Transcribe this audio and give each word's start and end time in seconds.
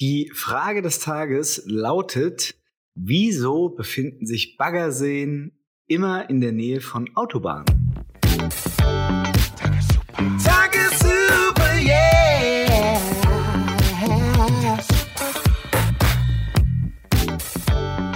Die 0.00 0.30
Frage 0.32 0.80
des 0.80 1.00
Tages 1.00 1.62
lautet, 1.66 2.54
wieso 2.94 3.68
befinden 3.68 4.24
sich 4.24 4.56
Baggerseen 4.56 5.52
immer 5.88 6.30
in 6.30 6.40
der 6.40 6.52
Nähe 6.52 6.80
von 6.80 7.14
Autobahnen? 7.16 7.66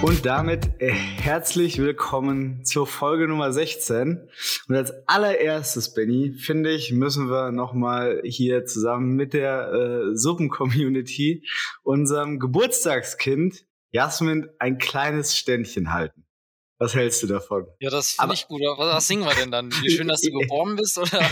Und 0.05 0.27
damit 0.27 0.83
äh, 0.83 0.91
herzlich 0.91 1.79
willkommen 1.79 2.63
zur 2.63 2.87
Folge 2.87 3.27
Nummer 3.27 3.55
16. 3.55 4.29
Und 4.69 4.77
als 4.77 4.93
allererstes, 5.07 5.95
Benny, 5.95 6.35
finde 6.35 6.73
ich, 6.73 6.93
müssen 6.93 7.31
wir 7.31 7.53
nochmal 7.53 8.21
hier 8.23 8.67
zusammen 8.67 9.17
mit 9.17 9.33
der 9.33 9.73
äh, 9.73 10.15
Suppen-Community 10.15 11.49
unserem 11.85 12.39
Geburtstagskind 12.39 13.65
Jasmin 13.93 14.51
ein 14.59 14.77
kleines 14.77 15.39
Ständchen 15.39 15.95
halten. 15.95 16.27
Was 16.79 16.95
hältst 16.95 17.23
du 17.23 17.27
davon? 17.27 17.65
Ja, 17.81 17.89
das 17.89 18.11
finde 18.11 18.35
ich 18.35 18.47
gut. 18.47 18.61
Was, 18.61 18.97
was 18.97 19.07
singen 19.09 19.25
wir 19.25 19.35
denn 19.35 19.51
dann? 19.51 19.73
Wie 19.73 19.89
schön, 19.89 20.09
dass 20.09 20.21
du 20.21 20.31
geboren 20.39 20.77
bist, 20.77 20.99
oder? 20.99 21.23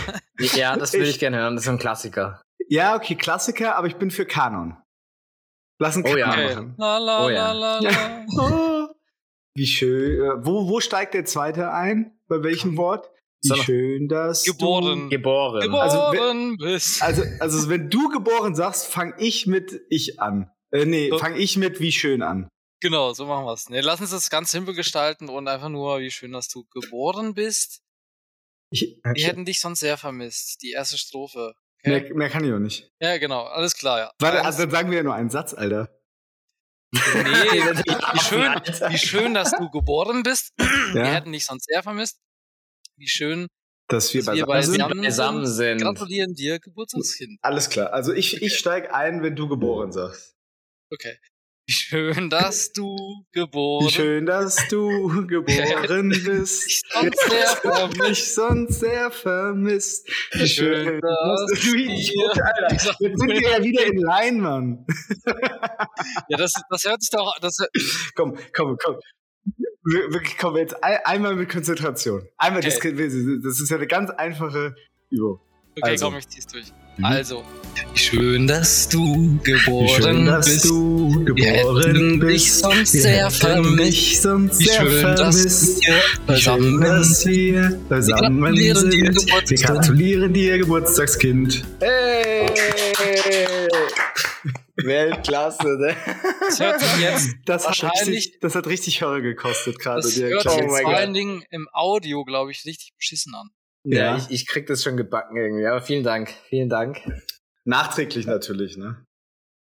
Ja, 0.55 0.75
das 0.77 0.93
würde 0.93 1.09
ich 1.09 1.19
gerne 1.19 1.37
hören. 1.37 1.55
Das 1.55 1.65
ist 1.65 1.69
ein 1.69 1.77
Klassiker. 1.77 2.41
Ja, 2.69 2.95
okay, 2.95 3.13
Klassiker, 3.13 3.75
aber 3.75 3.85
ich 3.85 3.97
bin 3.97 4.09
für 4.09 4.25
Kanon. 4.25 4.77
Lass 5.79 5.95
einen 5.95 6.05
Oh 6.07 6.15
ja. 6.17 6.27
Machen. 6.27 6.75
La, 6.77 6.97
la, 6.97 7.25
Oh 7.25 7.29
ja. 7.29 7.51
la, 7.51 7.79
la, 7.79 7.89
la. 7.89 8.25
Oh, 8.39 8.87
wie 9.55 9.67
schön. 9.67 10.21
Äh, 10.21 10.45
Wo, 10.45 10.67
wo 10.69 10.79
steigt 10.79 11.13
der 11.13 11.25
zweite 11.25 11.71
ein? 11.71 12.17
Bei 12.27 12.41
welchem 12.43 12.77
Wort? 12.77 13.09
Wie 13.41 13.49
So. 13.49 13.55
schön, 13.55 14.07
dass 14.07 14.43
Geboren. 14.43 15.09
Geboren. 15.09 15.61
Geboren 15.61 15.81
Also, 15.81 16.57
bist. 16.57 17.01
Du, 17.01 17.05
also, 17.05 17.23
also 17.39 17.69
wenn 17.69 17.89
du 17.89 18.09
geboren 18.09 18.55
sagst, 18.55 18.87
fang 18.87 19.13
ich 19.17 19.45
mit 19.47 19.81
ich 19.89 20.19
an. 20.21 20.49
Äh, 20.71 20.85
nee, 20.85 21.09
So. 21.09 21.17
fang 21.19 21.35
ich 21.35 21.57
mit 21.57 21.79
wie 21.79 21.91
schön 21.91 22.21
an. 22.21 22.47
Genau, 22.81 23.13
so 23.13 23.25
machen 23.25 23.45
wir's. 23.45 23.69
Nee, 23.69 23.79
lass 23.81 24.01
uns 24.01 24.11
das 24.11 24.29
ganz 24.29 24.51
simpel 24.51 24.73
gestalten 24.73 25.29
und 25.29 25.47
einfach 25.47 25.69
nur, 25.69 25.99
wie 25.99 26.11
schön, 26.11 26.31
dass 26.33 26.47
du 26.49 26.65
geboren 26.65 27.33
bist. 27.33 27.81
Ich, 28.71 28.99
Wir 29.03 29.27
hätten 29.27 29.45
dich 29.45 29.59
sonst 29.61 29.81
sehr 29.81 29.97
vermisst. 29.97 30.61
Die 30.63 30.71
erste 30.71 30.97
Strophe. 30.97 31.53
Okay? 31.85 32.01
mehr, 32.01 32.15
mehr 32.15 32.29
kann 32.29 32.43
ich 32.45 32.53
auch 32.53 32.59
nicht. 32.59 32.91
Ja, 33.01 33.17
genau. 33.17 33.43
Alles 33.43 33.75
klar, 33.75 33.99
ja. 33.99 34.11
Warte, 34.19 34.37
Eins, 34.39 34.45
also 34.47 34.59
dann 34.63 34.71
sagen 34.71 34.89
wir 34.89 34.97
ja 34.97 35.03
nur 35.03 35.13
einen 35.15 35.29
Satz, 35.29 35.53
Alter. 35.53 35.89
nee, 36.91 36.99
wie 37.03 38.19
schön, 38.19 38.53
wie 38.91 38.97
schön, 38.97 39.33
dass 39.33 39.51
du 39.51 39.69
geboren 39.69 40.23
bist. 40.23 40.53
Wir 40.57 41.01
Ja, 41.01 41.05
hätten 41.13 41.31
dich 41.31 41.45
sonst 41.45 41.65
sehr 41.65 41.83
vermisst. 41.83 42.19
Wie 42.97 43.07
schön, 43.07 43.47
dass 43.87 44.13
wir 44.13 44.23
dass 44.23 44.35
wir 44.35 44.45
beisammen 44.45 44.63
sind. 44.65 44.77
beisammen, 44.79 45.01
beisammen 45.03 45.47
sind. 45.47 45.81
Gratulieren 45.81 46.33
dir, 46.35 46.59
Geburtstagskind. 46.59 47.39
Alles 47.41 47.69
klar. 47.69 47.91
Also 47.91 48.13
ich, 48.13 48.41
ich 48.41 48.57
steig 48.57 48.93
ein, 48.93 49.23
wenn 49.23 49.35
du 49.35 49.47
geboren 49.49 49.91
sagst. 49.91 50.35
Okay. 50.91 51.17
Wie 51.65 51.71
schön, 51.73 52.29
dass 52.29 52.73
du 52.73 53.23
geboren 53.31 53.85
Wie 53.87 53.91
schön, 53.91 54.25
dass 54.25 54.67
du 54.67 55.25
geboren 55.27 56.09
bist. 56.09 56.67
Ich 56.67 56.81
sonst 56.91 57.19
sehr 57.29 57.55
vermisst. 57.55 57.99
mich 58.09 58.33
sonst 58.33 58.79
sehr 58.81 59.11
vermisst. 59.11 60.09
Wie 60.33 60.47
Schön, 60.47 60.85
schön, 60.85 61.01
dass 61.01 61.61
du 61.61 61.75
dir- 61.75 62.43
Alter, 62.43 62.73
Jetzt 62.73 62.99
sind 62.99 63.27
wir 63.29 63.41
ja 63.41 63.63
wieder 63.63 63.85
in 63.85 63.97
Line, 63.97 64.41
Mann. 64.41 64.85
Ja, 66.27 66.37
das, 66.37 66.53
das 66.69 66.83
hört 66.83 67.01
sich 67.01 67.11
doch. 67.11 67.33
Das, 67.39 67.57
Komm, 68.15 68.37
komm, 68.53 68.75
komm. 68.83 68.97
Wir- 69.85 70.11
Wirklich, 70.13 70.37
komm, 70.37 70.57
jetzt 70.57 70.83
ein, 70.83 70.97
einmal 71.05 71.35
mit 71.35 71.49
Konzentration. 71.49 72.27
Einmal, 72.37 72.61
das, 72.61 72.75
Okay. 72.77 72.91
das 72.93 73.59
ist 73.61 73.69
ja 73.69 73.77
eine 73.77 73.87
ganz 73.87 74.09
einfache 74.09 74.75
Übung. 75.09 75.39
Okay, 75.77 75.91
Also. 75.91 76.05
komm, 76.05 76.17
ich 76.17 76.27
zieh's 76.27 76.47
durch. 76.47 76.65
Mhm. 76.97 77.05
Also, 77.05 77.43
schön, 77.95 78.45
dass 78.45 78.87
du 78.87 79.39
geboren 79.43 80.01
schön, 80.03 80.25
dass 80.27 80.45
bist. 80.45 80.65
du 80.65 81.09
Wir 81.25 81.33
geboren 81.33 82.19
dich 82.19 82.43
bist. 82.43 82.59
sonst 82.59 82.93
Wir 82.93 83.01
sehr 83.01 83.31
vermisst. 83.31 84.21
sonst 84.21 84.59
Wie 84.59 84.63
sehr 84.65 84.81
schön, 84.81 85.01
dass 85.15 85.35
vermisst. 85.35 85.87
wir 85.87 86.35
schön, 86.37 86.79
dass 86.81 87.25
wir 87.25 87.79
beisammen 87.89 88.41
gratulieren 88.41 88.55
dir, 88.55 88.75
sind. 88.75 88.91
Wir 88.91 89.03
Geburtstagskind. 89.09 89.61
gratulieren 89.65 90.33
dir, 90.33 90.57
Geburtstagskind. 90.59 91.63
Hey! 91.79 92.47
Weltklasse, 94.75 95.77
ne? 95.79 95.95
Das 96.47 96.59
hört 96.59 96.79
sich 96.79 96.99
jetzt, 96.99 97.29
Das 97.45 97.67
hat 97.67 97.83
richtig, 97.83 98.39
das 98.41 98.55
hat 98.55 98.67
richtig 98.67 99.01
Hörer 99.01 99.21
gekostet 99.21 99.79
gerade. 99.79 100.01
das 100.01 100.15
hört 100.17 100.43
sich 100.49 100.61
Oh 100.63 100.67
mein 100.67 100.83
vor 100.83 100.95
allen 100.95 101.13
Dingen 101.13 101.43
im 101.51 101.67
Audio, 101.73 102.23
glaube 102.25 102.51
ich, 102.51 102.65
richtig 102.65 102.93
beschissen 102.97 103.33
an. 103.35 103.49
Ja, 103.83 104.15
Ja, 104.15 104.17
ich, 104.17 104.29
ich 104.29 104.47
krieg 104.47 104.65
das 104.67 104.83
schon 104.83 104.97
gebacken 104.97 105.35
irgendwie. 105.37 105.65
Aber 105.67 105.81
vielen 105.81 106.03
Dank. 106.03 106.29
Vielen 106.49 106.69
Dank. 106.69 106.97
nachträglich 107.65 108.25
natürlich, 108.25 108.77
ne? 108.77 109.05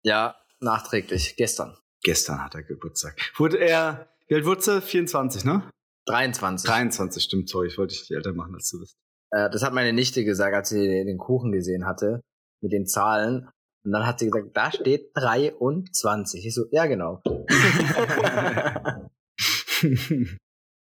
Ja, 0.03 0.35
nachträglich. 0.59 1.35
Gestern. 1.35 1.77
Gestern 2.03 2.43
hat 2.43 2.55
er 2.55 2.63
Geburtstag. 2.63 3.15
Wurde 3.37 3.57
er, 3.57 4.07
wie 4.27 4.35
alt 4.35 4.45
wurde 4.45 4.61
er? 4.71 4.81
24, 4.81 5.43
ne? 5.45 5.69
23. 6.05 6.67
23, 6.67 7.23
stimmt, 7.23 7.49
sorry, 7.49 7.67
ich 7.67 7.77
wollte 7.77 7.95
dich 7.95 8.09
älter 8.11 8.33
machen, 8.33 8.55
als 8.55 8.69
du 8.69 8.79
bist. 8.79 8.95
Äh, 9.31 9.49
das 9.49 9.61
hat 9.63 9.73
meine 9.73 9.91
Nichte 9.93 10.23
gesagt, 10.23 10.55
als 10.55 10.69
sie 10.69 11.03
den 11.03 11.17
Kuchen 11.17 11.51
gesehen 11.51 11.85
hatte. 11.85 12.21
Mit 12.61 12.71
den 12.71 12.85
Zahlen. 12.87 13.49
Und 13.83 13.91
dann 13.91 14.05
hat 14.07 14.19
sie 14.19 14.25
gesagt, 14.29 14.55
da 14.55 14.71
steht 14.71 15.11
23. 15.15 16.45
Ich 16.45 16.53
so, 16.53 16.65
ja 16.71 16.85
genau. 16.85 17.21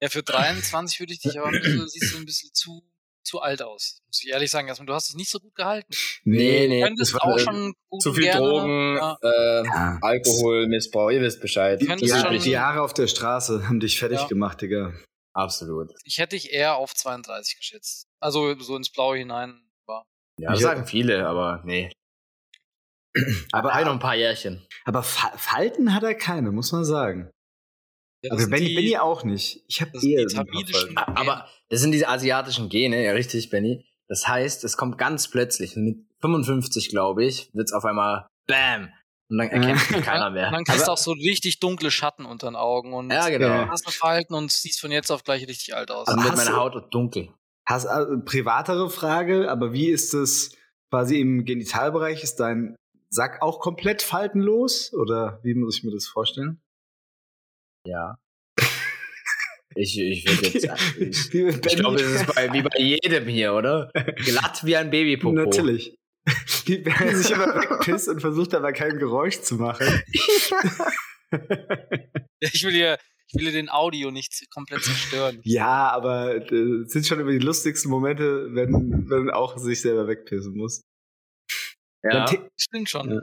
Ja, 0.03 0.09
für 0.11 0.23
23 0.23 1.01
würde 1.01 1.13
ich 1.15 1.21
dich 1.21 1.39
aber 1.39 1.49
ein 1.49 1.61
bisschen, 1.61 1.89
siehst 1.89 2.13
du 2.13 2.19
ein 2.19 2.27
bisschen 2.27 2.51
zu, 2.53 2.83
zu 3.25 3.41
alt 3.41 3.63
aus. 3.63 4.01
Muss 4.07 4.23
ich 4.23 4.31
ehrlich 4.31 4.51
sagen, 4.51 4.69
erstmal, 4.69 4.87
du 4.87 4.95
hast 4.95 5.09
dich 5.09 5.17
nicht 5.17 5.31
so 5.31 5.41
gut 5.41 5.55
gehalten. 5.55 5.93
Nee, 6.25 6.63
Du 6.65 6.69
nee. 6.69 6.83
könntest 6.83 7.15
das 7.15 7.21
auch 7.21 7.27
war, 7.29 7.37
äh, 7.37 7.41
schon 7.41 7.75
gut 7.91 8.03
Zu 8.03 8.13
viel 8.15 8.25
gerne, 8.25 8.47
Drogen, 8.47 8.97
Ja, 8.97 9.19
äh, 9.23 9.65
Ja. 9.67 9.99
Alkoholmissbrauch, 10.03 11.11
ihr 11.11 11.21
wisst 11.23 11.41
Bescheid. 11.41 11.81
Die 11.81 11.87
Die, 11.87 12.39
die 12.39 12.51
Jahre 12.51 12.83
auf 12.83 12.95
der 12.95 13.07
Straße 13.07 13.67
haben 13.69 13.81
dich 13.81 13.99
fertig 13.99 14.21
Ja. 14.21 14.27
gemacht, 14.27 14.61
Digga. 14.61 14.93
Absolut. 15.37 15.91
ich 16.05 16.19
hätte 16.19 16.37
dich 16.37 16.53
eher 16.53 16.77
auf 16.77 16.95
32 16.95 17.57
geschätzt. 17.57 18.07
Also 18.21 18.57
so 18.61 18.77
ins 18.77 18.93
Blaue 18.93 19.17
hinein 19.19 19.61
war. 19.87 20.05
Ja, 20.39 20.51
Ich- 20.51 20.55
das 20.55 20.63
sagen 20.63 20.87
viele, 20.87 21.27
aber 21.27 21.61
nee. 21.65 21.91
Aber, 23.53 23.73
Aber 23.73 23.85
noch 23.85 23.93
ein 23.93 23.99
paar 24.01 24.17
Jährchen. 24.17 24.67
aber 24.85 25.03
Fa 25.03 25.33
Falten 25.37 25.95
hat 25.95 26.03
er 26.03 26.15
keine, 26.15 26.51
muss 26.53 26.73
man 26.73 26.85
sagen. 26.85 27.31
Ja, 28.23 28.37
sind 28.37 28.51
Benny, 28.51 28.97
auch 28.99 29.23
nicht. 29.23 29.63
Ich 29.69 29.81
habe 29.81 29.91
eher 30.03 30.25
die 30.25 30.29
so 30.35 30.41
ein 30.41 30.47
paar 30.47 30.55
tamilischen- 30.55 30.95
Falten. 30.95 30.99
A- 30.99 31.21
Aber 31.21 31.49
das 31.75 31.81
sind 31.83 31.93
diese 31.93 32.09
asiatischen 32.09 32.69
Gene, 32.69 33.03
ja 33.05 33.13
richtig, 33.13 33.51
Benny. 33.51 33.85
Das 34.09 34.29
heißt, 34.29 34.65
es 34.65 34.77
kommt 34.77 34.99
ganz 34.99 35.29
plötzlich. 35.29 35.77
Mit 35.77 35.99
55, 36.21 36.89
glaube 36.91 37.25
ich, 37.25 37.51
wird's 37.55 37.73
auf 37.73 37.85
einmal 37.85 38.27
BAM! 38.47 38.91
Und 39.31 39.39
dann 39.39 39.49
erkennt 39.49 39.91
mich 39.91 40.03
keiner 40.05 40.27
Und 40.29 40.35
mehr. 40.35 40.51
dann 40.53 40.65
kriegst 40.65 40.87
du 40.87 40.93
auch 40.93 40.99
so 40.99 41.13
richtig 41.13 41.59
dunkle 41.59 41.91
Schatten 41.91 42.27
unter 42.27 42.47
den 42.49 42.57
Augen 42.57 42.93
und 42.93 43.11
Ja, 43.11 43.29
genau. 43.31 43.47
Ja. 43.47 43.69
hast 43.71 43.87
du 43.87 43.91
Verhalten 43.91 44.35
und 44.35 44.53
siehst 44.53 44.81
von 44.81 44.93
jetzt 44.93 45.11
auf 45.11 45.25
gleich 45.25 45.49
richtig 45.49 45.75
alt 45.75 45.91
aus. 45.91 46.07
Dann 46.07 46.17
Aber 46.19 46.25
wird 46.25 46.33
hast 46.33 46.45
meine 46.45 46.51
du- 46.57 46.63
Haut 46.63 46.95
dunkel. 46.95 47.35
Hast 47.67 47.87
also 47.87 48.21
privatere 48.23 48.91
Frage, 48.91 49.51
aber 49.51 49.73
wie 49.73 49.89
ist 49.89 50.13
es 50.13 50.55
quasi 50.91 51.19
im 51.21 51.47
Genitalbereich? 51.47 52.23
Ist 52.23 52.37
dein 52.39 52.77
Sack 53.09 53.41
auch 53.41 53.59
komplett 53.61 54.03
faltenlos? 54.03 54.93
Oder 54.93 55.41
wie 55.43 55.55
muss 55.55 55.79
ich 55.79 55.85
mir 55.85 55.93
das 55.93 56.07
vorstellen? 56.07 56.61
Ja. 57.87 58.19
Ich, 59.77 59.99
ich 59.99 60.27
würde 60.27 60.47
jetzt. 60.47 60.65
Ich, 60.99 61.35
ich 61.35 61.77
glaube, 61.77 61.97
das 61.97 62.23
ist 62.23 62.35
bei, 62.35 62.53
wie 62.53 62.63
bei 62.63 62.79
jedem 62.79 63.27
hier, 63.27 63.55
oder? 63.55 63.91
Glatt 64.17 64.65
wie 64.65 64.77
ein 64.77 64.91
Babypopo. 64.91 65.35
Natürlich. 65.35 65.97
Wie 66.65 66.79
Benny 66.79 67.15
sich 67.15 67.31
immer 67.33 67.55
wegpisst 67.55 68.09
und 68.09 68.21
versucht 68.21 68.55
aber 68.55 68.73
kein 68.73 68.99
Geräusch 68.99 69.41
zu 69.41 69.57
machen. 69.57 69.87
Ich 72.53 72.63
will 72.63 72.73
hier, 72.73 72.99
ich 73.33 73.41
will 73.41 73.53
den 73.53 73.69
Audio 73.69 74.11
nicht 74.11 74.49
komplett 74.51 74.85
zerstören. 74.85 75.41
Ja, 75.43 75.91
aber 75.91 76.37
äh, 76.51 76.83
es 76.83 76.93
sind 76.93 77.07
schon 77.07 77.19
immer 77.19 77.33
die 77.33 77.39
lustigsten 77.39 77.91
Momente, 77.91 78.55
wenn 78.55 79.09
wenn 79.09 79.31
auch 79.31 79.57
sich 79.57 79.81
selber 79.81 80.07
wegpissen 80.07 80.55
muss. 80.55 80.83
Ja. 82.03 82.27
Stimmt 82.57 82.91
schon. 82.91 83.11
Ja. 83.11 83.23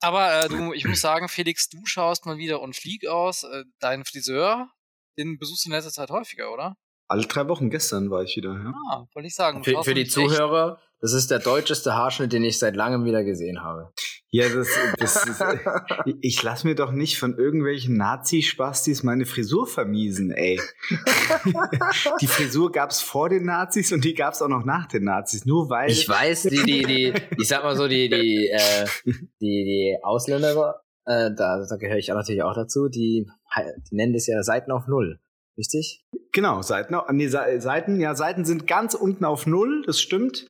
Aber 0.00 0.44
äh, 0.44 0.48
du, 0.48 0.72
ich 0.72 0.86
muss 0.86 1.00
sagen, 1.00 1.28
Felix, 1.28 1.68
du 1.68 1.84
schaust 1.84 2.26
mal 2.26 2.38
wieder 2.38 2.60
und 2.60 2.74
flieg 2.74 3.06
aus. 3.06 3.44
Äh, 3.44 3.64
dein 3.80 4.04
Friseur, 4.04 4.70
den 5.18 5.38
besuchst 5.38 5.64
du 5.64 5.70
in 5.70 5.74
letzter 5.74 5.90
Zeit 5.92 6.10
häufiger, 6.10 6.52
oder? 6.52 6.76
Alle 7.06 7.26
drei 7.26 7.46
Wochen 7.48 7.68
gestern 7.68 8.10
war 8.10 8.22
ich 8.22 8.34
wieder. 8.36 8.52
Ja. 8.54 8.72
Ah, 8.90 9.04
wollte 9.14 9.26
ich 9.26 9.34
sagen. 9.34 9.62
Für, 9.62 9.82
für 9.82 9.94
die 9.94 10.04
nämlich 10.04 10.06
echt- 10.06 10.12
Zuhörer, 10.14 10.80
das 11.00 11.12
ist 11.12 11.30
der 11.30 11.38
deutscheste 11.38 11.94
Haarschnitt, 11.94 12.32
den 12.32 12.44
ich 12.44 12.58
seit 12.58 12.76
langem 12.76 13.04
wieder 13.04 13.24
gesehen 13.24 13.62
habe. 13.62 13.92
Ja, 14.30 14.48
das, 14.48 14.68
das 14.98 15.26
ist, 15.26 15.44
ich 16.22 16.42
lass 16.42 16.64
mir 16.64 16.74
doch 16.74 16.90
nicht 16.92 17.18
von 17.18 17.36
irgendwelchen 17.36 17.96
Nazi-Spastis 17.98 19.02
meine 19.02 19.26
Frisur 19.26 19.66
vermiesen, 19.66 20.30
ey. 20.32 20.58
die 22.20 22.26
Frisur 22.26 22.72
gab's 22.72 23.00
vor 23.02 23.28
den 23.28 23.44
Nazis 23.44 23.92
und 23.92 24.04
die 24.04 24.14
gab's 24.14 24.42
auch 24.42 24.48
noch 24.48 24.64
nach 24.64 24.86
den 24.86 25.04
Nazis. 25.04 25.44
Nur 25.44 25.68
weil. 25.68 25.90
Ich 25.90 26.08
weiß, 26.08 26.44
die, 26.44 26.62
die, 26.64 26.82
die, 26.82 27.12
ich 27.38 27.48
sag 27.48 27.62
mal 27.62 27.76
so, 27.76 27.86
die, 27.86 28.08
die, 28.08 28.48
äh, 28.48 28.86
die, 29.04 29.20
die 29.40 29.96
Ausländer, 30.02 30.82
äh, 31.06 31.30
da, 31.34 31.64
da 31.68 31.76
gehöre 31.76 31.98
ich 31.98 32.10
auch 32.12 32.16
natürlich 32.16 32.42
auch 32.42 32.54
dazu, 32.54 32.88
die, 32.88 33.26
die 33.90 33.94
nennen 33.94 34.12
das 34.12 34.26
ja 34.26 34.42
Seiten 34.42 34.70
auf 34.70 34.86
Null. 34.86 35.20
Richtig? 35.56 36.04
Genau, 36.32 36.62
Seiten, 36.62 36.96
nee, 37.12 37.28
Se- 37.28 37.60
Seiten, 37.60 38.00
ja, 38.00 38.14
Seiten 38.14 38.44
sind 38.44 38.66
ganz 38.66 38.94
unten 38.94 39.24
auf 39.24 39.46
Null, 39.46 39.84
das 39.86 40.00
stimmt. 40.00 40.48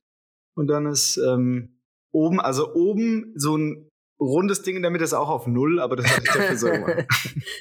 Und 0.55 0.67
dann 0.67 0.87
ist 0.87 1.17
ähm, 1.17 1.79
oben, 2.11 2.39
also 2.39 2.73
oben 2.73 3.33
so 3.35 3.55
ein 3.57 3.89
rundes 4.19 4.63
Ding 4.63 4.77
in 4.77 4.81
der 4.81 4.89
Mitte 4.91 5.03
ist 5.03 5.13
auch 5.13 5.29
auf 5.29 5.45
Null, 5.45 5.79
aber 5.79 5.95
das 5.95 6.07
hatte 6.07 6.23
ich 6.25 6.31
dafür 6.33 6.57
so 6.57 6.67
gemacht. 6.71 7.05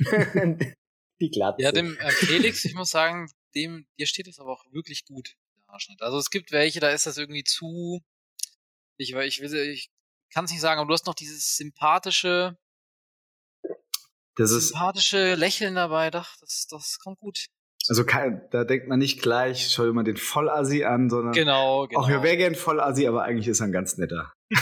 Die 1.21 1.31
Glatze. 1.31 1.63
Ja, 1.63 1.73
dem 1.73 1.97
äh, 1.99 2.11
Felix, 2.11 2.65
ich 2.65 2.75
muss 2.75 2.91
sagen, 2.91 3.29
dem, 3.55 3.87
dir 3.99 4.07
steht 4.07 4.27
das 4.27 4.39
aber 4.39 4.53
auch 4.53 4.65
wirklich 4.73 5.05
gut, 5.05 5.35
der 5.57 5.67
Haarschnitt. 5.69 6.03
Also 6.03 6.19
es 6.19 6.31
gibt 6.31 6.51
welche, 6.51 6.81
da 6.81 6.91
ist 6.91 7.07
das 7.07 7.19
irgendwie 7.19 7.45
zu, 7.45 8.01
ich, 8.97 9.15
ich 9.15 9.41
will, 9.41 9.55
ich 9.55 9.91
kann 10.33 10.47
es 10.47 10.51
nicht 10.51 10.61
sagen, 10.61 10.81
aber 10.81 10.89
du 10.89 10.95
hast 10.95 11.07
noch 11.07 11.15
dieses 11.15 11.57
sympathische, 11.57 12.57
Das 14.37 14.51
ist, 14.51 14.69
sympathische 14.69 15.35
Lächeln 15.35 15.75
dabei, 15.77 16.11
doch, 16.11 16.29
das, 16.41 16.67
das 16.71 16.99
kommt 17.03 17.19
gut. 17.21 17.47
also 17.89 18.05
kein, 18.05 18.43
da 18.51 18.65
denkt 18.65 18.89
man 18.89 18.99
nicht 18.99 19.23
gleich, 19.23 19.71
schau 19.71 19.85
dir 19.85 19.93
mal 19.93 20.03
den 20.05 20.17
Vollassi 20.17 20.85
an, 20.85 21.09
sondern 21.11 21.33
Genau, 21.33 21.87
genau. 21.87 22.01
auch 22.03 22.09
wir 22.09 22.23
wäre 22.23 22.37
gern 22.37 22.55
Vollassi, 22.55 23.07
aber 23.07 23.23
eigentlich 23.25 23.47
ist 23.49 23.61
er 23.61 23.67
ein 23.67 23.73
ganz 23.73 23.97
netter. 23.97 24.33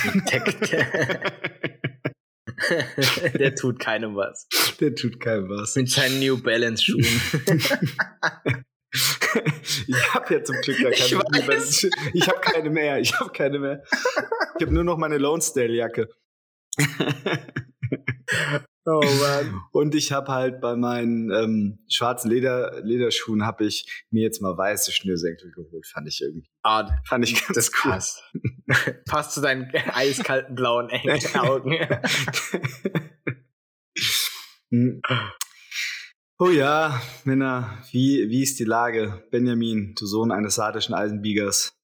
Der 3.39 3.55
tut 3.55 3.79
keinem 3.81 4.15
was. 4.15 4.47
Der 4.81 4.95
tut 4.95 5.19
keinem 5.21 5.49
was. 5.49 5.75
Mit 5.77 5.91
seinen 5.91 6.21
New 6.21 6.41
Balance 6.41 6.85
Schuhen. 6.85 7.05
ich 9.87 10.15
habe 10.15 10.35
ja 10.35 10.45
zum 10.45 10.57
Glück 10.61 10.79
gar 10.81 10.91
Ich 10.93 11.11
keine 11.11 11.49
weiß. 11.49 11.83
mehr. 11.83 11.91
Ich 12.15 12.29
habe 12.29 12.41
keine 12.41 12.71
mehr. 12.71 12.99
Ich 13.01 13.19
habe 13.19 13.33
keine 13.33 13.59
mehr. 13.59 13.83
Ich 14.59 14.63
habe 14.65 14.73
nur 14.75 14.85
noch 14.85 14.97
meine 14.99 15.19
Lonesdale-Jacke. 15.19 16.09
Oh 18.87 19.01
Mann. 19.21 19.61
Und 19.73 19.95
ich 19.95 20.13
habe 20.13 20.33
halt 20.33 20.61
bei 20.61 20.77
meinen 20.77 21.31
ähm, 21.31 21.79
schwarzen 21.89 22.31
Leder, 22.31 22.83
Lederschuhen 22.83 23.45
habe 23.45 23.65
ich 23.67 24.05
mir 24.11 24.23
jetzt 24.23 24.41
mal 24.41 24.57
weiße 24.57 24.93
Schnürsenkel 24.93 25.53
geholt. 25.53 25.87
Fand 25.87 26.09
ich 26.09 26.21
irgendwie. 26.21 26.49
Ah, 26.63 26.89
Fand 27.07 27.25
ich 27.25 27.35
ganz 27.35 27.47
das 27.49 27.69
ist 27.69 27.85
cool. 27.85 27.93
krass. 27.93 28.23
Passt 29.07 29.33
zu 29.33 29.41
deinen 29.41 29.71
eiskalten 29.93 30.55
blauen 30.55 30.89
engen 30.89 31.21
Augen. 31.37 31.73
Hm. 34.71 35.03
oh 36.39 36.49
ja, 36.49 37.03
Männer, 37.25 37.83
wie, 37.91 38.31
wie 38.31 38.43
ist 38.43 38.59
die 38.59 38.65
Lage? 38.65 39.27
Benjamin, 39.31 39.95
du 39.99 40.07
Sohn 40.07 40.33
eines 40.33 40.55
sardischen 40.55 40.95
Eisenbiegers. 40.95 41.75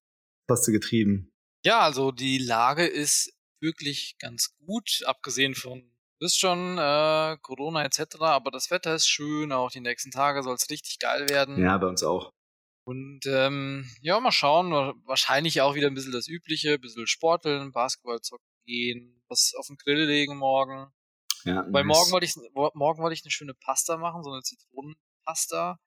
Was 0.46 0.60
hast 0.60 0.68
du 0.68 0.72
getrieben? 0.72 1.30
Ja, 1.64 1.80
also 1.80 2.12
die 2.12 2.38
Lage 2.38 2.86
ist 2.86 3.34
wirklich 3.60 4.16
ganz 4.18 4.56
gut, 4.64 5.02
abgesehen 5.04 5.54
von, 5.54 5.92
du 6.18 6.24
wisst 6.24 6.40
schon, 6.40 6.78
äh, 6.78 7.36
Corona 7.42 7.84
etc., 7.84 8.16
aber 8.20 8.50
das 8.50 8.70
Wetter 8.70 8.94
ist 8.94 9.08
schön, 9.08 9.52
auch 9.52 9.70
die 9.70 9.80
nächsten 9.80 10.10
Tage 10.10 10.42
soll 10.42 10.54
es 10.54 10.68
richtig 10.70 10.98
geil 10.98 11.28
werden. 11.28 11.62
Ja, 11.62 11.78
bei 11.78 11.86
uns 11.86 12.02
auch. 12.02 12.30
Und 12.84 13.20
ähm, 13.26 13.90
ja, 14.00 14.18
mal 14.18 14.32
schauen, 14.32 14.70
wa- 14.72 14.94
wahrscheinlich 15.04 15.60
auch 15.60 15.74
wieder 15.74 15.88
ein 15.88 15.94
bisschen 15.94 16.12
das 16.12 16.26
Übliche, 16.26 16.74
ein 16.74 16.80
bisschen 16.80 17.06
sporteln, 17.06 17.72
Basketball 17.72 18.20
zocken 18.20 18.46
gehen, 18.66 19.22
was 19.28 19.52
auf 19.58 19.66
den 19.66 19.76
Grill 19.76 20.04
legen 20.06 20.36
morgen. 20.38 20.90
Ja, 21.44 21.66
Weil 21.70 21.84
nice. 21.84 21.96
morgen 21.98 22.12
wollte 22.12 22.26
ich 22.26 22.34
morgen 22.54 23.00
wollte 23.02 23.14
ich 23.14 23.24
eine 23.24 23.30
schöne 23.30 23.54
Pasta 23.54 23.96
machen, 23.98 24.24
so 24.24 24.30
eine 24.32 24.42
Zitronenpasta 24.42 25.78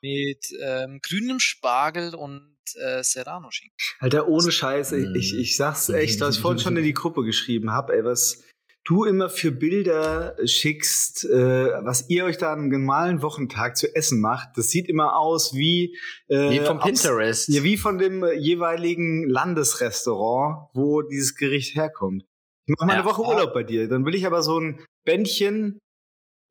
mit 0.00 0.46
ähm, 0.62 1.00
grünem 1.02 1.40
Spargel 1.40 2.14
und 2.14 2.56
äh, 2.76 3.02
Serrano-Schinken. 3.02 3.76
Alter, 3.98 4.28
ohne 4.28 4.52
Scheiß, 4.52 4.92
ich, 4.92 5.08
ich, 5.14 5.34
ich 5.34 5.56
sag's 5.56 5.88
echt, 5.88 6.20
was 6.20 6.36
ich 6.36 6.40
vorhin 6.42 6.60
schon 6.60 6.76
in 6.76 6.84
die 6.84 6.94
Gruppe 6.94 7.24
geschrieben 7.24 7.72
hab, 7.72 7.90
ey, 7.90 8.04
was 8.04 8.44
du 8.86 9.04
immer 9.04 9.28
für 9.28 9.50
Bilder 9.50 10.36
schickst, 10.46 11.24
äh, 11.24 11.72
was 11.84 12.08
ihr 12.08 12.24
euch 12.24 12.38
da 12.38 12.52
an 12.52 12.60
einem 12.60 12.68
normalen 12.70 13.20
Wochentag 13.20 13.76
zu 13.76 13.94
essen 13.94 14.20
macht, 14.20 14.50
das 14.56 14.68
sieht 14.70 14.88
immer 14.88 15.16
aus 15.18 15.54
wie, 15.54 15.96
äh, 16.28 16.50
Wie 16.50 16.60
vom 16.60 16.78
aus- 16.78 16.84
Pinterest. 16.84 17.48
Ja, 17.48 17.62
wie 17.64 17.76
von 17.76 17.98
dem 17.98 18.22
äh, 18.22 18.32
jeweiligen 18.34 19.28
Landesrestaurant, 19.28 20.68
wo 20.74 21.02
dieses 21.02 21.34
Gericht 21.34 21.74
herkommt. 21.76 22.24
Ich 22.66 22.74
mach 22.78 22.86
mal 22.86 22.94
eine 22.94 23.02
Ja. 23.02 23.08
Woche 23.08 23.22
Urlaub 23.22 23.52
bei 23.52 23.62
dir, 23.64 23.88
dann 23.88 24.04
will 24.04 24.14
ich 24.14 24.26
aber 24.26 24.42
so 24.42 24.58
ein 24.58 24.84
Bändchen, 25.04 25.78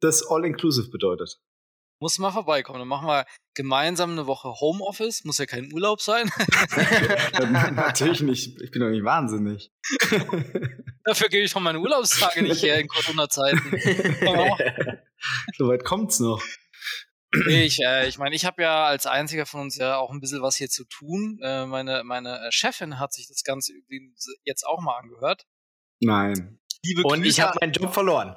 das 0.02 0.26
all-inclusive 0.28 0.90
bedeutet. 0.90 1.40
Muss 2.00 2.20
mal 2.20 2.32
vorbeikommen. 2.32 2.80
Dann 2.80 2.88
machen 2.88 3.08
wir 3.08 3.26
gemeinsam 3.54 4.12
eine 4.12 4.28
Woche 4.28 4.50
Homeoffice. 4.50 5.24
Muss 5.24 5.38
ja 5.38 5.46
kein 5.46 5.72
Urlaub 5.74 6.02
sein. 6.02 6.30
Natürlich 7.76 8.22
nicht, 8.22 8.62
ich 8.62 8.72
bin 8.72 8.82
doch 8.82 8.90
nicht 8.90 9.04
wahnsinnig. 9.04 9.72
Dafür 11.06 11.30
gebe 11.30 11.44
ich 11.44 11.52
von 11.52 11.64
meine 11.64 11.80
Urlaubstage 11.80 12.42
nicht 12.42 12.64
her 12.64 12.80
in 12.80 12.88
Corona-Zeiten. 12.88 13.62
Ja. 14.26 14.58
Soweit 15.58 15.84
kommt's 15.86 16.20
noch. 16.20 16.44
Ich 17.50 17.80
äh, 17.80 18.08
ich 18.08 18.18
meine, 18.18 18.36
ich 18.36 18.46
habe 18.46 18.62
ja 18.62 18.86
als 18.86 19.06
einziger 19.06 19.46
von 19.46 19.62
uns 19.62 19.78
ja 19.78 19.98
auch 19.98 20.12
ein 20.12 20.20
bisschen 20.20 20.42
was 20.42 20.56
hier 20.56 20.70
zu 20.70 20.86
tun. 20.86 21.40
Äh, 21.42 21.66
meine, 21.66 22.04
meine 22.04 22.40
äh, 22.48 22.52
Chefin 22.52 23.00
hat 23.00 23.14
sich 23.14 23.28
das 23.28 23.44
Ganze 23.44 23.74
übrigens 23.74 24.28
jetzt 24.44 24.66
auch 24.66 24.82
mal 24.82 24.98
angehört. 24.98 25.46
Nein. 26.02 26.60
Liebe 26.84 27.04
Und 27.04 27.20
ich 27.20 27.38
Grüße, 27.38 27.44
habe 27.44 27.58
meinen 27.62 27.74
Job 27.74 27.94
verloren. 27.94 28.36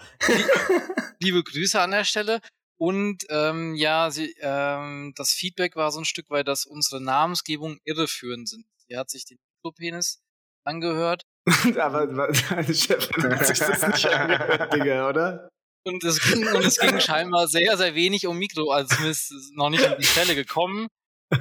liebe 1.21 1.43
Grüße 1.43 1.81
an 1.81 1.91
der 1.91 2.05
Stelle. 2.05 2.41
Und 2.79 3.25
ähm, 3.29 3.75
ja, 3.75 4.11
sie, 4.11 4.35
ähm, 4.41 5.13
das 5.17 5.33
Feedback 5.33 5.77
war 5.77 5.91
so 5.91 6.01
ein 6.01 6.05
Stück 6.05 6.31
weit, 6.31 6.47
dass 6.49 6.65
unsere 6.65 7.03
Namensgebungen 7.03 7.81
irreführend 7.85 8.49
sind. 8.49 8.67
Sie 8.87 8.97
hat 8.97 9.11
sich 9.11 9.25
den 9.25 9.39
Mikropenis 9.57 10.23
angehört 10.65 11.25
Aber 11.79 12.07
deine 12.07 12.75
Chefin 12.75 13.37
hat 13.37 13.47
sich 13.47 13.59
das 13.59 13.87
nicht 13.87 14.07
angehört, 14.07 14.73
Digga, 14.75 15.09
oder? 15.09 15.49
und 15.89 16.05
es 16.05 16.21
ging, 16.21 16.47
und 16.47 16.65
es 16.65 16.79
ging 16.79 17.01
scheinbar 17.01 17.49
sehr, 17.49 17.77
sehr 17.77 17.95
wenig 17.95 18.27
um 18.27 18.39
Mikro, 18.39 18.71
also 18.71 18.95
zumindest 18.95 19.33
ist 19.33 19.55
noch 19.55 19.71
nicht 19.71 19.85
um 19.85 19.97
die 19.99 20.05
Stelle 20.05 20.35
gekommen. 20.35 20.89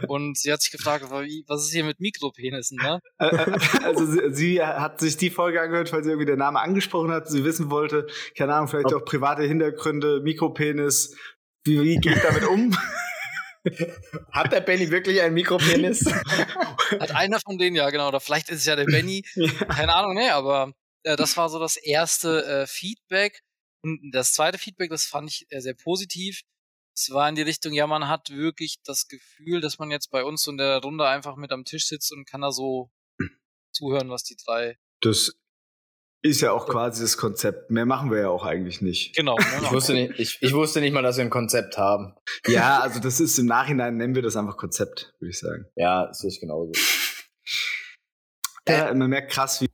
Und 0.08 0.38
sie 0.38 0.52
hat 0.52 0.62
sich 0.62 0.72
gefragt, 0.72 1.06
was 1.10 1.64
ist 1.64 1.72
hier 1.72 1.84
mit 1.84 2.00
Mikropenissen, 2.00 2.78
ne? 2.78 3.00
Also 3.84 4.06
sie, 4.06 4.34
sie 4.34 4.62
hat 4.62 5.00
sich 5.00 5.18
die 5.18 5.30
Folge 5.30 5.62
angehört, 5.62 5.92
weil 5.94 6.04
sie 6.04 6.10
irgendwie 6.10 6.26
der 6.26 6.36
Name 6.36 6.60
angesprochen 6.60 7.12
hat. 7.12 7.30
Sie 7.30 7.44
wissen 7.44 7.70
wollte, 7.70 8.08
keine 8.38 8.54
Ahnung, 8.54 8.68
vielleicht 8.68 8.94
auch 8.94 9.06
private 9.06 9.44
Hintergründe, 9.44 10.22
Mikropenis. 10.22 11.16
Wie, 11.64 11.82
wie 11.82 11.96
gehe 11.98 12.14
ich 12.14 12.22
damit 12.22 12.46
um? 12.46 12.76
Hat 14.32 14.52
der 14.52 14.62
Benny 14.62 14.90
wirklich 14.92 15.22
einen 15.22 15.34
Mikropenis? 15.34 16.06
Hat 17.00 17.16
einer 17.16 17.40
von 17.40 17.58
denen, 17.58 17.76
ja 17.76 17.90
genau, 17.90 18.08
oder 18.08 18.20
vielleicht 18.20 18.50
ist 18.50 18.60
es 18.60 18.66
ja 18.66 18.76
der 18.76 18.86
Benny, 18.86 19.24
keine 19.68 19.94
Ahnung, 19.94 20.16
nee, 20.16 20.30
aber 20.30 20.72
äh, 21.04 21.16
das 21.16 21.36
war 21.38 21.50
so 21.50 21.60
das 21.60 21.76
erste 21.78 22.46
äh, 22.46 22.68
Feedback. 22.68 23.42
Und 23.84 24.12
das 24.12 24.34
zweite 24.34 24.58
Feedback, 24.58 24.90
das 24.90 25.06
fand 25.06 25.30
ich 25.30 25.46
äh, 25.50 25.60
sehr 25.60 25.74
positiv. 25.74 26.42
Es 26.98 27.12
war 27.12 27.30
in 27.30 27.36
die 27.36 27.44
Richtung, 27.44 27.74
ja, 27.74 27.86
man 27.86 28.08
hat 28.08 28.32
wirklich 28.32 28.78
das 28.84 29.08
Gefühl, 29.08 29.62
dass 29.62 29.78
man 29.78 29.92
jetzt 29.92 30.10
bei 30.10 30.24
uns 30.24 30.42
so 30.42 30.50
in 30.50 30.58
der 30.58 30.82
Runde 30.82 31.08
einfach 31.08 31.36
mit 31.36 31.52
am 31.52 31.64
Tisch 31.64 31.86
sitzt 31.86 32.12
und 32.12 32.26
kann 32.26 32.42
da 32.42 32.52
so 32.52 32.90
zuhören, 33.72 34.10
was 34.10 34.24
die 34.24 34.36
drei. 34.36 34.80
Das 35.02 35.38
ist 36.24 36.42
ja 36.42 36.52
auch 36.52 36.68
quasi 36.68 37.04
das 37.04 37.18
Konzept. 37.18 37.70
Mehr 37.70 37.86
machen 37.86 38.10
wir 38.10 38.22
ja 38.22 38.30
auch 38.30 38.44
eigentlich 38.44 38.82
nicht. 38.82 39.16
Genau. 39.16 39.38
Ich 39.38 39.72
wusste, 39.72 39.94
nicht, 39.94 40.18
ich, 40.18 40.40
ich 40.42 40.54
wusste 40.54 40.82
nicht 40.82 40.92
mal, 40.92 41.04
dass 41.04 41.18
wir 41.18 41.24
ein 41.24 41.30
Konzept 41.30 41.78
haben. 41.78 42.16
Ja, 42.48 42.80
also 42.80 43.00
das 43.00 43.20
ist 43.20 43.38
im 43.38 43.46
Nachhinein, 43.46 43.98
nennen 43.98 44.16
wir 44.16 44.24
das 44.24 44.36
einfach 44.36 44.58
Konzept, 44.58 45.14
würde 45.20 45.30
ich 45.30 45.38
sagen. 45.38 45.68
Ja, 45.76 46.12
sehe 46.14 46.32
ich 46.32 46.40
genauso. 46.40 46.72
Ja, 48.68 48.92
man 48.96 49.10
merkt 49.10 49.32
krass, 49.32 49.62
wie. 49.62 49.68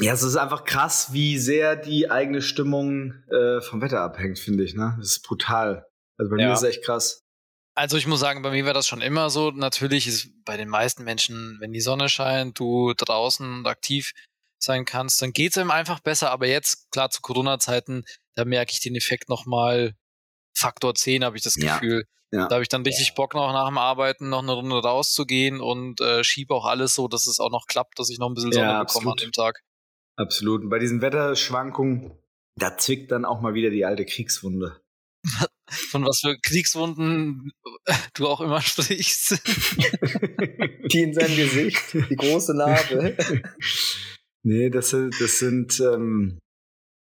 Ja, 0.00 0.12
es 0.12 0.24
ist 0.24 0.34
einfach 0.34 0.64
krass, 0.64 1.12
wie 1.12 1.38
sehr 1.38 1.76
die 1.76 2.10
eigene 2.10 2.42
Stimmung 2.42 3.14
äh, 3.30 3.60
vom 3.60 3.80
Wetter 3.80 4.00
abhängt, 4.00 4.40
finde 4.40 4.64
ich. 4.64 4.74
Ne? 4.74 4.96
Das 4.98 5.10
ist 5.10 5.22
brutal. 5.22 5.86
Also 6.18 6.30
bei 6.30 6.38
Ja. 6.38 6.48
mir 6.48 6.52
ist 6.54 6.62
es 6.62 6.68
echt 6.68 6.84
krass. 6.84 7.20
Also 7.76 7.96
ich 7.96 8.06
muss 8.06 8.20
sagen, 8.20 8.42
bei 8.42 8.50
mir 8.50 8.66
war 8.66 8.74
das 8.74 8.86
schon 8.86 9.00
immer 9.02 9.30
so. 9.30 9.50
Natürlich 9.50 10.06
ist 10.06 10.28
bei 10.44 10.56
den 10.56 10.68
meisten 10.68 11.02
Menschen, 11.04 11.56
wenn 11.60 11.72
die 11.72 11.80
Sonne 11.80 12.08
scheint, 12.08 12.58
du 12.58 12.92
draußen 12.94 13.52
und 13.52 13.66
aktiv 13.66 14.12
sein 14.60 14.84
kannst, 14.84 15.20
dann 15.20 15.32
geht's 15.32 15.58
einem 15.58 15.72
einfach 15.72 15.98
besser. 16.00 16.30
Aber 16.30 16.46
jetzt, 16.46 16.90
klar, 16.92 17.10
zu 17.10 17.20
Corona-Zeiten, 17.20 18.04
da 18.36 18.44
merke 18.44 18.72
ich 18.72 18.80
den 18.80 18.94
Effekt 18.94 19.28
nochmal 19.28 19.94
Faktor 20.56 20.94
10, 20.94 21.24
habe 21.24 21.36
ich 21.36 21.42
das 21.42 21.56
Ja. 21.56 21.74
Gefühl. 21.74 22.04
Ja. 22.30 22.48
Da 22.48 22.54
habe 22.56 22.62
ich 22.62 22.68
dann 22.68 22.82
richtig 22.82 23.14
Bock, 23.14 23.34
noch 23.34 23.52
nach 23.52 23.68
dem 23.68 23.78
Arbeiten 23.78 24.28
noch 24.28 24.42
eine 24.42 24.52
Runde 24.52 24.76
rauszugehen 24.76 25.60
und 25.60 26.00
äh, 26.00 26.24
schiebe 26.24 26.54
auch 26.54 26.64
alles 26.66 26.94
so, 26.94 27.06
dass 27.08 27.26
es 27.26 27.38
auch 27.38 27.50
noch 27.50 27.66
klappt, 27.66 27.98
dass 27.98 28.08
ich 28.10 28.18
noch 28.18 28.28
ein 28.28 28.34
bisschen 28.34 28.52
Sonne 28.52 28.66
Ja, 28.66 28.84
bekomme 28.84 29.10
an 29.12 29.16
dem 29.18 29.32
Tag. 29.32 29.60
Absolut. 30.16 30.62
Und 30.62 30.68
bei 30.70 30.78
diesen 30.78 31.00
Wetterschwankungen, 31.00 32.12
da 32.56 32.76
zwickt 32.76 33.10
dann 33.12 33.24
auch 33.24 33.40
mal 33.40 33.54
wieder 33.54 33.70
die 33.70 33.84
alte 33.84 34.04
Kriegswunde. 34.04 34.80
Von 35.74 36.04
was 36.04 36.20
für 36.20 36.36
Kriegswunden 36.40 37.52
du 38.14 38.26
auch 38.26 38.40
immer 38.40 38.60
sprichst. 38.62 39.40
Die 40.92 41.02
in 41.02 41.14
seinem 41.14 41.36
Gesicht, 41.36 41.94
die 41.94 42.16
große 42.16 42.54
Narbe. 42.56 43.16
nee, 44.42 44.70
das 44.70 44.90
sind, 44.90 45.14
das 45.20 45.38
sind, 45.38 45.80
ähm, 45.80 46.38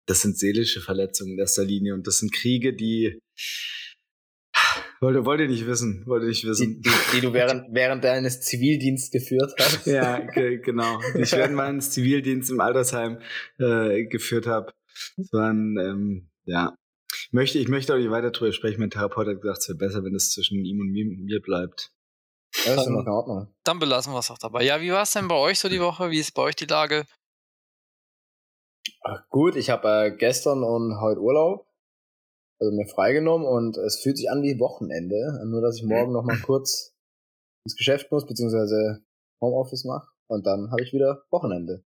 das 0.07 0.23
sind 0.23 0.39
seelische 0.39 0.81
Verletzungen 0.81 1.33
in 1.33 1.39
erster 1.39 1.65
Linie 1.65 1.95
und 1.95 2.07
das 2.07 2.19
sind 2.19 2.33
Kriege, 2.33 2.75
die 2.75 3.19
wollte, 5.01 5.25
wollt 5.25 5.41
ihr 5.41 5.49
nicht 5.49 5.67
wissen, 5.67 6.03
wollt 6.07 6.23
ihr 6.23 6.29
nicht 6.29 6.45
Die, 6.45 6.49
wissen. 6.49 6.83
die, 6.83 6.91
die 7.15 7.21
du 7.21 7.33
während, 7.33 7.67
während 7.75 8.05
deines 8.05 8.41
Zivildienstes 8.41 9.11
geführt 9.11 9.53
hast. 9.59 9.87
Ja, 9.87 10.21
ge 10.21 10.59
genau. 10.59 10.99
Ich 11.15 11.33
während 11.33 11.55
meines 11.55 11.91
Zivildienst 11.91 12.51
im 12.51 12.61
Altersheim 12.61 13.19
äh, 13.59 14.05
geführt 14.05 14.47
habe. 14.47 14.73
Das 15.17 15.33
waren, 15.33 15.77
ähm, 15.79 16.29
ja. 16.45 16.75
Ich 17.35 17.37
möchte, 17.37 17.59
ich 17.59 17.67
möchte 17.67 17.93
auch 17.93 17.99
nicht 17.99 18.13
weiter 18.13 18.31
drüber 18.31 18.53
sprechen. 18.53 18.79
Mein 18.79 18.91
Therapeut 18.91 19.27
hat 19.27 19.41
gesagt, 19.41 19.59
es 19.59 19.69
wäre 19.69 19.77
besser, 19.77 20.05
wenn 20.05 20.15
es 20.15 20.31
zwischen 20.31 20.65
ihm 20.65 20.79
und 20.79 20.93
mir, 20.93 21.05
mir 21.05 21.43
bleibt. 21.43 21.91
Das 22.65 22.77
ist 22.77 22.89
noch 22.89 23.01
in 23.01 23.09
Ordnung. 23.09 23.53
Dann 23.65 23.81
belassen 23.81 24.13
wir 24.13 24.21
es 24.21 24.31
auch 24.31 24.39
dabei. 24.39 24.63
Ja, 24.63 24.81
wie 24.81 24.93
war 24.93 25.03
es 25.03 25.11
denn 25.11 25.27
bei 25.27 25.35
euch 25.35 25.59
so 25.59 25.69
die 25.69 25.81
Woche? 25.81 26.13
Wie 26.13 26.21
ist 26.21 26.33
bei 26.33 26.43
euch 26.43 26.55
die 26.55 26.67
Lage? 26.67 27.07
Ach, 29.03 29.29
gut, 29.31 29.57
ich 29.57 29.69
habe 29.69 29.89
äh, 29.89 30.17
gestern 30.17 30.63
und 30.63 31.01
heute 31.01 31.21
Urlaub, 31.21 31.67
also 32.61 32.73
mir 32.73 32.87
freigenommen 32.87 33.49
und 33.49 33.79
es 33.79 34.01
fühlt 34.01 34.17
sich 34.17 34.31
an 34.31 34.45
wie 34.45 34.61
Wochenende. 34.61 35.45
Nur 35.45 35.61
dass 35.61 35.79
ich 35.79 35.83
morgen 35.83 36.13
noch 36.13 36.23
mal 36.23 36.39
kurz 36.39 36.95
ins 37.67 37.75
Geschäft 37.75 38.13
muss, 38.13 38.29
beziehungsweise 38.29 39.05
Homeoffice 39.41 39.83
mache 39.83 40.07
und 40.29 40.47
dann 40.47 40.71
habe 40.71 40.85
ich 40.85 40.93
wieder 40.93 41.25
Wochenende. 41.33 41.85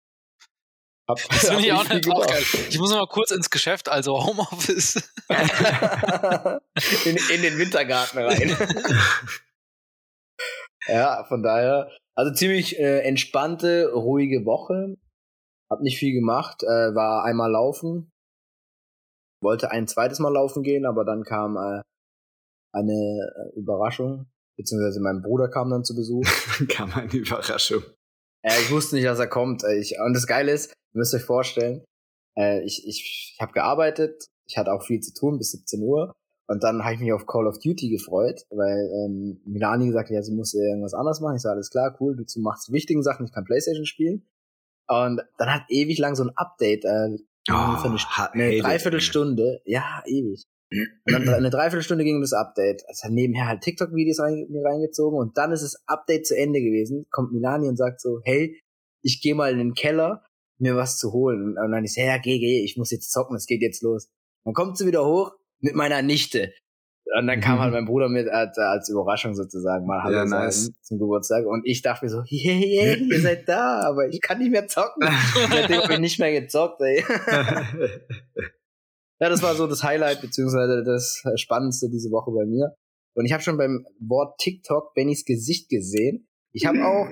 Hab, 1.11 1.17
das 1.29 1.49
finde 1.49 1.65
ich 1.65 1.73
auch 1.73 1.89
nicht 1.89 2.09
auch 2.09 2.25
geil. 2.25 2.41
Ich 2.69 2.79
muss 2.79 2.91
noch 2.91 2.99
mal 2.99 3.07
kurz 3.07 3.31
ins 3.31 3.49
Geschäft, 3.49 3.89
also 3.89 4.25
Homeoffice. 4.25 4.95
in, 7.05 7.17
in 7.33 7.41
den 7.41 7.57
Wintergarten 7.57 8.19
rein. 8.19 8.55
ja, 10.87 11.25
von 11.25 11.43
daher, 11.43 11.91
also 12.15 12.33
ziemlich 12.33 12.79
äh, 12.79 12.99
entspannte, 12.99 13.91
ruhige 13.93 14.45
Woche. 14.45 14.95
Hab 15.69 15.81
nicht 15.81 15.99
viel 15.99 16.13
gemacht, 16.13 16.63
äh, 16.63 16.95
war 16.95 17.25
einmal 17.25 17.51
laufen. 17.51 18.09
Wollte 19.43 19.71
ein 19.71 19.87
zweites 19.87 20.19
Mal 20.19 20.33
laufen 20.33 20.63
gehen, 20.63 20.85
aber 20.85 21.03
dann 21.03 21.23
kam 21.23 21.57
äh, 21.57 21.81
eine 22.73 22.93
äh, 22.93 23.59
Überraschung, 23.59 24.27
beziehungsweise 24.57 25.01
mein 25.01 25.21
Bruder 25.21 25.49
kam 25.49 25.71
dann 25.71 25.83
zu 25.83 25.93
Besuch. 25.93 26.25
kam 26.69 26.93
eine 26.93 27.11
Überraschung. 27.11 27.83
Äh, 28.43 28.59
ich 28.61 28.71
wusste 28.71 28.95
nicht, 28.95 29.07
dass 29.07 29.19
er 29.19 29.27
kommt. 29.27 29.63
Ich, 29.63 29.99
und 29.99 30.13
das 30.13 30.27
Geile 30.27 30.51
ist, 30.51 30.73
müsst 30.93 31.13
euch 31.13 31.23
vorstellen, 31.23 31.83
äh, 32.37 32.61
ich, 32.63 32.87
ich, 32.87 33.33
ich 33.33 33.37
habe 33.41 33.53
gearbeitet, 33.53 34.25
ich 34.47 34.57
hatte 34.57 34.73
auch 34.73 34.83
viel 34.83 34.99
zu 34.99 35.13
tun 35.13 35.37
bis 35.37 35.51
17 35.51 35.81
Uhr. 35.81 36.13
Und 36.47 36.63
dann 36.63 36.83
habe 36.83 36.95
ich 36.95 36.99
mich 36.99 37.13
auf 37.13 37.25
Call 37.25 37.47
of 37.47 37.59
Duty 37.59 37.89
gefreut, 37.89 38.41
weil 38.49 38.89
ähm, 39.05 39.41
Milani 39.45 39.87
gesagt 39.87 40.09
hat, 40.09 40.15
ja, 40.15 40.21
sie 40.21 40.33
muss 40.33 40.53
irgendwas 40.53 40.93
anderes 40.93 41.21
machen. 41.21 41.37
Ich 41.37 41.41
sage, 41.41 41.53
alles 41.53 41.69
klar, 41.69 41.95
cool, 42.01 42.15
du 42.15 42.41
machst 42.41 42.67
die 42.67 42.73
wichtigen 42.73 43.03
Sachen, 43.03 43.25
ich 43.25 43.31
kann 43.31 43.45
Playstation 43.45 43.85
spielen. 43.85 44.27
Und 44.87 45.21
dann 45.37 45.53
hat 45.53 45.63
ewig 45.69 45.97
lang 45.97 46.15
so 46.15 46.23
ein 46.23 46.31
Update, 46.35 46.83
äh, 46.83 47.15
oh, 47.49 47.77
für 47.77 47.87
eine, 47.87 47.99
eine 48.33 48.57
Dreiviertelstunde, 48.59 49.61
ja, 49.63 50.03
ewig. 50.05 50.43
Und 50.71 51.25
dann 51.25 51.29
eine 51.29 51.49
Dreiviertelstunde 51.49 52.03
ging 52.03 52.21
das 52.21 52.33
Update. 52.33 52.83
Also 52.87 53.09
nebenher 53.09 53.47
halt 53.47 53.61
TikTok-Videos 53.61 54.19
rein, 54.19 54.47
mir 54.49 54.63
reingezogen 54.63 55.19
und 55.19 55.37
dann 55.37 55.51
ist 55.51 55.63
das 55.63 55.81
Update 55.85 56.25
zu 56.25 56.37
Ende 56.37 56.61
gewesen. 56.61 57.05
Kommt 57.11 57.33
Milani 57.33 57.67
und 57.67 57.77
sagt 57.77 58.01
so, 58.01 58.19
hey, 58.23 58.57
ich 59.01 59.21
gehe 59.21 59.35
mal 59.35 59.51
in 59.51 59.57
den 59.57 59.73
Keller, 59.73 60.23
mir 60.61 60.75
was 60.75 60.97
zu 60.97 61.11
holen. 61.11 61.57
Und 61.57 61.71
dann 61.71 61.83
ich 61.83 61.93
so, 61.93 62.01
ja, 62.01 62.17
geh, 62.17 62.39
geh, 62.39 62.63
ich 62.63 62.77
muss 62.77 62.91
jetzt 62.91 63.11
zocken, 63.11 63.35
es 63.35 63.45
geht 63.45 63.61
jetzt 63.61 63.81
los. 63.81 64.09
Dann 64.45 64.53
kommt 64.53 64.77
sie 64.77 64.85
wieder 64.85 65.05
hoch 65.05 65.33
mit 65.59 65.75
meiner 65.75 66.01
Nichte. 66.01 66.53
Und 67.17 67.27
dann 67.27 67.41
kam 67.41 67.59
halt 67.59 67.73
mein 67.73 67.85
Bruder 67.85 68.07
mit 68.07 68.29
als, 68.29 68.57
als 68.57 68.89
Überraschung 68.89 69.35
sozusagen 69.35 69.85
mal 69.85 70.03
Hallo 70.03 70.17
ja, 70.17 70.25
nice. 70.25 70.71
zum 70.81 70.97
Geburtstag. 70.97 71.45
Und 71.45 71.63
ich 71.65 71.81
dachte 71.81 72.05
mir 72.05 72.09
so, 72.09 72.23
yeah, 72.31 72.55
yeah, 72.55 72.95
ihr 72.95 73.21
seid 73.21 73.49
da, 73.49 73.81
aber 73.81 74.07
ich 74.07 74.21
kann 74.21 74.37
nicht 74.37 74.51
mehr 74.51 74.67
zocken. 74.67 75.07
Seitdem 75.49 75.81
habe 75.81 75.93
ich 75.93 75.99
nicht 75.99 76.19
mehr 76.19 76.39
gezockt, 76.39 76.79
ey. 76.81 77.03
ja, 79.19 79.29
das 79.29 79.43
war 79.43 79.55
so 79.55 79.67
das 79.67 79.83
Highlight, 79.83 80.21
beziehungsweise 80.21 80.83
das 80.85 81.21
Spannendste 81.35 81.89
diese 81.89 82.11
Woche 82.11 82.31
bei 82.31 82.45
mir. 82.45 82.75
Und 83.13 83.25
ich 83.25 83.33
habe 83.33 83.43
schon 83.43 83.57
beim 83.57 83.85
Wort 83.99 84.39
TikTok 84.39 84.93
Bennys 84.93 85.25
Gesicht 85.25 85.69
gesehen. 85.69 86.29
Ich 86.53 86.65
habe 86.65 86.85
auch, 86.85 87.07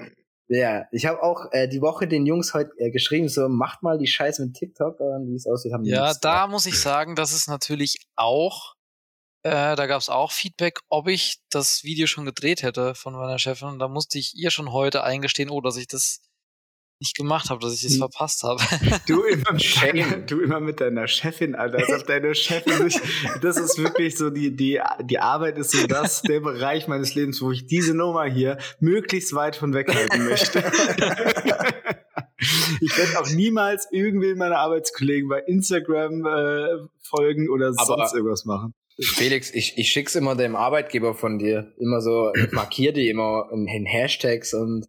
ja, 0.49 0.85
ich 0.91 1.05
habe 1.05 1.23
auch 1.23 1.51
äh, 1.51 1.67
die 1.67 1.81
Woche 1.81 2.07
den 2.07 2.25
Jungs 2.25 2.53
heute 2.53 2.71
äh, 2.77 2.91
geschrieben, 2.91 3.29
so 3.29 3.47
macht 3.47 3.83
mal 3.83 3.97
die 3.97 4.07
Scheiße 4.07 4.43
mit 4.45 4.55
TikTok, 4.55 4.99
wie 4.99 5.35
es 5.35 5.47
aussieht. 5.47 5.73
Haben 5.73 5.85
ja, 5.85 6.13
da 6.21 6.47
muss 6.47 6.65
ich 6.65 6.79
sagen, 6.79 7.15
das 7.15 7.31
ist 7.33 7.47
natürlich 7.47 7.99
auch 8.15 8.75
äh, 9.43 9.77
da 9.77 9.87
gab 9.87 10.01
es 10.01 10.09
auch 10.09 10.31
Feedback, 10.31 10.81
ob 10.89 11.07
ich 11.07 11.39
das 11.49 11.83
Video 11.85 12.07
schon 12.07 12.25
gedreht 12.25 12.61
hätte 12.61 12.93
von 12.93 13.13
meiner 13.13 13.39
Chefin. 13.39 13.69
Und 13.69 13.79
da 13.79 13.87
musste 13.87 14.19
ich 14.19 14.35
ihr 14.35 14.51
schon 14.51 14.73
heute 14.73 15.03
eingestehen, 15.03 15.49
oh, 15.49 15.61
dass 15.61 15.77
ich 15.77 15.87
das 15.87 16.21
nicht 16.99 17.15
gemacht 17.15 17.49
habe, 17.49 17.61
dass 17.61 17.73
ich 17.73 17.85
es 17.85 17.93
hm. 17.93 17.99
verpasst 17.99 18.43
habe. 18.43 18.61
Du 19.07 19.23
immer, 19.23 19.53
mit, 19.93 20.29
du 20.31 20.39
immer 20.41 20.59
mit 20.59 20.81
deiner 20.81 21.07
Chefin, 21.07 21.55
Alter. 21.55 21.77
Als 21.77 22.01
ob 22.01 22.07
deine 22.07 22.35
Chefin 22.35 22.89
sich, 22.89 23.01
das 23.41 23.57
ist 23.57 23.77
wirklich 23.77 24.17
so, 24.17 24.29
die, 24.29 24.55
die, 24.55 24.79
die 25.03 25.19
Arbeit 25.19 25.57
ist 25.57 25.71
so 25.71 25.87
das, 25.87 26.21
der 26.21 26.41
Bereich 26.41 26.87
meines 26.87 27.15
Lebens, 27.15 27.41
wo 27.41 27.51
ich 27.51 27.65
diese 27.65 27.95
Nummer 27.95 28.25
hier 28.25 28.57
möglichst 28.79 29.33
weit 29.33 29.55
von 29.55 29.73
weghalten 29.73 30.25
möchte. 30.25 30.59
ich 32.81 32.97
werde 32.97 33.19
auch 33.19 33.29
niemals 33.31 33.87
irgendwie 33.91 34.35
meine 34.35 34.57
Arbeitskollegen 34.57 35.29
bei 35.29 35.39
Instagram 35.39 36.25
äh, 36.25 36.87
folgen 37.01 37.49
oder 37.49 37.67
Aber 37.67 37.85
sonst 37.85 38.13
irgendwas 38.13 38.45
machen. 38.45 38.73
Felix, 39.01 39.51
ich, 39.53 39.77
ich 39.77 39.89
schick's 39.89 40.15
immer 40.15 40.35
dem 40.35 40.57
Arbeitgeber 40.57 41.13
von 41.13 41.39
dir. 41.39 41.73
Immer 41.79 42.01
so, 42.01 42.33
markier 42.51 42.91
die 42.91 43.07
immer 43.09 43.49
in 43.51 43.85
Hashtags 43.85 44.53
und 44.53 44.87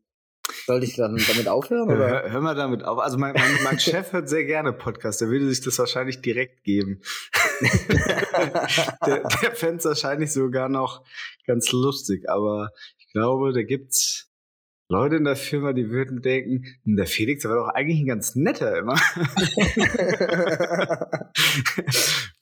sollte 0.70 0.86
ich 0.86 0.94
dann 0.94 1.16
damit 1.16 1.48
aufhören? 1.48 1.90
Oder? 1.90 2.08
Hör, 2.08 2.30
hör 2.30 2.40
mal 2.40 2.54
damit 2.54 2.84
auf. 2.84 3.00
Also 3.00 3.18
mein, 3.18 3.34
mein, 3.34 3.50
mein 3.64 3.80
Chef 3.80 4.12
hört 4.12 4.28
sehr 4.28 4.44
gerne 4.44 4.72
Podcasts. 4.72 5.18
Der 5.18 5.28
würde 5.28 5.48
sich 5.48 5.60
das 5.60 5.76
wahrscheinlich 5.80 6.22
direkt 6.22 6.62
geben. 6.62 7.00
der 9.04 9.26
der 9.26 9.52
fände 9.56 9.78
es 9.78 9.84
wahrscheinlich 9.84 10.32
sogar 10.32 10.68
noch 10.68 11.04
ganz 11.44 11.72
lustig. 11.72 12.30
Aber 12.30 12.70
ich 12.98 13.12
glaube, 13.12 13.52
da 13.52 13.64
gibt's 13.64 14.30
Leute 14.88 15.16
in 15.16 15.24
der 15.24 15.34
Firma, 15.34 15.72
die 15.72 15.90
würden 15.90 16.22
denken, 16.22 16.64
hm, 16.84 16.94
der 16.94 17.06
Felix, 17.06 17.42
der 17.42 17.50
war 17.50 17.58
doch 17.58 17.74
eigentlich 17.74 17.98
ein 17.98 18.06
ganz 18.06 18.36
netter 18.36 18.78
immer. 18.78 18.94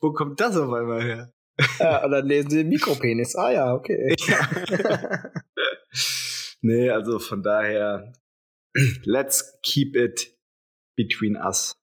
Wo 0.00 0.12
kommt 0.12 0.38
das 0.38 0.54
auf 0.54 0.70
einmal 0.70 1.02
her? 1.02 1.32
Ja, 1.80 2.04
und 2.04 2.10
dann 2.10 2.26
lesen 2.26 2.50
sie 2.50 2.56
den 2.58 2.68
Mikropenis. 2.68 3.34
Ah 3.36 3.52
ja, 3.52 3.72
okay. 3.72 4.14
Ja. 4.26 4.48
Nee, 6.60 6.90
also 6.90 7.18
von 7.18 7.42
daher, 7.42 8.12
let's 9.04 9.58
keep 9.62 9.96
it 9.96 10.36
between 10.96 11.36
us. 11.36 11.78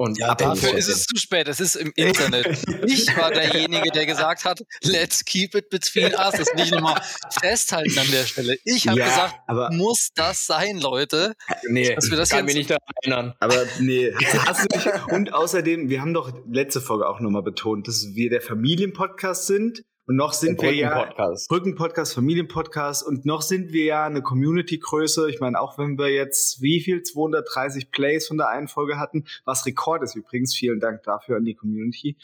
Und 0.00 0.18
ja, 0.18 0.34
dafür 0.34 0.72
ist 0.78 0.88
es 0.88 1.04
zu 1.04 1.18
spät. 1.18 1.46
Es 1.46 1.60
ist 1.60 1.74
im 1.74 1.92
Internet. 1.96 2.46
ich 2.86 3.14
war 3.18 3.30
derjenige, 3.30 3.90
der 3.90 4.06
gesagt 4.06 4.46
hat, 4.46 4.64
let's 4.82 5.22
keep 5.26 5.54
it 5.54 5.68
between 5.68 6.14
us. 6.14 6.32
Das 6.38 6.54
nicht 6.54 6.72
nochmal 6.72 7.02
festhalten 7.38 7.98
an 7.98 8.10
der 8.10 8.24
Stelle. 8.24 8.56
Ich 8.64 8.88
habe 8.88 8.98
ja, 8.98 9.04
gesagt, 9.04 9.34
aber 9.46 9.70
muss 9.72 10.08
das 10.14 10.46
sein, 10.46 10.78
Leute? 10.78 11.34
Nee, 11.68 11.94
dass 11.94 12.08
wir 12.08 12.16
das 12.16 12.30
kann 12.30 12.46
mich 12.46 12.54
nicht 12.54 12.70
daran 12.70 12.82
erinnern. 13.02 13.34
Aber 13.40 13.66
nee, 13.78 14.10
hast 14.46 14.72
du 14.72 14.74
nicht. 14.74 14.88
Und 15.12 15.34
außerdem, 15.34 15.90
wir 15.90 16.00
haben 16.00 16.14
doch 16.14 16.32
letzte 16.50 16.80
Folge 16.80 17.06
auch 17.06 17.20
nochmal 17.20 17.42
betont, 17.42 17.86
dass 17.86 18.14
wir 18.14 18.30
der 18.30 18.40
Familienpodcast 18.40 19.46
sind 19.48 19.82
und 20.10 20.16
noch 20.16 20.32
sind 20.32 20.60
wir 20.60 20.74
ja 20.74 21.08
Brückenpodcast, 21.48 22.14
Familienpodcast 22.14 23.06
und 23.06 23.26
noch 23.26 23.42
sind 23.42 23.72
wir 23.72 23.84
ja 23.84 24.06
eine 24.06 24.22
Community-Größe. 24.22 25.30
Ich 25.30 25.38
meine, 25.38 25.60
auch 25.60 25.78
wenn 25.78 25.98
wir 25.98 26.08
jetzt 26.08 26.60
wie 26.60 26.80
viel 26.80 27.04
230 27.04 27.92
Plays 27.92 28.26
von 28.26 28.36
der 28.36 28.48
einen 28.48 28.66
Folge 28.66 28.98
hatten, 28.98 29.24
was 29.44 29.64
Rekord 29.66 30.02
ist 30.02 30.16
übrigens. 30.16 30.56
Vielen 30.56 30.80
Dank 30.80 31.04
dafür 31.04 31.36
an 31.36 31.44
die 31.44 31.54
Community. 31.54 32.16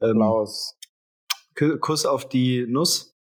Ähm, 0.00 0.22
Kuss 1.80 2.06
auf 2.06 2.28
die 2.28 2.64
Nuss. 2.68 3.12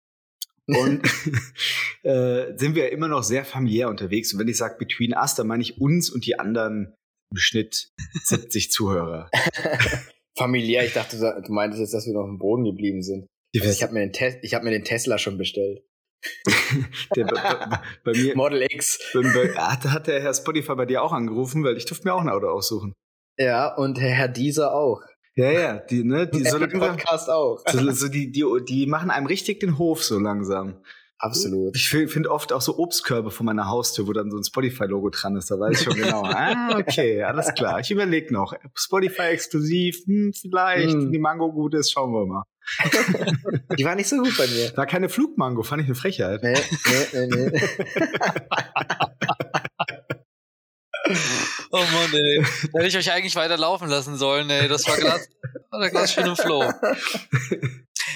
Und 0.66 1.00
äh, 2.02 2.54
sind 2.58 2.74
wir 2.74 2.84
ja 2.84 2.88
immer 2.90 3.08
noch 3.08 3.22
sehr 3.22 3.46
familiär 3.46 3.88
unterwegs. 3.88 4.34
Und 4.34 4.40
wenn 4.40 4.48
ich 4.48 4.58
sage 4.58 4.76
Between 4.78 5.14
Us, 5.14 5.34
dann 5.34 5.46
meine 5.46 5.62
ich 5.62 5.80
uns 5.80 6.10
und 6.10 6.26
die 6.26 6.38
anderen 6.38 6.94
im 7.30 7.38
Schnitt 7.38 7.88
70 8.24 8.70
Zuhörer. 8.70 9.30
familiär, 10.36 10.84
ich 10.84 10.92
dachte, 10.92 11.16
du 11.16 11.52
meintest 11.54 11.80
jetzt, 11.80 11.94
dass 11.94 12.06
wir 12.06 12.12
noch 12.12 12.26
im 12.26 12.38
Boden 12.38 12.64
geblieben 12.64 13.02
sind. 13.02 13.26
Also 13.54 13.68
ich 13.70 13.82
habe 13.82 13.92
mir, 13.92 14.08
den 14.08 14.12
hab 14.14 14.62
mir 14.62 14.70
den 14.70 14.84
Tesla 14.84 15.18
schon 15.18 15.38
bestellt. 15.38 15.82
der, 17.16 17.24
bei, 17.24 17.80
bei, 18.04 18.12
mir, 18.12 18.36
Model 18.36 18.62
X. 18.62 18.98
Bei, 19.14 19.54
hat, 19.54 19.84
hat 19.84 20.06
der 20.06 20.20
Herr 20.20 20.34
Spotify 20.34 20.74
bei 20.74 20.86
dir 20.86 21.02
auch 21.02 21.12
angerufen, 21.12 21.64
weil 21.64 21.76
ich 21.76 21.86
durfte 21.86 22.06
mir 22.06 22.14
auch 22.14 22.20
ein 22.20 22.28
Auto 22.28 22.48
aussuchen. 22.48 22.92
Ja, 23.38 23.74
und 23.74 23.98
Herr 23.98 24.28
Dieser 24.28 24.74
auch. 24.74 25.00
Ja, 25.34 25.50
ja, 25.50 25.78
die, 25.78 26.04
ne, 26.04 26.26
die 26.26 26.44
so 26.44 26.58
langsam, 26.58 26.80
Podcast 26.80 27.30
auch. 27.30 27.62
So, 27.66 27.90
so 27.92 28.08
die, 28.08 28.30
die, 28.30 28.44
die 28.68 28.86
machen 28.86 29.10
einem 29.10 29.26
richtig 29.26 29.60
den 29.60 29.78
Hof 29.78 30.02
so 30.02 30.18
langsam. 30.18 30.82
Absolut. 31.18 31.76
Ich 31.76 31.88
finde 31.88 32.30
oft 32.30 32.52
auch 32.52 32.62
so 32.62 32.78
Obstkörbe 32.78 33.30
vor 33.30 33.44
meiner 33.44 33.68
Haustür, 33.68 34.06
wo 34.06 34.12
dann 34.12 34.30
so 34.30 34.38
ein 34.38 34.44
Spotify-Logo 34.44 35.10
dran 35.10 35.36
ist. 35.36 35.50
Da 35.50 35.60
weiß 35.60 35.78
ich 35.78 35.84
schon 35.84 35.94
genau. 35.94 36.22
ah, 36.24 36.78
okay, 36.78 37.22
alles 37.22 37.52
klar. 37.54 37.78
Ich 37.80 37.90
überlege 37.90 38.32
noch. 38.32 38.54
Spotify 38.74 39.28
exklusiv, 39.28 39.98
hm, 40.06 40.32
vielleicht. 40.32 40.92
Hm. 40.92 41.04
Wenn 41.04 41.12
die 41.12 41.18
Mango 41.18 41.52
gut 41.52 41.74
ist, 41.74 41.92
schauen 41.92 42.12
wir 42.12 42.26
mal. 42.26 42.44
die 43.78 43.84
war 43.84 43.94
nicht 43.94 44.08
so 44.08 44.16
gut 44.18 44.36
bei 44.36 44.46
mir. 44.46 44.76
War 44.76 44.86
keine 44.86 45.08
Flugmango, 45.08 45.62
fand 45.62 45.82
ich 45.82 45.88
eine 45.88 45.94
Frechheit. 45.94 46.42
Nee, 46.42 46.54
nee, 47.12 47.26
nee, 47.26 47.50
nee. 47.50 47.60
oh 51.70 51.78
Mann, 51.78 52.12
ey. 52.12 52.44
Da 52.72 52.78
hätte 52.78 52.88
ich 52.88 52.96
euch 52.96 53.12
eigentlich 53.12 53.36
weiter 53.36 53.56
laufen 53.56 53.88
lassen 53.88 54.16
sollen, 54.16 54.50
ey. 54.50 54.68
Das 54.68 54.86
war 54.86 54.96
gerade 54.96 55.24
ganz 55.90 56.12
schön 56.12 56.26
im 56.26 56.36
Flow. 56.36 56.70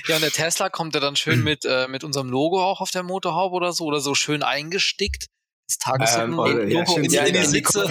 Ja, 0.06 0.16
und 0.16 0.22
der 0.22 0.32
Tesla 0.32 0.68
kommt 0.68 0.94
ja 0.94 1.00
dann 1.00 1.16
schön 1.16 1.42
mit, 1.42 1.64
äh, 1.64 1.88
mit 1.88 2.04
unserem 2.04 2.28
Logo 2.28 2.62
auch 2.62 2.80
auf 2.80 2.90
der 2.90 3.02
Motorhaube 3.02 3.54
oder 3.54 3.72
so, 3.72 3.84
oder 3.84 4.00
so 4.00 4.14
schön 4.14 4.42
eingestickt. 4.42 5.26
Das 5.66 5.78
Tageslogo 5.78 6.46
ähm, 6.46 6.60
in, 6.68 7.10
ja, 7.10 7.22
in, 7.22 7.34
in, 7.34 7.42
die 7.42 7.46
Sitze. 7.46 7.90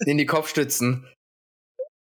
In 0.00 0.18
die 0.18 0.26
Kopfstützen. 0.26 1.06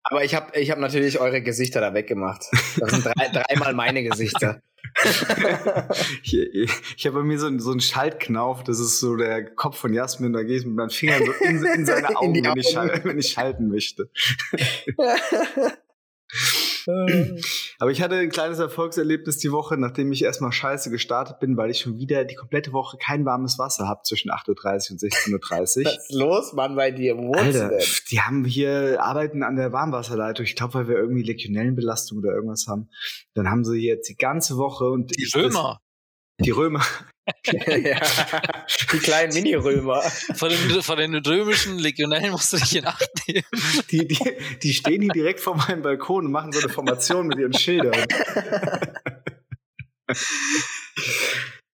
Aber 0.04 0.24
ich 0.24 0.36
habe 0.36 0.58
ich 0.60 0.70
hab 0.70 0.80
natürlich 0.80 1.20
eure 1.20 1.42
Gesichter 1.42 1.82
da 1.82 1.94
weggemacht. 1.94 2.46
Das 2.78 2.92
sind 2.92 3.06
drei, 3.06 3.30
dreimal 3.34 3.74
meine 3.74 4.04
Gesichter. 4.04 4.62
ich 6.24 6.36
ich 6.98 7.06
habe 7.06 7.20
bei 7.20 7.24
mir 7.24 7.40
so, 7.40 7.58
so 7.60 7.72
einen 7.72 7.80
Schaltknauf, 7.80 8.64
das 8.64 8.80
ist 8.80 9.00
so 9.00 9.16
der 9.16 9.46
Kopf 9.56 9.78
von 9.78 9.94
Jasmin, 9.94 10.34
da 10.34 10.44
gehe 10.44 10.58
ich 10.58 10.66
mit 10.66 10.76
meinen 10.76 10.90
Fingern 10.90 11.26
so 11.26 11.32
in, 11.32 11.64
in 11.66 11.86
seine 11.86 12.10
Augen, 12.18 12.36
in 12.36 12.44
wenn, 12.46 12.58
ich, 12.58 12.76
wenn 12.76 13.18
ich 13.18 13.32
schalten 13.32 13.70
möchte. 13.70 14.10
Aber 17.80 17.92
ich 17.92 18.02
hatte 18.02 18.16
ein 18.16 18.30
kleines 18.30 18.60
Erfolgserlebnis 18.60 19.38
die 19.38 19.52
Woche, 19.52 19.78
nachdem 19.78 20.12
ich 20.12 20.24
erstmal 20.24 20.52
scheiße 20.52 20.90
gestartet 20.90 21.40
bin, 21.40 21.58
weil 21.58 21.70
ich 21.70 21.80
schon 21.80 21.98
wieder 21.98 22.26
die 22.26 22.36
komplette 22.36 22.74
Woche 22.74 22.98
kein 22.98 23.26
warmes 23.26 23.60
Wasser 23.60 23.88
habe 23.88 24.02
zwischen 24.04 24.32
8.30 24.32 24.50
Uhr 24.50 24.92
und 24.92 25.02
16.30 25.02 25.80
Uhr. 25.80 25.86
Was 25.86 25.98
ist 25.98 26.12
los, 26.12 26.54
Mann, 26.54 26.76
bei 26.76 26.92
dir? 26.92 27.18
Wo 27.18 27.34
Alter, 27.34 27.70
denn? 27.70 27.80
die 28.10 28.22
haben 28.22 28.46
hier, 28.46 29.04
arbeiten 29.04 29.44
an 29.44 29.56
der 29.56 29.72
Warmwasserleitung. 29.72 30.46
Ich 30.46 30.56
glaube, 30.56 30.76
weil 30.76 30.88
wir 30.88 30.98
irgendwie 30.98 31.24
Legionellenbelastung 31.24 32.18
oder 32.20 32.34
irgendwas 32.34 32.68
haben. 32.68 32.90
Dann 33.34 33.50
haben 33.50 33.64
sie 33.64 33.80
jetzt 33.80 34.10
die 34.10 34.16
ganze 34.16 34.58
Woche 34.58 34.86
und 34.86 35.16
die 35.18 35.30
Römer. 35.36 35.80
Die 36.40 36.52
Römer. 36.52 36.84
ja, 37.46 38.02
die 38.92 39.00
kleinen 39.00 39.34
Mini-Römer. 39.34 40.02
Von 40.02 40.50
den, 40.50 40.82
von 40.82 40.98
den 40.98 41.16
römischen 41.16 41.80
Legionellen 41.80 42.32
musst 42.32 42.52
du 42.54 42.58
dich 42.58 42.76
in 42.76 42.86
Acht 42.86 43.10
nehmen. 43.28 43.46
Die, 43.92 44.08
die, 44.08 44.20
die 44.62 44.74
stehen 44.74 45.02
hier 45.02 45.12
direkt 45.12 45.40
vor 45.40 45.56
meinem 45.56 45.82
Balkon 45.82 46.26
und 46.26 46.32
machen 46.32 46.52
so 46.52 46.60
eine 46.60 46.70
Formation 46.70 47.28
mit 47.28 47.38
ihren 47.38 47.54
Schildern. 47.54 48.06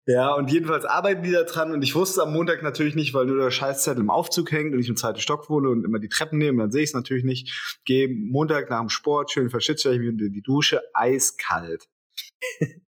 Ja, 0.09 0.33
und 0.33 0.51
jedenfalls 0.51 0.87
arbeiten 0.87 1.23
die 1.23 1.33
da 1.33 1.43
dran 1.43 1.71
und 1.71 1.83
ich 1.83 1.95
wusste 1.95 2.23
am 2.23 2.33
Montag 2.33 2.63
natürlich 2.63 2.95
nicht, 2.95 3.13
weil 3.13 3.27
nur 3.27 3.37
der 3.37 3.51
Scheißzettel 3.51 4.03
im 4.03 4.09
Aufzug 4.09 4.51
hängt 4.51 4.73
und 4.73 4.81
ich 4.81 4.89
im 4.89 4.97
zweiten 4.97 5.21
Stock 5.21 5.51
wohne 5.51 5.69
und 5.69 5.85
immer 5.85 5.99
die 5.99 6.09
Treppen 6.09 6.39
nehme, 6.39 6.63
dann 6.63 6.71
sehe 6.71 6.83
ich 6.83 6.91
es 6.91 6.95
natürlich 6.95 7.25
nicht. 7.25 7.79
Gehe 7.85 8.09
Montag 8.09 8.71
nach 8.71 8.81
dem 8.81 8.89
Sport, 8.89 9.31
schön 9.31 9.51
verschütze 9.51 9.93
ich 9.93 9.99
mich 9.99 10.09
unter 10.09 10.31
die 10.31 10.41
Dusche, 10.41 10.81
eiskalt. 10.95 11.91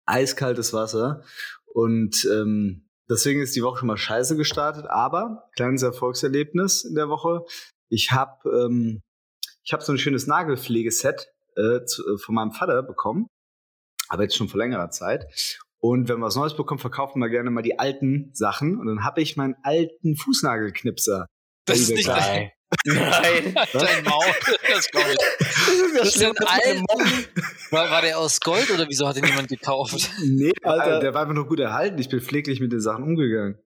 Eiskaltes 0.05 0.73
Wasser. 0.73 1.23
Und 1.73 2.27
ähm, 2.31 2.87
deswegen 3.09 3.41
ist 3.41 3.55
die 3.55 3.63
Woche 3.63 3.79
schon 3.79 3.87
mal 3.87 3.97
scheiße 3.97 4.35
gestartet, 4.37 4.85
aber 4.87 5.49
kleines 5.55 5.81
Erfolgserlebnis 5.81 6.83
in 6.83 6.95
der 6.95 7.09
Woche. 7.09 7.45
Ich 7.89 8.11
habe 8.11 8.49
ähm, 8.49 9.01
ich 9.63 9.73
hab 9.73 9.81
so 9.81 9.91
ein 9.91 9.97
schönes 9.97 10.27
Nagelpflegeset 10.27 11.27
äh, 11.55 11.83
zu, 11.85 12.03
äh, 12.13 12.17
von 12.17 12.35
meinem 12.35 12.51
Vater 12.51 12.83
bekommen, 12.83 13.27
aber 14.09 14.23
jetzt 14.23 14.35
schon 14.35 14.49
vor 14.49 14.59
längerer 14.59 14.89
Zeit. 14.89 15.25
Und 15.79 16.07
wenn 16.07 16.19
man 16.19 16.27
was 16.27 16.35
Neues 16.35 16.55
bekommt, 16.55 16.81
verkaufen 16.81 17.19
wir 17.19 17.29
gerne 17.29 17.49
mal 17.49 17.61
die 17.61 17.77
alten 17.77 18.29
Sachen. 18.33 18.79
Und 18.79 18.87
dann 18.87 19.03
habe 19.03 19.21
ich 19.21 19.35
meinen 19.35 19.55
alten 19.63 20.15
Fußnagelknipser. 20.15 21.27
Das 21.65 21.79
ist 21.79 21.89
nicht 21.89 22.07
geil. 22.07 22.53
Nein. 22.85 23.55
Dein 23.73 24.03
Maul, 24.03 24.25
das 24.73 24.89
glaube 24.89 25.11
ich. 25.11 25.17
Das 25.97 26.15
ist 26.15 26.21
ja 26.21 26.31
schlimm. 26.33 26.85
War, 27.71 27.89
war 27.89 28.01
der 28.03 28.19
aus 28.19 28.39
Gold 28.39 28.69
oder 28.69 28.85
wieso 28.87 29.07
hat 29.07 29.17
ihn 29.17 29.25
jemand 29.25 29.47
gekauft? 29.47 30.11
Nee, 30.23 30.51
Alter, 30.61 30.99
der 30.99 31.13
war 31.15 31.23
einfach 31.23 31.33
nur 31.33 31.47
gut 31.47 31.59
erhalten. 31.59 31.97
Ich 31.97 32.07
bin 32.07 32.21
pfleglich 32.21 32.59
mit 32.59 32.71
den 32.71 32.81
Sachen 32.81 33.03
umgegangen. 33.03 33.57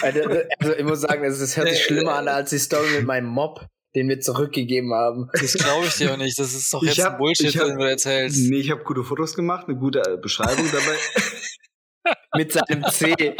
Also, 0.00 0.20
also 0.60 0.76
ich 0.76 0.84
muss 0.84 1.00
sagen, 1.00 1.24
es 1.24 1.56
hört 1.56 1.68
sich 1.68 1.82
schlimmer 1.82 2.14
an 2.14 2.28
als 2.28 2.50
die 2.50 2.58
Story 2.58 2.88
mit 2.90 3.04
meinem 3.04 3.26
Mob 3.26 3.66
den 3.94 4.08
wir 4.08 4.20
zurückgegeben 4.20 4.92
haben. 4.94 5.28
Das 5.32 5.52
glaube 5.54 5.86
ich 5.86 5.94
dir 5.94 6.12
auch 6.12 6.16
nicht. 6.16 6.38
Das 6.38 6.54
ist 6.54 6.72
doch 6.72 6.82
jetzt 6.82 7.02
hab, 7.04 7.12
ein 7.12 7.18
Bullshit, 7.18 7.54
hab, 7.56 7.66
den 7.66 7.78
du 7.78 7.84
erzählst. 7.84 8.38
Nee, 8.48 8.58
ich 8.58 8.70
habe 8.70 8.82
gute 8.84 9.04
Fotos 9.04 9.34
gemacht, 9.34 9.68
eine 9.68 9.76
gute 9.76 10.00
äh, 10.00 10.16
Beschreibung 10.16 10.66
dabei. 10.72 10.96
Mit 12.36 12.52
seinem 12.52 12.84
C, 12.90 13.36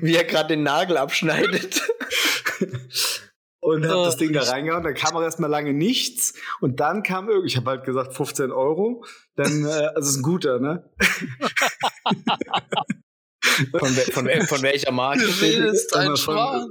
wie 0.00 0.16
er 0.16 0.24
gerade 0.24 0.48
den 0.48 0.64
Nagel 0.64 0.96
abschneidet 0.96 1.80
und 3.60 3.86
habe 3.86 4.00
oh, 4.00 4.04
das 4.04 4.16
Ding 4.16 4.32
da 4.32 4.42
reingehauen. 4.42 4.84
Dann 4.84 4.94
kam 4.94 5.16
auch 5.16 5.22
erstmal 5.22 5.50
lange 5.50 5.72
nichts 5.72 6.34
und 6.60 6.80
dann 6.80 7.02
kam 7.02 7.28
irgendwie, 7.28 7.48
ich 7.48 7.56
habe 7.56 7.70
halt 7.70 7.84
gesagt 7.84 8.14
15 8.14 8.52
Euro. 8.52 9.04
Dann, 9.34 9.64
äh, 9.64 9.68
also 9.94 10.10
ist 10.10 10.18
ein 10.18 10.22
guter, 10.22 10.60
ne? 10.60 10.90
von, 13.72 13.88
von, 13.88 14.28
von, 14.46 14.62
welcher 14.62 14.92
Marke? 14.92 15.20
Du 15.20 15.40
willst 15.40 15.96
ein 15.96 16.16
von, 16.16 16.36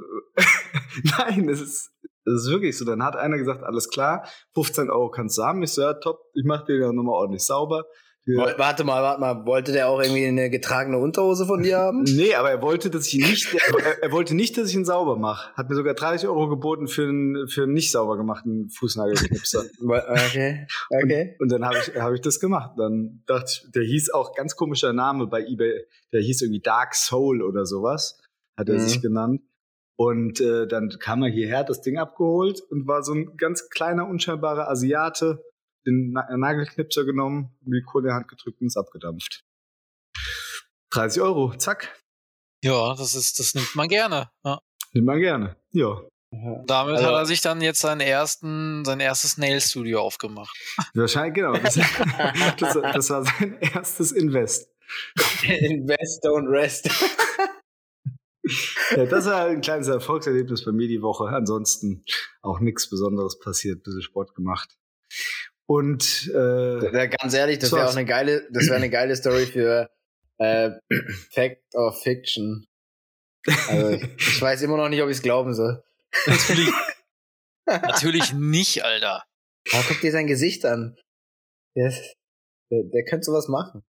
Nein, 1.18 1.50
es 1.50 1.62
ist, 1.62 1.92
es 2.25 2.44
ist 2.44 2.50
wirklich 2.50 2.77
so. 2.77 2.86
Dann 2.86 3.04
hat 3.04 3.15
einer 3.15 3.38
gesagt, 3.38 3.63
alles 3.63 3.89
klar, 3.89 4.27
15 4.54 4.89
Euro 4.89 5.10
kannst 5.10 5.38
du 5.38 5.44
haben. 5.44 5.63
Ich 5.63 5.72
so, 5.72 5.82
ja, 5.82 5.94
top, 5.94 6.20
ich 6.34 6.44
mach 6.46 6.65
dir 6.65 6.80
ja 6.80 6.92
nochmal 6.92 7.15
ordentlich 7.15 7.46
sauber. 7.46 7.86
Ja. 8.27 8.58
Warte 8.58 8.84
mal, 8.84 9.03
warte 9.03 9.22
mal, 9.22 9.46
wollte 9.46 9.71
der 9.71 9.88
auch 9.88 10.02
irgendwie 10.02 10.26
eine 10.26 10.49
getragene 10.49 10.97
Unterhose 10.97 11.45
von 11.45 11.62
dir 11.62 11.78
haben? 11.78 12.04
nee, 12.15 12.34
aber 12.34 12.49
er 12.49 12.62
wollte, 12.63 12.89
dass 12.89 13.06
ich 13.08 13.19
ihn 13.19 13.30
nicht, 13.30 13.54
er, 13.54 14.02
er, 14.02 14.12
wollte 14.12 14.34
nicht, 14.34 14.58
dass 14.58 14.69
ich 14.69 14.76
ihn 14.76 14.84
sauber 14.84 15.15
mache. 15.15 15.54
Hat 15.54 15.69
mir 15.69 15.76
sogar 15.76 15.93
30 15.93 16.28
Euro 16.28 16.49
geboten 16.49 16.88
für 16.88 17.04
einen, 17.04 17.47
für 17.47 17.63
einen 17.63 17.73
nicht 17.73 17.91
sauber 17.91 18.17
gemachten 18.17 18.69
Fußnagelknipser. 18.69 19.65
okay, 19.80 20.65
okay. 20.89 21.36
Und, 21.38 21.43
und 21.43 21.52
dann 21.52 21.65
habe 21.65 21.78
ich, 21.78 21.95
hab 21.95 22.13
ich 22.13 22.21
das 22.21 22.39
gemacht. 22.39 22.71
Dann 22.78 23.21
dachte 23.28 23.45
ich, 23.47 23.71
der 23.71 23.84
hieß 23.84 24.10
auch 24.12 24.34
ganz 24.34 24.56
komischer 24.56 24.91
Name 24.91 25.28
bei 25.28 25.45
eBay, 25.45 25.86
der 26.12 26.21
hieß 26.21 26.41
irgendwie 26.41 26.62
Dark 26.62 26.95
Soul 26.95 27.43
oder 27.43 27.67
sowas, 27.67 28.19
hat 28.58 28.69
er 28.69 28.76
mhm. 28.76 28.80
sich 28.80 29.02
genannt. 29.04 29.41
Und 29.97 30.41
äh, 30.41 30.67
dann 30.67 30.89
kam 30.99 31.21
er 31.21 31.30
hierher, 31.30 31.60
hat 31.60 31.69
das 31.69 31.82
Ding 31.82 31.99
abgeholt 31.99 32.60
und 32.71 32.88
war 32.88 33.04
so 33.04 33.13
ein 33.13 33.38
ganz 33.38 33.69
kleiner, 33.69 34.08
unscheinbarer 34.08 34.67
Asiate, 34.67 35.43
den 35.86 36.12
Nagelknipser 36.12 37.06
genommen, 37.06 37.56
die 37.62 37.82
Kohle 37.82 38.06
in 38.06 38.10
die 38.10 38.15
Hand 38.15 38.28
gedrückt 38.28 38.62
und 38.62 38.67
ist 38.67 38.78
abgedampft. 38.78 39.43
30 40.91 41.21
Euro, 41.21 41.56
zack. 41.58 42.02
Ja, 42.63 42.95
das 42.95 43.15
ist, 43.15 43.39
das 43.39 43.54
nimmt 43.54 43.76
man 43.76 43.88
gerne. 43.88 44.32
Ja. 44.43 44.60
Nimmt 44.93 45.08
man 45.08 45.19
gerne, 45.19 45.58
ja. 45.71 46.02
Damit 46.65 46.95
also, 46.95 47.08
hat 47.08 47.13
er 47.13 47.26
sich 47.26 47.41
dann 47.41 47.62
jetzt 47.62 47.80
seinen 47.80 48.02
ersten, 48.02 48.84
sein 48.86 49.00
erstes 49.00 49.38
Nail 49.38 49.62
Studio 49.62 50.02
aufgemacht. 50.02 50.58
Wahrscheinlich, 50.93 51.36
genau. 51.36 51.54
Das, 51.58 51.76
das, 52.58 52.74
das 52.74 53.10
war 53.10 53.24
sein 53.24 53.58
erstes 53.62 54.12
Invest. 54.12 54.69
Invest, 55.43 56.24
don't 56.24 56.50
rest. 56.50 56.89
ja, 58.95 59.06
das 59.06 59.26
war 59.26 59.45
ein 59.45 59.62
kleines 59.62 59.88
Erfolgserlebnis 59.88 60.65
bei 60.65 60.71
mir 60.71 60.88
die 60.88 61.02
Woche. 61.02 61.28
Ansonsten 61.28 62.04
auch 62.41 62.60
nichts 62.60 62.89
Besonderes 62.89 63.39
passiert, 63.39 63.84
bisschen 63.84 64.02
Sport 64.02 64.36
gemacht. 64.36 64.78
Und 65.67 66.32
äh, 66.34 67.08
ganz 67.08 67.34
ehrlich, 67.34 67.60
das 67.60 67.71
wäre 67.71 67.88
auch 67.88 67.95
eine 67.95 68.06
geile, 68.06 68.47
das 68.51 68.65
wäre 68.65 68.75
eine 68.75 68.89
geile 68.89 69.15
Story 69.15 69.47
für 69.47 69.89
äh, 70.38 70.71
Fact 71.32 71.63
or 71.73 71.93
Fiction. 71.93 72.65
Also 73.67 73.89
ich, 73.89 74.04
ich 74.17 74.41
weiß 74.41 74.62
immer 74.62 74.78
noch 74.78 74.89
nicht, 74.89 75.01
ob 75.01 75.10
ich 75.10 75.17
es 75.17 75.23
glauben 75.23 75.54
soll. 75.54 75.84
Natürlich, 76.28 76.69
natürlich 77.65 78.34
nicht, 78.34 78.84
Alter. 78.84 79.23
Aber 79.73 79.84
guck 79.88 80.01
dir 80.01 80.12
sein 80.12 80.28
Gesicht 80.28 80.65
an. 80.65 80.95
Der, 81.75 81.91
der, 82.71 82.84
der 82.93 83.06
könnte 83.06 83.25
sowas 83.25 83.47
machen. 83.47 83.84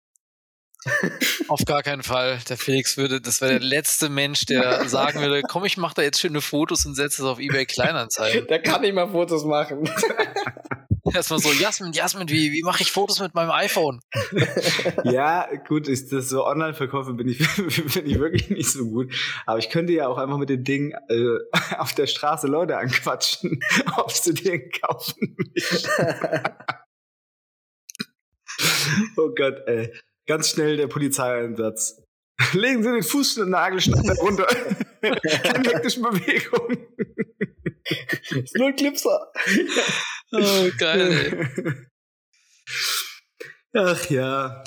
Auf 1.49 1.65
gar 1.65 1.83
keinen 1.83 2.03
Fall. 2.03 2.39
Der 2.49 2.57
Felix 2.57 2.97
würde, 2.97 3.21
das 3.21 3.41
wäre 3.41 3.53
der 3.53 3.61
letzte 3.61 4.09
Mensch, 4.09 4.47
der 4.47 4.89
sagen 4.89 5.21
würde, 5.21 5.43
komm, 5.43 5.65
ich 5.65 5.77
mache 5.77 5.95
da 5.97 6.03
jetzt 6.03 6.21
schöne 6.21 6.41
Fotos 6.41 6.87
und 6.87 6.95
setze 6.95 7.23
es 7.23 7.29
auf 7.29 7.39
eBay 7.39 7.67
Kleinanzeigen. 7.67 8.47
Der 8.49 8.63
kann 8.63 8.83
nicht 8.83 8.95
mal 8.95 9.09
Fotos 9.09 9.45
machen. 9.45 9.89
Erstmal 11.15 11.39
so, 11.39 11.53
Jasmin, 11.53 11.93
Jasmin, 11.93 12.29
wie, 12.29 12.53
wie 12.53 12.63
mache 12.63 12.83
ich 12.83 12.91
Fotos 12.91 13.21
mit 13.21 13.35
meinem 13.35 13.51
iPhone? 13.51 14.01
ja, 15.05 15.49
gut, 15.69 15.89
ist 15.89 16.13
das 16.13 16.29
so 16.29 16.47
Online-Verkäufe 16.47 17.15
bin 17.15 17.29
ich, 17.29 17.39
bin 17.95 18.07
ich 18.07 18.19
wirklich 18.19 18.51
nicht 18.51 18.71
so 18.71 18.87
gut. 18.87 19.13
Aber 19.47 19.59
ich 19.59 19.71
könnte 19.71 19.93
ja 19.93 20.09
auch 20.09 20.19
einfach 20.19 20.39
mit 20.39 20.49
dem 20.49 20.65
Ding 20.65 20.95
äh, 21.09 21.39
auf 21.79 21.93
der 21.95 22.07
Straße 22.07 22.47
Leute 22.47 22.77
anquatschen, 22.77 23.61
ob 23.97 24.11
sie 24.11 24.35
den 24.35 24.71
kaufen. 24.71 25.37
oh 29.17 29.31
Gott, 29.35 29.63
ey. 29.67 29.93
Ganz 30.27 30.51
schnell 30.51 30.77
der 30.77 30.89
Polizeieinsatz. 30.89 32.06
Legen 32.53 32.83
Sie 32.83 32.91
den 32.91 33.03
Fuß 33.03 33.39
in 33.39 33.45
den 33.45 33.51
Nagelschneider 33.51 34.15
runter. 34.21 34.47
Keine 35.01 35.71
hektischen 35.71 36.03
Bewegungen. 36.03 36.87
ist 38.31 38.57
nur 38.57 38.69
ein 38.69 38.77
Clipser. 38.77 39.33
Oh, 40.33 40.69
geil. 40.77 41.89
Ach 43.73 44.11
ja. 44.11 44.65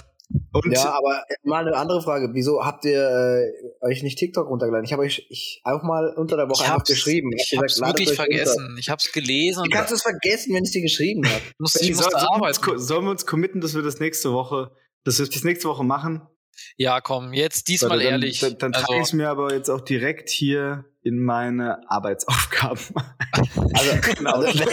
Und 0.53 0.71
ja, 0.71 0.93
aber 0.93 1.23
mal 1.43 1.67
eine 1.67 1.75
andere 1.75 2.01
Frage. 2.01 2.29
Wieso 2.33 2.63
habt 2.63 2.85
ihr 2.85 3.01
äh, 3.01 3.85
euch 3.85 4.03
nicht 4.03 4.17
TikTok 4.17 4.47
runtergeladen? 4.47 4.85
Ich 4.85 4.93
habe 4.93 5.03
euch 5.03 5.27
ich 5.29 5.61
auch 5.65 5.83
mal 5.83 6.13
unter 6.15 6.37
der 6.37 6.49
Woche 6.49 6.63
einfach 6.63 6.85
geschrieben. 6.85 7.31
Ich, 7.33 7.51
ich 7.51 7.59
hab's 7.59 7.81
wirklich 7.81 8.13
vergessen. 8.13 8.63
Runter. 8.63 8.79
Ich 8.79 8.89
hab's 8.89 9.11
gelesen. 9.11 9.63
Du 9.65 9.69
kannst 9.69 9.91
es 9.91 10.03
vergessen, 10.03 10.55
wenn 10.55 10.63
ich 10.63 10.71
dir 10.71 10.81
geschrieben 10.81 11.27
habe. 11.27 11.41
Sollen, 11.59 12.79
sollen 12.79 13.05
wir 13.05 13.11
uns 13.11 13.25
committen, 13.25 13.59
dass 13.59 13.75
wir 13.75 13.81
das 13.81 13.99
nächste 13.99 14.31
Woche, 14.31 14.71
dass 15.03 15.19
wir 15.19 15.25
das 15.25 15.43
nächste 15.43 15.67
Woche 15.67 15.83
machen? 15.83 16.21
Ja, 16.77 17.01
komm, 17.01 17.33
jetzt 17.33 17.67
diesmal 17.67 17.99
dann, 17.99 18.07
ehrlich. 18.07 18.39
Dann, 18.39 18.57
dann, 18.57 18.73
also, 18.73 18.85
trage 18.85 19.01
ich 19.01 19.13
mir 19.13 19.29
aber 19.29 19.53
jetzt 19.53 19.69
auch 19.69 19.81
direkt 19.81 20.29
hier 20.29 20.85
in 21.01 21.23
meine 21.23 21.89
Arbeitsaufgaben. 21.89 22.79
Also, 23.73 24.13
genau. 24.15 24.41
Also, 24.41 24.63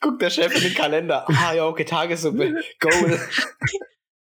Guck 0.00 0.18
der 0.18 0.30
Chef 0.30 0.54
in 0.56 0.62
den 0.62 0.74
Kalender. 0.74 1.26
Ah 1.28 1.54
ja, 1.54 1.66
okay, 1.66 1.84
Tagessuppe. 1.84 2.60
Goal. 2.80 3.20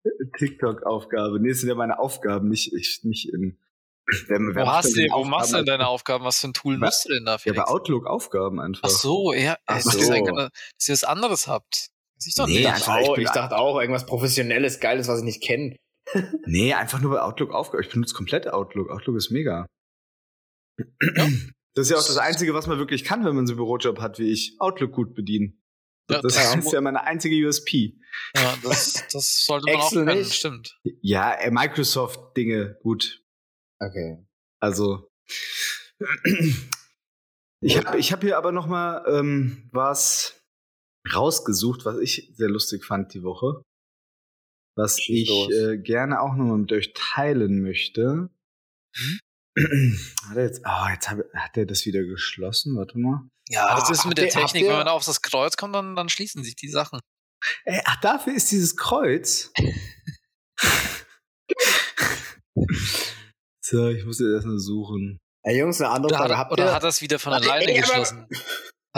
TikTok-Aufgabe. 0.37 1.39
Nee, 1.39 1.49
das 1.49 1.59
sind 1.59 1.69
ja 1.69 1.75
meine 1.75 1.99
Aufgaben, 1.99 2.49
nicht, 2.49 2.73
ich, 2.73 3.01
nicht 3.03 3.33
in 3.33 3.57
Wenn, 4.27 4.55
Wo, 4.55 4.67
hast 4.67 4.95
du, 4.95 5.01
wo 5.11 5.23
machst 5.25 5.51
du 5.51 5.57
denn 5.57 5.65
deine 5.65 5.87
Aufgaben? 5.87 6.23
Was 6.23 6.39
für 6.39 6.47
ein 6.47 6.53
Tool 6.53 6.77
nutzt 6.77 7.05
du 7.05 7.13
denn 7.13 7.25
da? 7.25 7.37
Ja, 7.43 7.53
bei 7.53 7.65
Outlook 7.65 8.05
Aufgaben 8.07 8.59
einfach. 8.59 8.83
Ach 8.83 8.89
so, 8.89 9.33
ja. 9.33 9.57
Ach 9.65 9.81
so. 9.81 9.99
so. 9.99 10.13
Dass 10.13 10.87
ihr 10.87 10.93
was 10.93 11.03
anderes 11.03 11.47
habt. 11.47 11.89
Ich 12.25 12.35
doch 12.35 12.47
Nee, 12.47 12.65
einfach- 12.67 12.97
Oh, 13.01 13.15
ich 13.15 13.23
ich 13.23 13.29
dachte 13.29 13.55
auch, 13.57 13.79
irgendwas 13.79 14.05
Professionelles, 14.05 14.79
Geiles, 14.79 15.07
was 15.07 15.19
ich 15.19 15.25
nicht 15.25 15.43
kenne. 15.43 15.75
Nee, 16.45 16.73
einfach 16.73 16.99
nur 17.01 17.11
bei 17.11 17.21
Outlook 17.21 17.51
Aufgaben. 17.53 17.83
Ich 17.83 17.89
benutze 17.91 18.13
komplett 18.15 18.47
Outlook. 18.51 18.89
Outlook 18.89 19.15
ist 19.17 19.29
mega. 19.31 19.65
Das 21.75 21.85
ist 21.85 21.91
ja 21.91 21.97
auch 21.97 22.05
das 22.05 22.17
Einzige, 22.17 22.53
was 22.55 22.65
man 22.67 22.79
wirklich 22.79 23.03
kann, 23.05 23.23
wenn 23.23 23.35
man 23.35 23.45
so 23.45 23.53
einen 23.53 23.57
Bürojob 23.57 23.99
hat 24.01 24.17
wie 24.19 24.31
ich. 24.31 24.55
Outlook 24.59 24.91
gut 24.91 25.13
bedienen. 25.13 25.61
Ja, 26.09 26.19
das 26.21 26.33
das- 26.33 26.55
ist 26.65 26.73
ja 26.73 26.81
meine 26.81 27.03
einzige 27.03 27.47
USP. 27.47 27.95
Ja, 28.35 28.57
das, 28.63 29.05
das 29.13 29.45
sollte 29.45 29.67
man 29.67 29.75
Excel 29.75 30.01
auch 30.01 30.05
können, 30.07 30.17
nicht. 30.19 30.33
stimmt. 30.33 30.79
Ja, 31.01 31.31
äh, 31.35 31.51
Microsoft-Dinge, 31.51 32.79
gut. 32.81 33.21
Okay. 33.79 34.25
Also. 34.59 35.09
Ich 37.61 37.77
habe 37.77 37.97
ich 37.97 38.13
hab 38.13 38.21
hier 38.21 38.37
aber 38.37 38.51
noch 38.53 38.67
mal 38.67 39.03
ähm, 39.07 39.69
was 39.73 40.38
rausgesucht, 41.13 41.85
was 41.85 41.97
ich 41.99 42.31
sehr 42.35 42.49
lustig 42.49 42.85
fand 42.85 43.13
die 43.13 43.23
Woche. 43.23 43.61
Was 44.77 44.99
Schieß 44.99 45.29
ich 45.29 45.49
äh, 45.51 45.77
gerne 45.77 46.21
auch 46.21 46.35
noch 46.35 46.55
mit 46.55 46.71
euch 46.71 46.93
teilen 46.93 47.61
möchte. 47.61 48.29
Hat 50.29 50.37
er 50.37 50.43
jetzt, 50.43 50.61
oh, 50.65 50.87
jetzt 50.89 51.09
hab, 51.09 51.19
hat 51.33 51.57
er 51.57 51.65
das 51.65 51.85
wieder 51.85 52.03
geschlossen? 52.03 52.77
Warte 52.77 52.97
mal. 52.97 53.27
Ja, 53.49 53.75
das 53.75 53.89
Ah, 53.89 53.91
ist 53.93 54.05
mit 54.05 54.17
der 54.17 54.29
Technik. 54.29 54.63
ihr- 54.63 54.69
Wenn 54.69 54.77
man 54.77 54.87
auf 54.87 55.03
das 55.05 55.21
Kreuz 55.21 55.57
kommt, 55.57 55.75
dann, 55.75 55.95
dann 55.95 56.07
schließen 56.07 56.43
sich 56.43 56.55
die 56.55 56.69
Sachen. 56.69 56.99
Ey, 57.65 57.81
ach, 57.85 57.99
dafür 58.01 58.33
ist 58.35 58.51
dieses 58.51 58.77
Kreuz. 58.77 59.51
so, 63.61 63.87
ich 63.89 64.05
muss 64.05 64.19
jetzt 64.19 64.29
erstmal 64.33 64.59
suchen. 64.59 65.17
Ey, 65.43 65.57
Jungs, 65.59 65.79
eine 65.81 65.89
andere 65.89 66.13
Oder, 66.13 66.27
Frage. 66.35 66.51
oder 66.53 66.65
ihr, 66.65 66.73
hat 66.73 66.83
das 66.83 67.01
wieder 67.01 67.17
von 67.19 67.33
alleine 67.33 67.73
geschlossen? 67.73 68.27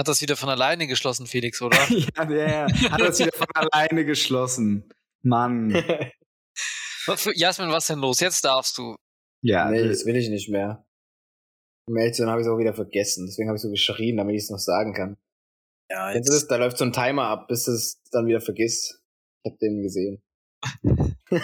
Hat 0.01 0.07
das 0.07 0.19
wieder 0.19 0.35
von 0.35 0.49
alleine 0.49 0.87
geschlossen, 0.87 1.27
Felix, 1.27 1.61
oder? 1.61 1.77
ja, 1.89 2.27
ja, 2.27 2.67
ja. 2.67 2.89
Hat 2.89 3.01
das 3.01 3.19
wieder 3.19 3.37
von 3.37 3.45
alleine 3.53 4.03
geschlossen. 4.03 4.91
Mann. 5.21 5.69
Jasmin, 7.35 7.69
was 7.69 7.85
denn 7.85 7.99
los? 7.99 8.19
Jetzt 8.19 8.43
darfst 8.43 8.79
du. 8.79 8.95
Ja, 9.43 9.69
nee, 9.69 9.87
das 9.87 10.07
will 10.07 10.15
ich 10.15 10.29
nicht 10.29 10.49
mehr. 10.49 10.87
Um 11.85 11.95
ehrlich 11.97 12.15
zu 12.15 12.23
sein, 12.23 12.31
habe 12.31 12.41
ich 12.41 12.47
es 12.47 12.51
auch 12.51 12.57
wieder 12.57 12.73
vergessen. 12.73 13.27
Deswegen 13.27 13.47
habe 13.47 13.57
ich 13.57 13.61
so 13.61 13.69
geschrien, 13.69 14.17
damit 14.17 14.35
ich 14.35 14.41
es 14.41 14.49
noch 14.49 14.57
sagen 14.57 14.95
kann. 14.95 15.17
Ja, 15.87 16.13
Kennst 16.13 16.29
du 16.29 16.33
das? 16.33 16.47
Da 16.47 16.55
läuft 16.55 16.79
so 16.79 16.85
ein 16.85 16.93
Timer 16.93 17.25
ab, 17.27 17.47
bis 17.47 17.65
du 17.65 17.71
es 17.73 18.01
dann 18.09 18.25
wieder 18.25 18.41
vergisst. 18.41 19.03
Ich 19.43 19.51
hab 19.51 19.59
den 19.59 19.83
gesehen. 19.83 20.23
Hast 20.63 21.43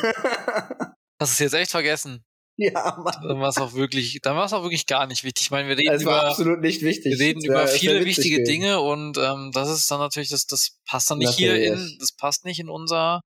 du 1.20 1.24
es 1.26 1.38
jetzt 1.38 1.54
echt 1.54 1.70
vergessen? 1.70 2.26
ja, 2.74 2.98
Mann. 3.04 3.28
Dann 3.28 3.39
war 3.39 3.50
es 3.50 3.58
auch 3.58 3.74
wirklich, 3.74 4.20
dann 4.24 4.36
war 4.36 4.46
es 4.46 4.54
auch 4.54 4.63
wirklich 4.63 4.86
gar 4.88 5.06
nicht 5.08 5.24
wichtig. 5.24 5.46
Ich 5.46 5.52
meine, 5.52 5.67
wir 5.70 5.78
reden 5.78 5.93
Es 5.93 6.06
war 6.06 6.22
über, 6.22 6.30
absolut 6.30 6.60
nicht 6.62 6.82
wichtig. 6.82 7.17
wir 7.17 7.26
reden 7.26 7.41
wär- 7.43 7.50
über 7.52 7.67
viele 7.67 8.04
wichtige 8.06 8.38
gewesen. 8.38 8.52
Dinge 8.52 8.80
und 8.82 9.17
ähm, 9.17 9.52
das 9.54 9.70
ist 9.70 9.89
dann 9.91 10.00
natürlich, 10.00 10.30
das, 10.30 10.46
das 10.48 10.78
passt 10.89 11.10
dann 11.12 11.20
nicht 11.20 11.34
hier 11.36 11.52
Natürlich. 11.54 11.72
in, 11.93 11.98
das 12.00 12.12
passt 12.13 12.46
nicht 12.46 12.60
in 12.60 12.70
unser 12.70 13.22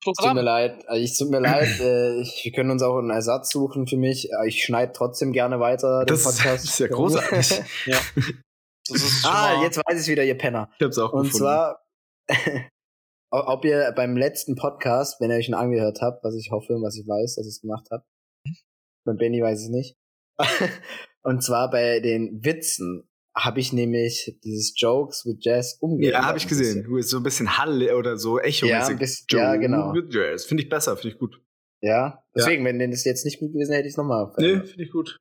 Es 0.00 0.04
tut 0.04 0.18
mir 0.18 0.22
Programm. 0.26 0.44
leid. 0.44 0.88
Also, 0.88 1.02
Ich 1.02 1.16
tut 1.18 1.30
mir 1.30 1.40
leid. 1.40 1.68
Äh, 1.80 2.20
ich, 2.20 2.40
wir 2.44 2.52
können 2.52 2.70
uns 2.70 2.82
auch 2.82 2.98
einen 2.98 3.10
Ersatz 3.10 3.50
suchen 3.50 3.86
für 3.86 3.96
mich. 3.96 4.28
Äh, 4.30 4.48
Ich 4.48 4.62
schneide 4.64 4.92
trotzdem 4.92 5.32
gerne 5.32 5.58
weiter 5.60 6.04
den 6.04 6.06
Das 6.08 6.20
ist- 6.20 6.24
Podcast. 6.38 6.64
das 6.64 6.70
ist 6.72 6.78
ja 6.78 6.86
großartig. 6.88 7.62
Das 8.90 9.02
ist 9.02 9.20
schon 9.22 9.30
ah, 9.30 9.56
mal- 9.56 9.62
jetzt 9.64 9.78
weiß 9.78 10.02
ich 10.02 10.08
wieder, 10.08 10.24
ihr 10.24 10.36
Penner. 10.38 10.70
ich 10.78 10.84
hab's 10.84 10.98
auch 10.98 11.12
Und 11.12 11.24
gefunden. 11.24 11.38
zwar, 11.38 11.80
ob 13.30 13.64
ihr 13.64 13.92
beim 13.96 14.16
letzten 14.16 14.56
Podcast, 14.56 15.20
wenn 15.20 15.30
ihr 15.30 15.36
euch 15.36 15.48
ihn 15.48 15.54
angehört 15.54 16.00
habt, 16.00 16.24
was 16.24 16.34
ich 16.34 16.50
hoffe 16.50 16.74
und 16.74 16.82
was 16.82 16.96
ich 16.96 17.06
weiß, 17.06 17.34
dass 17.36 17.46
ich 17.46 17.54
es 17.54 17.60
gemacht 17.60 17.86
habe. 17.90 18.04
Beim 19.04 19.16
Benny 19.16 19.42
weiß 19.42 19.62
ich 19.64 19.70
nicht. 19.70 19.96
und 21.22 21.42
zwar 21.42 21.70
bei 21.70 22.00
den 22.00 22.44
Witzen 22.44 23.08
habe 23.36 23.60
ich 23.60 23.72
nämlich 23.72 24.36
dieses 24.44 24.74
Jokes 24.76 25.24
with 25.24 25.36
Jazz 25.40 25.78
umgeändert. 25.80 26.22
ja, 26.22 26.26
habe 26.26 26.38
ich 26.38 26.48
gesehen. 26.48 26.82
Du 26.84 26.96
ist 26.96 27.10
so 27.10 27.18
ein 27.18 27.22
bisschen 27.22 27.56
Hall 27.58 27.92
oder 27.94 28.16
so 28.16 28.38
Echo-mäßig. 28.38 28.90
Ja, 28.90 28.96
bisschen- 28.96 29.26
ja, 29.38 29.56
genau. 29.56 29.92
Das 29.94 30.44
finde 30.44 30.62
ich 30.64 30.68
besser, 30.68 30.96
finde 30.96 31.14
ich 31.14 31.18
gut. 31.18 31.40
Ja, 31.80 32.24
deswegen, 32.34 32.64
wenn 32.64 32.78
denn 32.80 32.90
das 32.90 33.04
jetzt 33.04 33.24
nicht 33.24 33.38
gut 33.38 33.52
gewesen 33.52 33.70
wäre, 33.70 33.78
hätte 33.78 33.86
ich 33.88 33.92
es 33.92 33.96
nochmal. 33.96 34.32
Nee, 34.38 34.60
finde 34.66 34.82
ich 34.82 34.90
gut. 34.90 35.16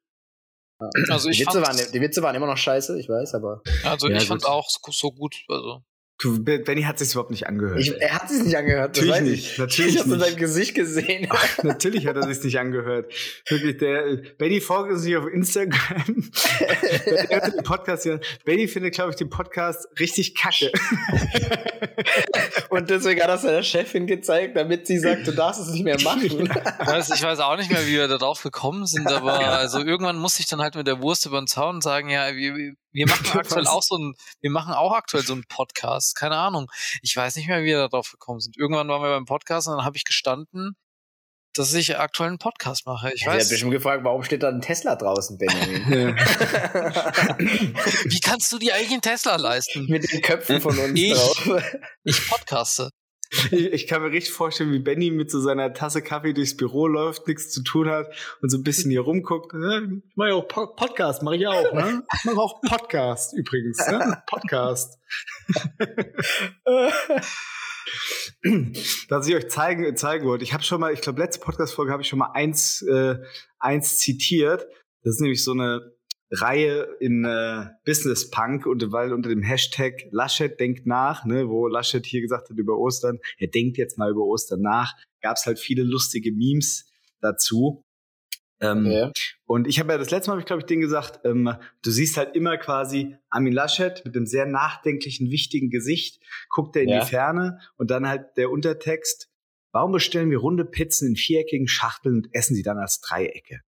Also 1.10 1.30
ich 1.30 1.38
die, 1.38 1.44
Witze 1.46 1.62
fand, 1.62 1.68
waren, 1.80 1.92
die 1.92 2.02
Witze 2.02 2.22
waren 2.24 2.36
immer 2.36 2.46
noch 2.48 2.58
scheiße, 2.58 3.00
ich 3.00 3.10
weiß, 3.10 3.34
aber 3.34 3.62
also 3.84 4.08
Ja, 4.10 4.18
ich 4.18 4.28
fand 4.28 4.44
gut. 4.44 4.50
auch 4.52 4.70
so, 4.70 4.80
so 4.92 5.12
gut. 5.12 5.44
Also 5.48 5.84
Du, 6.20 6.44
Benny 6.44 6.82
hat 6.82 6.98
sich 6.98 7.12
überhaupt 7.12 7.30
nicht 7.30 7.46
angehört. 7.46 7.80
ich, 7.80 7.94
er 8.02 8.14
hat 8.16 8.32
es 8.32 8.44
nicht 8.44 8.58
angehört. 8.58 8.98
das 8.98 9.06
Natürlich 9.06 9.22
weiß 9.22 9.30
nicht, 9.30 9.52
Ich, 9.52 9.58
natürlich 9.60 9.94
ich 9.96 10.00
habe 10.02 10.10
nicht. 10.10 10.26
sein 10.26 10.36
Gesicht 10.36 10.74
gesehen. 10.74 11.30
Natürlich 11.62 12.08
hat 12.08 12.16
er 12.16 12.24
sich 12.24 12.44
nicht 12.44 12.58
angehört. 12.58 13.14
Wirklich, 13.48 13.78
der 13.78 14.18
Benny 14.40 14.60
folgt 14.60 14.92
uns 14.92 15.04
nicht 15.04 15.16
auf 15.16 15.28
Instagram. 15.28 16.32
hört 17.30 17.54
den 17.54 17.64
Podcast 17.64 18.06
ja. 18.06 18.18
Benny 18.46 18.68
findet, 18.68 18.96
glaube 18.96 19.12
ich, 19.12 19.16
den 19.18 19.30
Podcast 19.30 19.88
richtig 20.00 20.34
kacke. 20.34 20.72
Und 22.70 22.90
deswegen 22.90 23.22
hat 23.22 23.30
er 23.30 23.38
seiner 23.38 23.64
Chefin 23.64 24.08
gezeigt, 24.08 24.56
damit 24.58 24.88
sie 24.88 24.98
sagt, 25.00 25.28
du 25.28 25.32
darfst 25.32 25.62
es 25.62 25.70
nicht 25.70 25.84
mehr 25.84 26.02
machen. 26.02 26.24
ich 26.24 26.88
weiß, 26.88 27.10
ich 27.12 27.22
weiß 27.22 27.40
auch 27.40 27.58
nicht 27.58 27.72
mehr, 27.72 27.86
wie 27.86 27.94
wir 27.94 28.08
da 28.08 28.18
drauf 28.18 28.42
gekommen 28.42 28.86
sind, 28.86 29.08
aber 29.12 29.40
also 29.40 29.80
irgendwann 29.80 30.18
musste 30.18 30.42
ich 30.42 30.48
dann 30.48 30.62
halt 30.62 30.76
mit 30.76 30.88
der 30.88 31.02
Wurst 31.02 31.26
über 31.26 31.40
den 31.40 31.48
Zaun 31.48 31.82
sagen, 31.82 32.10
ja, 32.10 32.36
wir, 32.36 32.74
wir 32.92 33.08
machen 33.08 33.28
aktuell 33.40 33.68
auch 33.68 33.84
so 33.84 33.98
ein, 33.98 34.16
wir 34.42 34.52
machen 34.52 34.74
auch 34.74 34.94
aktuell 34.94 35.24
so 35.24 35.34
einen 35.34 35.44
Podcast. 35.48 36.07
Keine 36.16 36.38
Ahnung. 36.38 36.70
Ich 37.02 37.16
weiß 37.16 37.36
nicht 37.36 37.48
mehr, 37.48 37.62
wie 37.62 37.66
wir 37.68 37.78
da 37.80 37.88
drauf 37.88 38.12
gekommen 38.12 38.40
sind. 38.40 38.58
Irgendwann 38.58 38.88
waren 38.88 39.02
wir 39.02 39.10
beim 39.10 39.26
Podcast 39.26 39.68
und 39.68 39.76
dann 39.78 39.86
habe 39.86 39.98
ich 39.98 40.04
gestanden, 40.06 40.76
dass 41.56 41.74
ich 41.74 41.98
aktuell 41.98 42.30
einen 42.30 42.38
Podcast 42.38 42.86
mache. 42.86 43.12
Ich 43.14 43.24
Er 43.24 43.32
hat 43.34 43.40
weiß. 43.40 43.50
bestimmt 43.50 43.72
gefragt, 43.72 44.04
warum 44.04 44.24
steht 44.24 44.44
da 44.44 44.50
ein 44.50 44.62
Tesla 44.62 44.96
draußen, 44.96 45.38
Benjamin? 45.40 46.16
Wie 47.38 48.20
kannst 48.20 48.52
du 48.52 48.60
dir 48.60 48.76
eigentlich 48.76 48.92
einen 48.92 49.02
Tesla 49.02 49.36
leisten? 49.38 49.86
Mit 49.88 50.12
den 50.12 50.22
Köpfen 50.22 50.62
von 50.62 50.78
uns 50.78 51.00
Ich- 51.00 51.14
drauf. 51.14 51.64
Ich 52.04 52.30
podcaste. 52.30 52.90
Ich, 53.30 53.54
ich 53.54 53.88
kann 53.88 54.02
mir 54.02 54.12
richtig 54.12 54.34
vorstellen, 54.34 54.72
wie 54.72 54.80
Benny 54.80 55.12
mit 55.12 55.30
so 55.30 55.42
seiner 55.42 55.74
Tasse 55.74 56.02
Kaffee 56.02 56.34
durchs 56.34 56.56
Büro 56.56 56.88
läuft, 56.88 57.28
nichts 57.28 57.50
zu 57.50 57.62
tun 57.62 57.90
hat 57.90 58.08
und 58.42 58.50
so 58.50 58.58
ein 58.58 58.64
bisschen 58.64 58.90
hier 58.90 59.02
rumguckt. 59.02 59.54
Ich 59.54 60.16
mache 60.16 60.30
ja 60.30 60.36
auch 60.36 60.48
Po- 60.48 60.74
Podcast, 60.76 61.24
mache 61.24 61.36
ich 61.36 61.48
auch, 61.48 61.74
ne? 61.74 62.04
Ich 62.14 62.26
mache 62.26 62.38
auch 62.38 62.62
Podcast 62.62 63.38
übrigens, 63.38 63.86
ne? 63.88 64.24
Podcast. 64.28 64.98
dass 69.10 69.28
ich 69.28 69.36
euch 69.36 69.50
zeigen, 69.50 69.96
zeigen 69.96 70.26
wollte. 70.26 70.44
Ich 70.44 70.54
habe 70.54 70.64
schon 70.64 70.80
mal, 70.80 70.94
ich 70.94 71.02
glaube, 71.02 71.22
letzte 71.22 71.44
Podcast-Folge 71.44 71.92
habe 71.92 72.02
ich 72.02 72.08
schon 72.08 72.20
mal 72.20 72.32
eins, 72.34 72.82
äh, 72.82 73.16
eins 73.60 73.98
zitiert. 73.98 74.68
Das 75.04 75.16
ist 75.16 75.22
nämlich 75.22 75.44
so 75.44 75.52
eine 75.52 75.94
Reihe 76.32 76.88
in 77.00 77.24
äh, 77.24 77.68
Business 77.86 78.30
Punk 78.30 78.66
und 78.66 78.92
weil 78.92 79.14
unter 79.14 79.30
dem 79.30 79.44
Hashtag 79.44 80.08
Laschet 80.12 80.60
denkt 80.60 80.86
nach, 80.86 81.26
ne, 81.26 81.48
wo 81.50 81.68
Laschet 81.68 82.06
hier 82.06 82.22
gesagt 82.22 82.50
hat 82.50 82.58
über 82.58 82.78
Ostern, 82.78 83.20
er 83.38 83.48
denkt 83.48 83.78
jetzt 83.78 83.98
mal 83.98 84.12
über 84.12 84.24
Ostern 84.26 84.62
nach, 84.62 84.94
gab 85.22 85.38
es 85.38 85.46
halt 85.46 85.60
viele 85.60 85.84
lustige 85.84 86.32
Memes 86.32 86.92
dazu. 87.22 87.84
Ähm, 88.60 88.88
Okay. 88.88 89.12
und 89.46 89.68
ich 89.68 89.80
habe 89.80 89.92
ja 89.92 89.98
das 90.00 90.10
letzte 90.10 90.30
Mal, 90.30 90.34
habe 90.34 90.42
ich 90.42 90.48
glaube 90.48 90.62
ich, 90.62 90.66
den 90.66 90.82
gesagt, 90.82 91.20
ähm, 91.26 91.54
du 91.84 91.92
siehst 91.92 92.18
halt 92.18 92.36
immer 92.36 92.58
quasi 92.58 93.16
Armin 93.30 93.54
Laschet 93.54 94.02
mit 94.04 94.16
einem 94.16 94.26
sehr 94.26 94.48
nachdenklichen, 94.48 95.30
wichtigen 95.30 95.70
Gesicht, 95.70 96.20
guckt 96.50 96.76
er 96.76 96.82
in 96.82 96.90
Ja. 96.90 97.00
die 97.02 97.06
Ferne 97.06 97.60
und 97.78 97.92
dann 97.92 98.08
halt 98.08 98.36
der 98.36 98.50
Untertext, 98.50 99.30
warum 99.72 99.92
bestellen 99.92 100.32
wir 100.32 100.40
runde 100.40 100.66
Pizzen 100.66 101.10
in 101.10 101.16
viereckigen 101.16 101.68
Schachteln 101.68 102.16
und 102.16 102.30
essen 102.34 102.56
sie 102.56 102.64
dann 102.64 102.80
als 102.80 103.00
Dreiecke? 103.00 103.62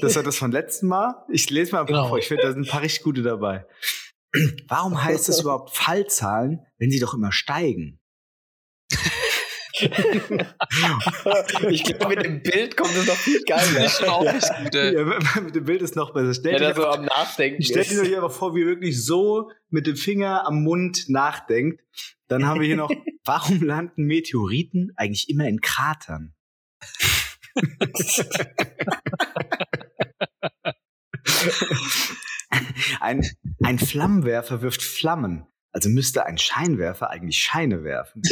Das 0.00 0.16
war 0.16 0.22
das 0.22 0.36
von 0.36 0.52
letzten 0.52 0.86
Mal. 0.88 1.24
Ich 1.28 1.48
lese 1.50 1.72
mal 1.72 1.80
ein 1.80 1.86
paar 1.86 1.96
Genau. 1.96 2.08
vor. 2.08 2.18
Ich 2.18 2.28
finde, 2.28 2.42
da 2.44 2.52
sind 2.52 2.66
ein 2.66 2.70
paar 2.70 2.82
richtig 2.82 3.02
gute 3.02 3.22
dabei. 3.22 3.66
Warum 4.68 5.02
heißt 5.02 5.28
es 5.28 5.40
überhaupt 5.42 5.76
Fallzahlen, 5.76 6.60
wenn 6.78 6.90
sie 6.90 6.98
doch 7.00 7.14
immer 7.14 7.32
steigen? 7.32 7.98
ich 11.70 11.84
glaube, 11.84 12.08
mit 12.14 12.24
dem 12.24 12.42
Bild 12.42 12.76
kommt 12.76 12.94
es 12.94 13.06
noch 13.06 13.16
viel 13.16 13.42
geiler. 13.42 13.86
Ich 13.86 14.02
auch 14.06 14.22
nicht 14.22 14.48
gut. 14.62 14.74
Ja, 14.74 15.40
mit 15.40 15.54
dem 15.54 15.64
Bild 15.64 15.82
ist 15.82 15.96
noch 15.96 16.12
besser. 16.12 16.34
Stellt 16.34 16.60
Wenn 16.60 16.68
er 16.68 16.74
so 16.74 16.86
am 16.86 17.04
Nachdenken 17.04 17.62
Stellt 17.62 17.90
ist. 17.90 17.98
euch 18.00 18.14
einfach 18.14 18.30
vor, 18.30 18.54
wie 18.54 18.60
ihr 18.60 18.66
wirklich 18.66 19.02
so 19.04 19.50
mit 19.70 19.86
dem 19.86 19.96
Finger 19.96 20.46
am 20.46 20.62
Mund 20.62 21.08
nachdenkt. 21.08 21.82
Dann 22.28 22.46
haben 22.46 22.60
wir 22.60 22.66
hier 22.66 22.76
noch, 22.76 22.90
warum 23.24 23.62
landen 23.62 24.04
Meteoriten 24.04 24.92
eigentlich 24.96 25.28
immer 25.28 25.46
in 25.48 25.60
Kratern? 25.60 26.34
Ein, 33.00 33.26
ein 33.62 33.78
Flammenwerfer 33.78 34.60
wirft 34.60 34.82
Flammen. 34.82 35.46
Also 35.74 35.88
müsste 35.88 36.26
ein 36.26 36.36
Scheinwerfer 36.36 37.08
eigentlich 37.08 37.38
Scheine 37.38 37.82
werfen. 37.82 38.20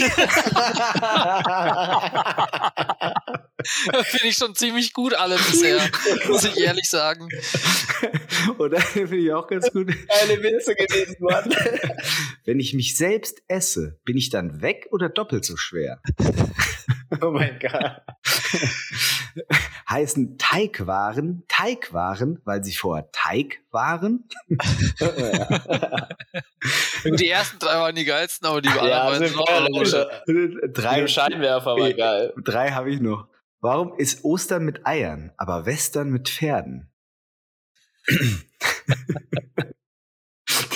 Finde 4.04 4.26
ich 4.26 4.36
schon 4.36 4.54
ziemlich 4.54 4.92
gut 4.92 5.14
alle 5.14 5.36
bisher, 5.36 5.80
muss 6.28 6.44
ich 6.44 6.58
ehrlich 6.58 6.90
sagen. 6.90 7.28
Oder 8.58 8.80
finde 8.80 9.16
ich 9.16 9.32
auch 9.32 9.46
ganz 9.46 9.70
gut. 9.70 9.86
Geile 9.86 10.42
Witze 10.42 10.74
gewesen, 10.74 11.16
Mann. 11.20 11.54
Wenn 12.44 12.60
ich 12.60 12.74
mich 12.74 12.96
selbst 12.96 13.42
esse, 13.48 13.98
bin 14.04 14.16
ich 14.18 14.28
dann 14.30 14.60
weg 14.62 14.88
oder 14.90 15.08
doppelt 15.08 15.44
so 15.44 15.56
schwer? 15.56 16.00
Oh 17.20 17.30
mein 17.30 17.58
Gott. 17.58 18.02
heißen 19.88 20.38
Teigwaren 20.38 21.44
Teigwaren, 21.48 22.40
weil 22.44 22.62
sie 22.64 22.72
vorher 22.72 23.10
Teig 23.12 23.60
waren? 23.70 24.28
die 27.04 27.28
ersten 27.28 27.58
drei 27.58 27.74
waren 27.74 27.94
die 27.94 28.04
geilsten, 28.04 28.46
aber 28.46 28.62
die 28.62 28.68
Ja, 28.68 29.02
anderen 29.08 29.26
sind 29.28 29.36
waren. 29.36 30.72
Drei 30.72 31.06
Scheinwerfer 31.06 31.76
war 31.76 31.92
geil. 31.92 32.32
Drei 32.44 32.70
habe 32.70 32.90
ich 32.90 33.00
noch. 33.00 33.26
Warum 33.60 33.98
ist 33.98 34.24
Ostern 34.24 34.64
mit 34.64 34.86
Eiern, 34.86 35.32
aber 35.36 35.66
Western 35.66 36.10
mit 36.10 36.28
Pferden? 36.30 36.90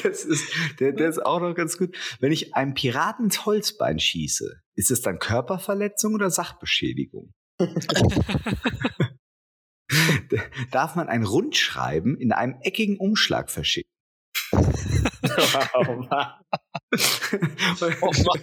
das 0.02 0.24
ist, 0.24 0.52
der, 0.80 0.92
der 0.92 1.08
ist 1.08 1.24
auch 1.24 1.40
noch 1.40 1.54
ganz 1.54 1.78
gut. 1.78 1.96
Wenn 2.20 2.30
ich 2.32 2.54
einem 2.54 2.74
Piraten 2.74 3.26
ins 3.26 3.46
Holzbein 3.46 3.98
schieße, 3.98 4.63
ist 4.76 4.90
es 4.90 5.00
dann 5.02 5.18
Körperverletzung 5.18 6.14
oder 6.14 6.30
Sachbeschädigung? 6.30 7.32
Darf 10.70 10.96
man 10.96 11.08
ein 11.08 11.24
Rundschreiben 11.24 12.16
in 12.16 12.32
einem 12.32 12.56
eckigen 12.62 12.96
Umschlag 12.98 13.50
verschicken? 13.50 13.90
oh 14.52 14.58
Mann. 16.10 16.32
Oh 18.00 18.10
Mann. 18.24 18.40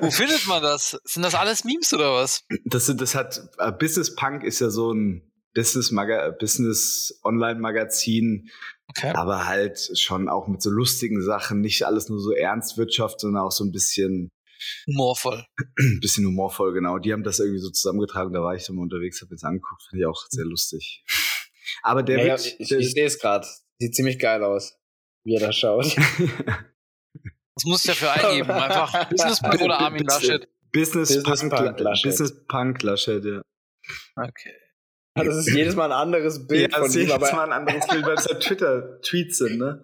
Wo 0.00 0.10
findet 0.10 0.46
man 0.46 0.62
das? 0.62 0.98
Sind 1.04 1.22
das 1.22 1.34
alles 1.34 1.64
Memes 1.64 1.92
oder 1.92 2.12
was? 2.12 2.44
Das, 2.64 2.94
das 2.94 3.14
hat 3.14 3.40
äh, 3.58 3.72
Business 3.72 4.14
Punk 4.14 4.44
ist 4.44 4.60
ja 4.60 4.70
so 4.70 4.92
ein 4.92 5.32
Business 5.54 5.90
Maga 5.90 6.30
Business 6.38 7.18
Online 7.24 7.58
Magazin, 7.60 8.50
Okay. 8.88 9.12
aber 9.14 9.46
halt 9.46 9.90
schon 9.98 10.28
auch 10.28 10.46
mit 10.46 10.62
so 10.62 10.70
lustigen 10.70 11.20
Sachen, 11.20 11.60
nicht 11.60 11.84
alles 11.84 12.08
nur 12.08 12.20
so 12.20 12.30
Ernstwirtschaft, 12.30 13.20
sondern 13.20 13.42
auch 13.42 13.50
so 13.50 13.64
ein 13.64 13.72
bisschen 13.72 14.30
Humorvoll. 14.86 15.44
ein 15.78 15.98
bisschen 16.00 16.26
humorvoll, 16.26 16.72
genau. 16.72 16.98
Die 16.98 17.12
haben 17.12 17.22
das 17.22 17.38
irgendwie 17.38 17.60
so 17.60 17.70
zusammengetragen, 17.70 18.32
da 18.32 18.40
war 18.42 18.54
ich 18.54 18.64
dann 18.66 18.76
mal 18.76 18.82
unterwegs, 18.82 19.20
habe 19.22 19.32
jetzt 19.32 19.44
angeguckt, 19.44 19.82
finde 19.88 20.02
ich 20.02 20.06
auch 20.06 20.24
sehr 20.28 20.44
lustig. 20.44 21.04
Aber 21.82 22.02
der 22.02 22.18
Ja, 22.18 22.24
ja, 22.24 22.32
wird, 22.32 22.56
ich 22.58 22.68
der, 22.68 22.78
ich 22.78 22.92
sehe 22.92 23.06
es 23.06 23.18
gerade. 23.18 23.46
Sieht 23.78 23.94
ziemlich 23.94 24.18
geil 24.18 24.42
aus, 24.42 24.78
wie 25.24 25.34
er 25.34 25.40
da 25.40 25.52
schaut. 25.52 25.84
Was 27.56 27.64
muss 27.64 27.84
ich 27.84 27.90
dafür 27.90 28.12
eingeben? 28.12 28.50
Einfach 28.52 29.08
Businesspunk 29.08 29.60
oder 29.62 29.80
Armin 29.80 30.04
Laschet? 30.04 30.48
Business, 30.72 31.08
Business 31.22 31.40
Punk, 31.40 31.52
Punk 31.52 31.80
Laschet. 31.80 32.10
Business 32.10 32.46
Punk 32.46 32.82
Laschet, 32.82 33.24
ja. 33.24 33.42
Okay. 34.16 34.52
Das 35.14 35.34
ist 35.34 35.54
jedes 35.54 35.74
Mal 35.74 35.86
ein 35.86 35.98
anderes 35.98 36.46
Bild 36.46 36.72
ja, 36.72 36.78
von 36.78 36.86
das 36.88 36.96
ihm, 36.96 37.06
ist 37.06 37.12
aber 37.12 37.32
mal 37.32 37.44
ein 37.44 37.52
anderes 37.52 37.86
Bild, 37.86 38.04
weil 38.04 38.16
es 38.16 38.26
ja 38.28 38.38
Twitter-Tweets 38.38 39.38
sind, 39.38 39.58
ne? 39.58 39.82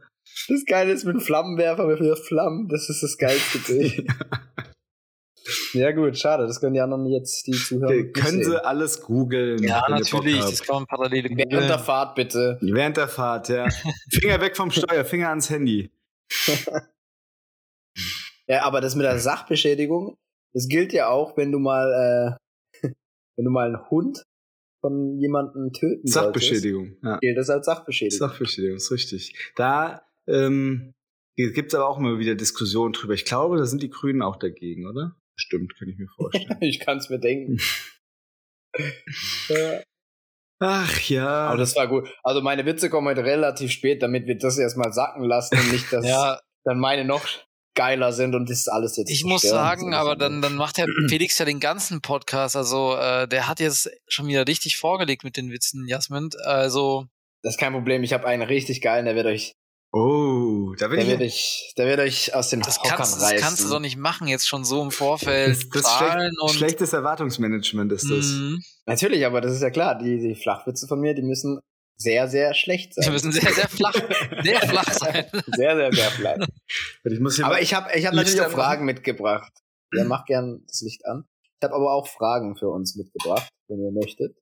das 0.49 0.64
Geile 0.66 0.92
ist 0.92 1.05
mit 1.05 1.14
einem 1.14 1.25
Flammenwerfer 1.25 1.87
mit 1.87 2.18
Flammen. 2.18 2.68
Das 2.68 2.88
ist 2.88 3.03
das 3.03 3.18
geilste 3.18 3.59
Bild. 3.66 4.07
Ja 5.72 5.92
gut, 5.92 6.16
schade. 6.18 6.46
Das 6.46 6.61
können 6.61 6.74
die 6.74 6.81
anderen 6.81 7.07
jetzt, 7.07 7.46
die 7.46 7.52
Zuhörer 7.52 7.90
Okay, 7.90 8.02
nicht 8.02 8.14
können 8.14 8.42
sehen. 8.42 8.52
sie 8.52 8.64
alles 8.64 9.00
googeln. 9.00 9.62
Ja, 9.62 9.85
natürlich. 9.88 10.40
Das 10.40 10.62
kann 10.62 10.76
man 10.76 10.87
parallel 10.87 11.24
Während 11.24 11.38
der 11.52 11.61
googeln. 11.61 11.78
Fahrt 11.78 12.14
bitte. 12.14 12.59
Während 12.61 12.96
der 12.96 13.09
Fahrt, 13.09 13.48
ja. 13.48 13.68
Finger 14.11 14.40
weg 14.40 14.57
vom 14.57 14.70
Steuer, 14.70 15.05
Finger 15.05 15.28
ans 15.31 15.50
Handy. 15.50 15.90
Ja, 18.48 18.64
aber 18.64 18.81
das 18.81 18.96
mit 18.96 19.05
der 19.05 19.18
Sachbeschädigung, 19.18 20.16
das 20.52 20.68
gilt 20.68 20.92
ja 20.92 21.09
auch, 21.09 21.37
wenn 21.37 21.52
du 21.52 21.59
mal, 21.59 22.38
äh, 22.83 22.88
wenn 23.37 23.44
du 23.44 23.50
mal 23.50 23.66
einen 23.68 23.88
Hund 23.88 24.24
von 24.81 25.18
jemandem 25.18 25.72
töten 25.72 26.07
solltest. 26.07 26.48
Sachbeschädigung. 26.48 26.96
Ja. 27.02 27.18
Gilt 27.18 27.38
das 27.38 27.50
als 27.50 27.66
Sachbeschädigung. 27.66 28.28
Sachbeschädigung, 28.28 28.76
ist 28.76 28.90
richtig. 28.90 29.52
Da 29.55 30.02
ähm, 30.26 30.92
gibt 31.37 31.72
es 31.72 31.74
aber 31.74 31.88
auch 31.88 31.98
immer 31.98 32.18
wieder 32.18 32.35
Diskussionen 32.35 32.92
drüber. 32.92 33.14
Ich 33.14 33.24
glaube, 33.24 33.57
da 33.59 33.64
sind 33.64 33.83
die 33.83 33.90
Grünen 33.90 34.22
auch 34.22 34.37
dagegen, 34.37 34.87
oder? 34.87 35.16
Stimmt, 35.42 35.74
kann 35.76 35.88
ich 35.88 35.98
mir 35.98 36.09
vorstellen. 36.14 36.57
ich 36.61 36.78
kann 36.81 36.98
es 36.98 37.09
mir 37.11 37.18
denken. 37.18 37.59
Ja. 39.48 39.83
Ach 40.61 41.00
ja. 41.02 41.28
Aber 41.48 41.59
das 41.59 41.76
war 41.76 41.88
gut. 41.88 42.09
Also 42.22 42.40
meine 42.40 42.64
Witze 42.64 42.88
kommen 42.88 43.09
heute 43.09 43.22
relativ 43.24 43.70
spät, 43.70 44.02
damit 44.02 44.26
wir 44.26 44.38
das 44.38 44.57
erstmal 44.57 44.92
sacken 44.94 45.24
lassen 45.24 45.59
und 45.59 45.72
nicht, 45.72 45.92
dass 45.92 46.07
Ja, 46.09 46.40
dann 46.64 46.78
meine 46.78 47.05
noch 47.05 47.26
geiler 47.74 48.12
sind 48.12 48.35
und 48.35 48.48
das 48.48 48.68
alles 48.68 48.96
jetzt. 48.96 49.11
ich 49.11 49.24
muss 49.24 49.42
sagen, 49.42 49.92
aber 49.92 50.16
dann, 50.16 50.40
dann 50.40 50.55
macht 50.55 50.78
der 50.78 50.87
Felix 51.09 51.38
ja 51.38 51.44
den 51.44 51.61
ganzen 51.61 52.00
Podcast. 52.00 52.57
Also, 52.57 52.96
äh, 52.96 53.26
der 53.28 53.48
hat 53.48 53.61
jetzt 53.61 53.90
schon 54.09 54.26
wieder 54.28 54.46
richtig 54.46 54.78
vorgelegt 54.78 55.24
mit 55.24 55.37
den 55.37 55.50
Witzen, 55.50 55.87
Jasmin. 55.87 56.31
Also, 56.44 57.09
Das 57.42 57.55
ist 57.55 57.61
kein 57.61 57.72
Problem. 57.74 58.02
Ich 58.05 58.14
habe 58.14 58.26
einen 58.26 58.42
richtig 58.42 58.81
geilen, 58.81 59.05
der 59.05 59.16
wird 59.16 59.26
euch, 59.26 59.52
oh, 59.92 60.74
da 60.78 60.88
bin 60.88 60.96
der 60.98 61.05
ich. 61.07 61.11
wird 61.12 61.20
euch, 61.22 61.72
der 61.76 61.87
wird 61.87 62.00
euch 62.00 62.35
aus 62.35 62.48
den 62.50 62.61
das 62.61 62.78
Hockern 62.78 62.96
kannst, 62.96 63.16
das 63.16 63.22
reißen. 63.22 63.38
kannst 63.40 63.64
du 63.64 63.68
doch 63.68 63.81
nicht 63.81 63.96
machen, 63.96 64.26
jetzt 64.28 64.48
schon 64.48 64.64
so 64.64 64.83
im 64.83 64.90
Vorfeld. 64.90 65.50
das, 65.50 65.68
das 65.68 65.76
ist 65.83 65.87
Zahlen 65.87 66.20
schlecht, 66.28 66.40
und. 66.42 66.50
schlechtes 66.50 66.92
Erwartungsmanagement 66.92 67.92
ist 67.92 68.11
das. 68.11 68.26
Mhm. 68.26 68.62
Natürlich, 68.87 69.24
aber 69.26 69.40
das 69.40 69.52
ist 69.52 69.62
ja 69.62 69.70
klar. 69.70 69.96
Die, 69.98 70.18
die 70.18 70.35
Flachwitze 70.35 70.87
von 70.88 71.00
mir, 71.00 71.14
die 71.14 71.22
müssen 71.22 71.61
sehr, 71.98 72.26
sehr 72.26 72.55
schlecht 72.55 72.96
Die 72.96 73.02
sein. 73.02 73.12
müssen 73.12 73.31
sehr, 73.33 73.52
sehr 73.52 73.68
flach, 73.68 73.94
sehr 74.42 74.61
flach 74.68 74.90
sein. 74.92 75.26
sehr, 75.55 75.76
sehr, 75.76 75.92
sehr 75.92 76.11
flach. 76.11 76.37
Ich 77.05 77.20
muss 77.20 77.37
hier 77.37 77.46
Aber 77.46 77.61
ich 77.61 77.74
habe 77.74 77.90
ich 77.96 78.07
hab 78.07 78.14
natürlich 78.14 78.40
auch. 78.40 78.50
Fragen 78.50 78.85
mitgebracht. 78.85 79.52
Ja, 79.94 80.05
macht 80.05 80.26
gern 80.26 80.64
das 80.66 80.81
Licht 80.81 81.05
an. 81.07 81.24
Ich 81.61 81.64
habe 81.64 81.74
aber 81.76 81.92
auch 81.92 82.09
Fragen 82.09 82.57
für 82.57 82.70
uns 82.70 82.96
mitgebracht, 82.96 83.48
wenn 83.68 83.78
ihr 83.85 83.92
möchtet. 83.92 84.35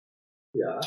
ja. 0.54 0.80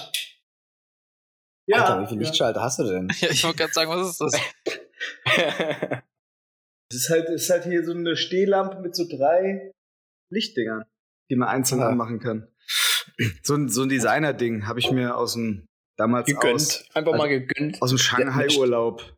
Alter, 1.72 2.02
wie 2.02 2.08
viele 2.08 2.22
Lichtschalter 2.22 2.62
hast 2.62 2.80
du 2.80 2.84
denn? 2.84 3.10
Ja, 3.20 3.30
ich 3.30 3.44
wollte 3.44 3.58
gerade 3.58 3.74
sagen, 3.74 3.90
was 3.92 4.10
ist 4.12 4.22
das? 4.22 4.34
Es 6.90 6.98
ist 7.06 7.10
halt, 7.10 7.28
es 7.30 7.44
ist 7.44 7.50
halt 7.50 7.64
hier 7.64 7.84
so 7.84 7.92
eine 7.92 8.16
Stehlampe 8.16 8.80
mit 8.80 8.96
so 8.96 9.06
drei 9.10 9.72
Lichtdingern, 10.32 10.84
die 11.32 11.36
man 11.36 11.50
einzeln 11.50 11.82
Ja. 11.82 11.88
anmachen 11.90 12.20
kann. 12.20 12.48
So 13.42 13.56
ein, 13.56 13.68
so 13.70 13.82
ein 13.82 13.90
Designer-Ding 13.90 14.68
habe 14.68 14.80
ich 14.80 14.92
mir 14.92 15.18
aus 15.18 15.34
dem 15.34 15.66
damals 15.98 16.28
aus, 16.28 16.40
gegönnt. 16.40 16.86
Einfach 16.94 17.12
mal 17.14 17.22
also- 17.28 17.40
gegönnt. 17.40 17.82
aus 17.82 17.90
dem 17.90 17.98
Shanghai-Urlaub. 17.98 19.16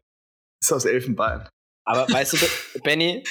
Ist 0.62 0.71
aus 0.71 0.86
Elfenbein. 0.86 1.49
Aber 1.84 2.08
weißt 2.10 2.34
du, 2.34 2.79
Benny, 2.81 3.23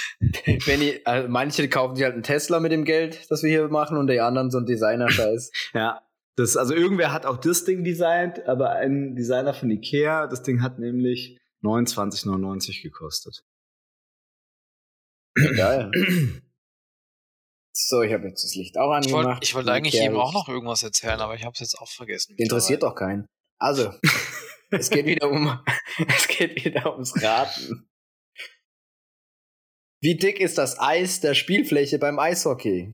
Benny, 0.67 1.01
also 1.07 1.29
manche 1.29 1.67
kaufen 1.71 1.97
sich 1.97 2.05
halt 2.05 2.15
einen 2.15 2.23
Tesla 2.23 2.61
mit 2.61 2.71
dem 2.71 2.85
Geld, 2.85 3.31
das 3.31 3.43
wir 3.43 3.51
hier 3.51 3.69
machen, 3.69 3.97
und 3.97 4.09
die 4.09 4.21
anderen 4.21 4.51
so 4.51 4.59
einen 4.59 4.67
Designer-Scheiß. 4.67 5.53
Ja. 5.73 6.03
Das, 6.37 6.57
also 6.57 6.75
irgendwer 6.75 7.13
hat 7.13 7.27
auch 7.27 7.37
das 7.37 7.65
Ding 7.65 7.85
designt, 7.85 8.47
aber 8.47 8.71
ein 8.71 9.15
Designer 9.15 9.55
von 9.55 9.71
Ikea, 9.71 10.27
das 10.27 10.43
Ding 10.43 10.63
hat 10.63 10.79
nämlich 10.79 11.39
29,99 11.63 12.83
gekostet. 12.83 13.45
Geil. 15.57 15.91
So, 17.77 18.03
ich 18.03 18.13
habe 18.13 18.29
jetzt 18.29 18.45
das 18.45 18.55
Licht 18.55 18.79
auch 18.79 18.93
angemacht. 18.93 19.43
ich 19.43 19.55
wollte 19.55 19.73
eigentlich 19.73 19.95
Ikea 19.95 20.07
eben 20.07 20.17
auch 20.17 20.33
noch 20.33 20.49
irgendwas 20.49 20.83
erzählen, 20.83 21.21
aber 21.21 21.35
ich 21.35 21.45
habe 21.45 21.55
es 21.55 21.61
jetzt 21.61 21.79
auch 21.79 21.89
vergessen. 21.89 22.35
Interessiert 22.37 22.83
doch 22.83 22.95
keinen. 22.95 23.27
Also, 23.59 23.93
es 24.71 24.91
geht 24.91 25.07
wieder 25.07 25.29
um, 25.31 25.61
es 26.09 26.29
geht 26.29 26.65
wieder 26.65 26.93
ums 26.93 27.21
Raten. 27.23 27.89
Wie 30.01 30.17
dick 30.17 30.39
ist 30.39 30.59
das 30.59 30.79
Eis 30.79 31.21
der 31.21 31.35
Spielfläche 31.35 31.99
beim 31.99 32.19
Eishockey? 32.19 32.93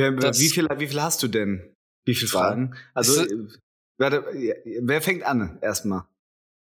Wer, 0.00 0.12
Das- 0.12 0.38
wie, 0.40 0.48
viel, 0.48 0.66
wie 0.78 0.86
viel 0.88 1.02
hast 1.02 1.22
du 1.22 1.28
denn? 1.28 1.74
Wie 2.06 2.14
viele 2.14 2.28
Fragen? 2.30 2.74
Also, 2.94 3.22
äh, 3.22 3.28
warte, 3.98 4.24
wer 4.82 5.02
fängt 5.02 5.22
an 5.24 5.58
erstmal? 5.62 6.04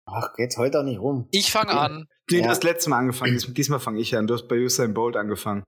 Ach, 0.05 0.33
geht's 0.35 0.57
heute 0.57 0.71
doch 0.79 0.83
nicht 0.83 0.99
rum. 0.99 1.27
Ich 1.31 1.51
fange 1.51 1.71
an. 1.71 2.07
Nee, 2.29 2.37
Ja. 2.39 2.43
du 2.43 2.49
hast 2.49 2.63
letztes 2.63 2.87
Mal 2.87 2.97
angefangen, 2.97 3.33
dies, 3.33 3.45
diesmal 3.53 3.79
fange 3.79 3.99
ich 4.01 4.15
an. 4.15 4.27
Du 4.27 4.33
hast 4.33 4.47
bei 4.47 4.57
Usain 4.57 4.93
Bolt 4.93 5.15
angefangen. 5.15 5.63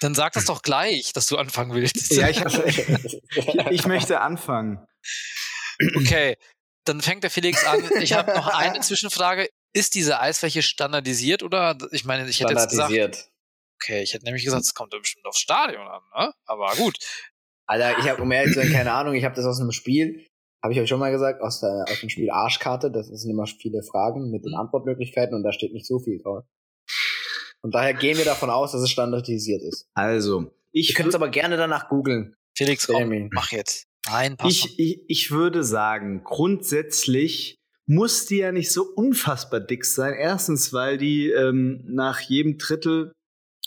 Dann 0.00 0.14
sag 0.14 0.32
das 0.32 0.44
doch 0.46 0.62
gleich, 0.62 1.12
dass 1.12 1.26
du 1.26 1.36
anfangen 1.36 1.74
willst. 1.74 2.10
Ja, 2.12 2.28
ich, 2.28 2.40
hab, 2.44 2.52
ich 3.70 3.86
möchte 3.86 4.20
anfangen. 4.20 4.84
Okay, 5.96 6.36
dann 6.84 7.00
fängt 7.00 7.22
der 7.24 7.30
Felix 7.30 7.64
an. 7.64 7.82
Ich 8.00 8.12
habe 8.12 8.32
noch 8.34 8.46
eine 8.48 8.80
Zwischenfrage. 8.80 9.48
Ist 9.72 9.94
diese 9.96 10.20
Eisfläche 10.20 10.62
standardisiert 10.62 11.42
oder? 11.42 11.76
Ich 11.90 12.04
meine, 12.04 12.28
ich 12.28 12.40
hätte 12.40 12.52
jetzt 12.54 12.70
gesagt, 12.70 12.92
Standardisiert. 12.92 13.28
Okay, 13.84 14.02
ich 14.02 14.14
hätte 14.14 14.24
nämlich 14.24 14.44
gesagt, 14.44 14.62
es 14.64 14.74
kommt 14.74 14.92
ja 14.92 14.98
bestimmt 14.98 15.26
aufs 15.26 15.38
Stadion 15.38 15.86
an, 15.86 16.02
ne? 16.16 16.32
Aber 16.46 16.72
gut. 16.76 16.96
Alter, 17.66 17.98
ich 17.98 18.08
habe, 18.08 18.22
um 18.22 18.30
ehrlich 18.30 18.54
zu 18.54 18.60
sein, 18.60 18.72
keine 18.72 18.92
Ahnung, 18.92 19.14
ich 19.14 19.24
habe 19.24 19.34
das 19.34 19.46
aus 19.46 19.60
einem 19.60 19.72
Spiel, 19.72 20.26
habe 20.62 20.72
ich 20.72 20.80
euch 20.80 20.88
schon 20.88 21.00
mal 21.00 21.10
gesagt, 21.10 21.40
aus, 21.40 21.60
der, 21.60 21.84
aus 21.88 22.00
dem 22.00 22.10
Spiel 22.10 22.30
Arschkarte, 22.30 22.90
das 22.90 23.06
sind 23.08 23.30
immer 23.30 23.46
viele 23.46 23.82
Fragen 23.82 24.30
mit 24.30 24.44
den 24.44 24.52
Mhm. 24.52 24.60
Antwortmöglichkeiten 24.60 25.34
und 25.34 25.42
da 25.42 25.52
steht 25.52 25.72
nicht 25.72 25.86
so 25.86 25.98
viel 25.98 26.20
drauf. 26.22 26.44
Und 27.62 27.74
daher 27.74 27.94
gehen 27.94 28.18
wir 28.18 28.24
davon 28.24 28.50
aus, 28.50 28.72
dass 28.72 28.82
es 28.82 28.90
standardisiert 28.90 29.62
ist. 29.62 29.88
Also, 29.94 30.52
ich, 30.72 30.90
Ihr 30.90 30.94
könnt 30.94 31.08
es 31.08 31.14
aber 31.14 31.28
gerne 31.28 31.56
danach 31.56 31.88
googeln. 31.88 32.34
Felix, 32.56 32.86
komm, 32.86 33.30
mach 33.32 33.52
jetzt. 33.52 33.86
Nein, 34.06 34.36
pass 34.36 34.50
ich, 34.50 34.78
ich, 34.78 35.00
ich 35.08 35.30
würde 35.30 35.64
sagen, 35.64 36.22
grundsätzlich 36.24 37.56
muss 37.86 38.26
die 38.26 38.38
ja 38.38 38.52
nicht 38.52 38.70
so 38.70 38.84
unfassbar 38.84 39.60
dick 39.60 39.84
sein. 39.84 40.14
Erstens, 40.14 40.72
weil 40.72 40.98
die 40.98 41.30
ähm, 41.30 41.84
nach 41.86 42.20
jedem 42.20 42.58
Drittel, 42.58 43.12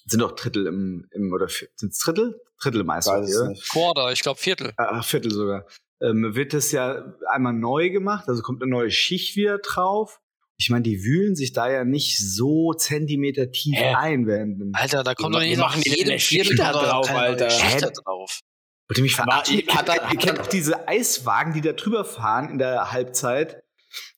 sind 0.08 0.22
doch 0.22 0.34
Drittel 0.34 0.68
im, 0.68 1.08
im 1.12 1.32
oder 1.32 1.48
sind 1.48 1.92
es 1.92 2.00
Drittel? 2.00 2.42
Drittel 2.60 2.82
oder? 2.82 3.50
nicht. 3.50 3.70
Quarter, 3.70 4.12
ich 4.12 4.22
glaube 4.22 4.40
Viertel. 4.40 4.74
Ah, 4.78 5.02
Viertel 5.02 5.32
sogar. 5.32 5.68
Ähm, 6.02 6.36
wird 6.36 6.54
es 6.54 6.72
ja 6.72 7.16
einmal 7.30 7.54
neu 7.54 7.90
gemacht, 7.90 8.28
also 8.28 8.42
kommt 8.42 8.62
eine 8.62 8.72
neue 8.72 8.92
Schicht 8.92 9.36
wieder 9.36 9.58
drauf 9.60 10.20
ich 10.60 10.72
meine, 10.72 10.82
die 10.82 11.04
wühlen 11.04 11.36
sich 11.36 11.54
da 11.54 11.70
ja 11.70 11.84
nicht 11.86 12.18
so 12.18 12.74
Zentimeter 12.74 13.52
tief 13.52 13.76
Hä? 13.78 13.94
ein 13.96 14.26
während 14.26 14.60
dem. 14.60 14.72
Alter, 14.74 15.04
da 15.04 15.14
kommt 15.14 15.36
doch 15.36 15.40
nicht 15.40 15.86
die 15.86 15.90
jedem 15.98 16.20
Viertel 16.20 16.56
da 16.56 16.72
kommt 16.72 16.84
doch 16.84 16.90
drauf, 16.90 17.10
Alter. 17.12 17.50
Schicht 17.52 17.84
da 17.84 17.90
drauf. 17.92 18.40
Wollt 18.90 18.98
ihr 18.98 19.04
mich 19.04 19.16
verarschen? 19.16 19.56
Ihr, 19.56 19.66
kennt 19.66 20.40
doch 20.40 20.48
diese 20.48 20.88
Eiswagen, 20.88 21.54
die 21.54 21.62
da 21.62 21.74
drüber 21.74 22.06
fahren 22.06 22.50
in 22.50 22.58
der 22.58 22.92
Halbzeit 22.92 23.64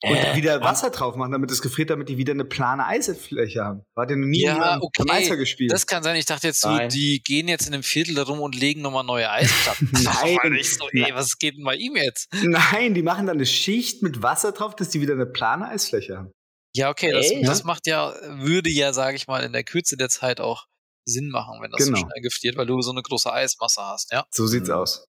und 0.04 0.16
Hä? 0.16 0.36
wieder 0.36 0.62
Wasser 0.62 0.90
drauf 0.90 1.16
machen, 1.16 1.32
damit 1.32 1.52
es 1.52 1.62
gefriert, 1.62 1.90
damit 1.90 2.10
die 2.10 2.18
wieder 2.18 2.34
eine 2.34 2.46
plane 2.46 2.86
Eisfläche 2.86 3.64
haben. 3.64 3.82
Ihr 3.98 4.16
noch 4.16 4.28
nie 4.28 4.42
Ja, 4.42 4.76
im- 4.76 4.82
okay. 4.82 5.04
Eishockey 5.10 5.38
gespielt? 5.38 5.72
Das 5.72 5.86
kann 5.88 6.04
sein. 6.04 6.16
Ich 6.16 6.26
dachte 6.26 6.48
jetzt 6.48 6.62
so, 6.62 6.78
die 6.88 7.22
gehen 7.24 7.48
jetzt 7.48 7.68
in 7.68 7.74
einem 7.74 7.84
Viertel 7.84 8.16
da 8.16 8.24
rum 8.24 8.42
und 8.42 8.56
legen 8.56 8.82
nochmal 8.82 9.04
neue 9.04 9.30
Eisplatten. 9.30 9.90
Nein. 10.04 10.56
Ich 10.60 10.76
so, 10.76 10.88
ey, 10.92 11.14
was 11.14 11.38
geht 11.38 11.58
denn 11.58 11.64
bei 11.64 11.76
ihm 11.76 11.96
jetzt? 11.96 12.28
Nein, 12.44 12.94
die 12.94 13.02
machen 13.04 13.28
dann 13.28 13.38
eine 13.38 13.46
Schicht 13.46 14.02
mit 14.02 14.22
Wasser 14.24 14.52
drauf, 14.52 14.76
dass 14.76 14.90
die 14.90 15.02
wieder 15.02 15.14
eine 15.14 15.26
plane 15.26 15.68
Eisfläche 15.68 16.18
haben. 16.18 16.32
Ja, 16.76 16.90
okay, 16.90 17.12
das, 17.12 17.32
Echt? 17.32 17.48
das 17.48 17.64
macht 17.64 17.88
ja, 17.88 18.14
würde 18.42 18.70
ja, 18.70 18.94
sage 18.94 19.16
ich 19.18 19.28
mal, 19.28 19.44
in 19.44 19.54
der 19.54 19.64
Kürze 19.64 19.98
der 19.98 20.10
Zeit 20.10 20.40
auch 20.40 20.66
Sinn 21.06 21.30
machen, 21.30 21.60
wenn 21.62 21.72
das 21.72 21.84
Genau. 21.86 21.98
so 21.98 22.06
schnell 22.06 22.22
gefriert, 22.22 22.58
weil 22.58 22.68
du 22.68 22.80
so 22.82 22.92
eine 22.92 23.02
große 23.02 23.32
Eismasse 23.34 23.82
hast, 23.82 24.12
ja. 24.12 24.26
So 24.32 24.46
sieht's 24.46 24.68
Mhm. 24.70 24.74
aus. 24.76 25.06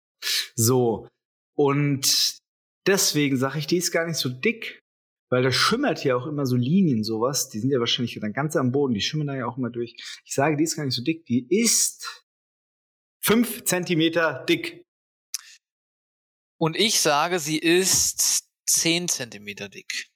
So. 0.55 1.07
Und 1.55 2.39
deswegen 2.87 3.37
sage 3.37 3.59
ich, 3.59 3.67
die 3.67 3.77
ist 3.77 3.93
gar 3.93 4.07
nicht 4.07 4.17
so 4.17 4.29
dick, 4.29 4.81
weil 5.31 5.43
da 5.43 5.53
schimmert 5.53 6.01
hier 6.01 6.17
auch 6.17 6.27
immer 6.27 6.45
so 6.45 6.57
Linien, 6.57 7.05
sowas. 7.05 7.49
Die 7.49 7.61
sind 7.61 7.71
ja 7.71 7.79
wahrscheinlich 7.79 8.19
dann 8.21 8.33
ganz 8.33 8.57
am 8.57 8.73
Boden, 8.73 8.95
die 8.95 9.01
schimmern 9.01 9.29
da 9.29 9.37
ja 9.37 9.47
auch 9.47 9.57
immer 9.57 9.71
durch. 9.71 9.95
Ich 10.25 10.35
sage, 10.35 10.57
die 10.57 10.65
ist 10.65 10.77
gar 10.77 10.85
nicht 10.85 10.97
so 10.97 11.03
dick. 11.03 11.25
Die 11.27 11.47
ist 11.49 12.25
fünf 13.23 13.65
Zentimeter 13.65 14.45
dick. 14.49 14.85
Und 16.59 16.77
ich 16.77 17.01
sage, 17.01 17.39
sie 17.39 17.59
ist 17.59 18.49
10 18.67 19.09
Zentimeter 19.09 19.69
dick. 19.69 20.09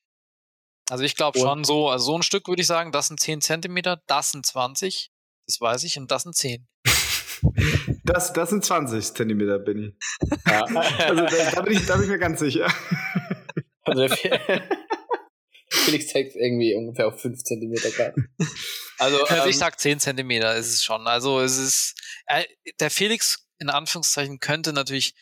Also 0.91 1.05
ich 1.05 1.17
glaube 1.17 1.39
schon 1.39 1.65
so, 1.65 1.89
also 1.89 2.07
so 2.07 2.19
ein 2.19 2.23
Stück 2.23 2.47
würde 2.49 2.61
ich 2.61 2.67
sagen, 2.67 2.93
das 2.93 3.07
sind 3.07 3.19
10 3.19 3.41
Zentimeter, 3.41 4.03
das 4.07 4.33
sind 4.33 4.45
20, 4.45 5.11
das 5.47 5.61
weiß 5.61 5.85
ich, 5.85 5.99
und 5.99 6.11
das 6.11 6.25
sind 6.25 6.37
10. 6.37 6.67
Das, 8.05 8.33
das 8.33 8.51
sind 8.51 8.65
20 8.65 9.15
Zentimeter, 9.15 9.59
Benny. 9.59 9.95
Ja. 10.47 10.65
Also 10.99 11.23
da, 11.23 11.51
da, 11.55 11.63
bin 11.63 11.73
ich, 11.75 11.87
da 11.87 11.95
bin 11.95 12.05
ich 12.05 12.11
mir 12.11 12.19
ganz 12.19 12.41
sicher. 12.41 12.73
Also 13.83 14.09
Felix 15.71 16.09
zeigt 16.09 16.37
irgendwie 16.37 16.75
ungefähr 16.75 17.09
auf 17.09 17.21
5 17.21 17.43
cm 17.43 17.75
gerade. 17.75 18.15
Also, 18.99 19.25
Also 19.27 19.45
ähm, 19.45 19.51
ich 19.51 19.59
sag 19.59 19.79
10 19.79 20.01
Zentimeter 20.01 20.57
ist 20.57 20.73
es 20.73 20.85
schon. 20.85 21.07
Also 21.07 21.41
es 21.41 21.59
ist, 21.59 21.95
äh, 22.27 22.45
der 22.81 22.91
Felix 22.91 23.47
in 23.59 23.69
Anführungszeichen 23.69 24.39
könnte 24.39 24.73
natürlich 24.73 25.15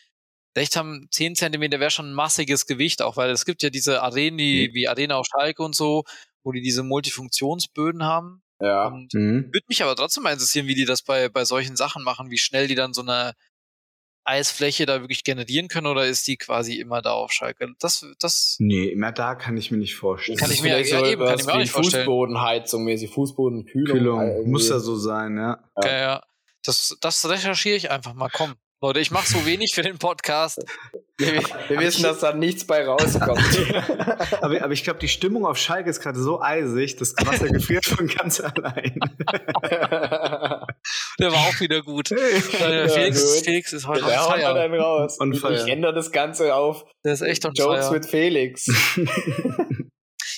recht 0.55 0.75
haben, 0.75 1.07
10 1.11 1.35
Zentimeter 1.35 1.79
wäre 1.79 1.91
schon 1.91 2.11
ein 2.11 2.13
massiges 2.13 2.65
Gewicht 2.67 3.01
auch, 3.01 3.17
weil 3.17 3.31
es 3.31 3.45
gibt 3.45 3.63
ja 3.63 3.69
diese 3.69 4.03
Arenen, 4.03 4.37
die, 4.37 4.69
wie 4.73 4.87
Arena 4.87 5.15
auf 5.15 5.25
Schalke 5.25 5.63
und 5.63 5.75
so, 5.75 6.03
wo 6.43 6.51
die 6.51 6.61
diese 6.61 6.83
Multifunktionsböden 6.83 8.03
haben. 8.03 8.42
Ja. 8.63 8.87
Und 8.87 9.13
Mhm. 9.13 9.45
würde 9.53 9.65
mich 9.67 9.83
aber 9.83 9.95
trotzdem 9.95 10.23
mal 10.23 10.31
interessieren, 10.33 10.67
wie 10.67 10.75
die 10.75 10.85
das 10.85 11.01
bei, 11.03 11.29
bei 11.29 11.45
solchen 11.45 11.75
Sachen 11.75 12.03
machen, 12.03 12.31
wie 12.31 12.37
schnell 12.37 12.67
die 12.67 12.75
dann 12.75 12.93
so 12.93 13.01
eine 13.01 13.33
Eisfläche 14.25 14.85
da 14.85 15.01
wirklich 15.01 15.25
generieren 15.25 15.67
können 15.67 15.87
oder 15.87 16.05
ist 16.05 16.25
die 16.27 16.37
quasi 16.37 16.75
immer 16.79 17.01
da 17.01 17.11
auf 17.11 17.31
Schalke? 17.33 17.73
Das, 17.79 18.05
das, 18.19 18.55
Nee, 18.59 18.85
immer 18.85 19.11
da 19.11 19.35
kann 19.35 19.57
ich 19.57 19.69
mir 19.69 19.77
nicht 19.77 19.95
vorstellen. 19.95 20.37
Kann 20.37 20.47
Das 20.47 20.53
ich 20.53 20.59
ist 20.59 20.63
mir- 20.63 20.79
ja, 20.79 20.99
so 21.01 21.05
eben, 21.05 21.25
kann 21.25 21.39
ich 21.39 21.45
mir 21.45 21.53
auch 21.53 21.57
nicht 21.57 21.71
vorstellen. 21.71 22.05
Fußbodenheizung 22.05 22.83
mäßig, 22.85 23.09
Fußbodenkühlung. 23.11 23.97
Kühlung. 23.97 24.21
irgendwie. 24.21 24.49
Muss 24.51 24.69
ja 24.69 24.79
so 24.79 24.95
sein, 24.95 25.35
ja. 25.37 25.59
Ja. 25.83 25.89
ja. 25.89 25.97
Ja, 25.99 26.23
das, 26.65 26.95
das 27.01 27.27
recherchiere 27.29 27.75
ich 27.75 27.91
einfach 27.91 28.13
mal. 28.13 28.29
Komm, 28.31 28.53
Leute, 28.81 29.01
ich 29.01 29.11
mache 29.11 29.27
so 29.27 29.45
wenig 29.45 29.73
für 29.75 29.81
den 29.81 29.97
Podcast. 29.97 30.63
Wir, 31.19 31.43
wir 31.67 31.79
wissen, 31.79 32.03
dass 32.03 32.19
da 32.19 32.33
nichts 32.33 32.65
bei 32.65 32.85
rauskommt. 32.85 33.39
Aber, 34.41 34.61
aber 34.63 34.73
ich 34.73 34.83
glaube, 34.83 34.99
die 34.99 35.07
Stimmung 35.07 35.45
auf 35.45 35.57
Schalke 35.57 35.89
ist 35.89 36.01
gerade 36.01 36.19
so 36.19 36.41
eisig, 36.41 36.95
das 36.97 37.13
Wasser 37.23 37.47
gefriert 37.47 37.85
von 37.85 38.07
ganz 38.07 38.41
allein. 38.41 38.99
Der 41.19 41.31
war 41.31 41.47
auch 41.47 41.59
wieder 41.59 41.81
gut. 41.81 42.09
Ja, 42.09 42.17
Felix, 42.87 43.21
gut. 43.21 43.45
Felix 43.45 43.73
ist 43.73 43.87
heute 43.87 44.05
haut 44.05 44.39
fire. 44.39 44.53
dann 44.53 44.73
raus. 44.73 45.19
On 45.19 45.31
Ich, 45.31 45.43
ich 45.43 45.67
ändere 45.67 45.93
das 45.93 46.11
Ganze 46.11 46.55
auf 46.55 46.83
Der 47.05 47.13
ist 47.13 47.21
echt 47.21 47.45
on 47.45 47.53
Jokes 47.53 47.91
with 47.91 48.09
Felix. 48.09 48.65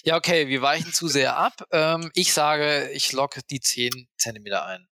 Ja, 0.04 0.18
okay, 0.18 0.48
wir 0.50 0.62
weichen 0.62 0.94
zu 0.94 1.08
sehr 1.08 1.36
ab. 1.36 1.54
Ähm, 1.72 2.12
ich 2.14 2.32
sage, 2.32 2.92
ich 2.94 3.12
locke 3.12 3.42
die 3.50 3.60
10 3.60 4.08
Zentimeter 4.20 4.64
ein. 4.64 4.88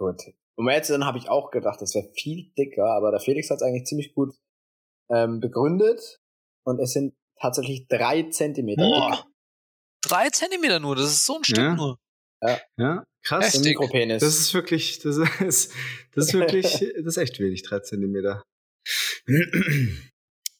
Gut. 0.00 0.20
Um 0.56 0.68
ehrlich 0.68 0.84
zu 0.84 0.94
sein, 0.94 1.04
habe 1.04 1.18
ich 1.18 1.28
auch 1.28 1.52
gedacht, 1.52 1.80
das 1.80 1.94
wäre 1.94 2.08
viel 2.12 2.50
dicker, 2.58 2.86
aber 2.86 3.12
der 3.12 3.20
Felix 3.20 3.50
hat 3.50 3.58
es 3.58 3.62
eigentlich 3.62 3.84
ziemlich 3.84 4.14
gut 4.14 4.34
ähm, 5.10 5.40
begründet. 5.40 6.18
Und 6.64 6.80
es 6.80 6.92
sind 6.92 7.14
tatsächlich 7.40 7.86
drei 7.88 8.24
Zentimeter. 8.24 8.82
Boah. 8.82 9.26
Drei 10.02 10.28
Zentimeter 10.30 10.80
nur, 10.80 10.96
das 10.96 11.06
ist 11.10 11.26
so 11.26 11.36
ein 11.38 11.44
Stück 11.44 11.58
Ja. 11.58 11.74
nur. 11.74 11.98
Ja, 12.78 13.04
krass. 13.24 13.44
Ein 13.46 13.50
Heftig. 13.64 13.64
Mikropenis. 13.78 14.20
Das 14.20 14.36
ist 14.38 14.54
wirklich, 14.54 14.98
das 15.00 15.16
ist, 15.40 15.72
das 16.14 16.26
ist 16.28 16.34
wirklich, 16.34 16.64
das 16.96 17.06
ist 17.06 17.16
echt 17.16 17.40
wenig, 17.40 17.62
drei 17.62 17.80
Zentimeter. 17.80 18.42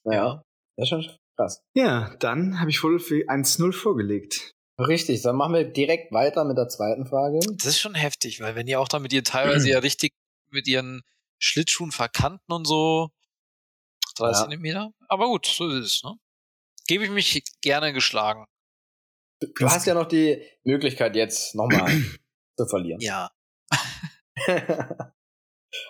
ja, 0.05 0.43
das 0.77 0.85
ist 0.85 0.89
schon 0.89 1.17
krass. 1.37 1.61
Ja, 1.75 2.15
dann 2.19 2.61
habe 2.61 2.71
ich 2.71 2.83
wohl 2.83 2.99
für 2.99 3.17
1-0 3.29 3.73
vorgelegt. 3.73 4.53
Richtig, 4.79 5.23
dann 5.23 5.37
machen 5.37 5.55
wir 5.55 5.65
direkt 5.65 6.13
weiter 6.13 6.45
mit 6.45 6.59
der 6.59 6.69
zweiten 6.69 7.07
Frage. 7.07 7.39
Das 7.57 7.67
ist 7.67 7.81
schon 7.81 7.95
heftig, 7.95 8.41
weil 8.41 8.55
wenn 8.57 8.67
die 8.67 8.77
auch 8.77 8.89
da 8.89 8.99
mit 8.99 9.13
ihr 9.13 9.25
teilweise 9.25 9.69
ja 9.71 9.79
richtig 9.79 10.13
mit 10.51 10.67
ihren 10.69 11.03
Schlittschuhen 11.39 11.93
verkanten 11.93 12.53
und 12.53 12.67
so. 12.67 13.11
Drei 14.17 14.29
Ja. 14.29 14.33
Zentimeter. 14.33 14.93
Aber 15.09 15.27
gut, 15.27 15.47
so 15.47 15.69
ist 15.69 15.85
es, 15.85 16.03
ne? 16.03 16.15
Gebe 16.87 17.05
ich 17.05 17.11
mich 17.11 17.43
gerne 17.61 17.93
geschlagen. 17.93 18.47
Du 19.41 19.69
hast 19.69 19.87
ja 19.87 19.95
noch 19.95 20.07
die 20.07 20.43
Möglichkeit 20.65 21.15
jetzt 21.15 21.55
nochmal 21.55 21.91
zu 22.57 22.67
verlieren. 22.67 23.01
Ja. 23.01 23.31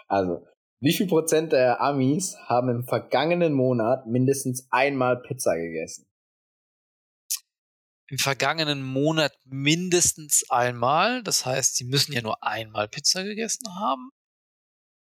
also, 0.08 0.46
wie 0.80 0.92
viel 0.92 1.06
Prozent 1.06 1.52
der 1.52 1.80
Amis 1.80 2.36
haben 2.46 2.68
im 2.70 2.84
vergangenen 2.84 3.52
Monat 3.52 4.06
mindestens 4.06 4.66
einmal 4.70 5.22
Pizza 5.22 5.56
gegessen? 5.56 6.06
Im 8.08 8.18
vergangenen 8.18 8.82
Monat 8.82 9.32
mindestens 9.44 10.48
einmal. 10.48 11.22
Das 11.22 11.44
heißt, 11.44 11.76
sie 11.76 11.84
müssen 11.84 12.12
ja 12.12 12.22
nur 12.22 12.42
einmal 12.42 12.88
Pizza 12.88 13.24
gegessen 13.24 13.74
haben. 13.74 14.10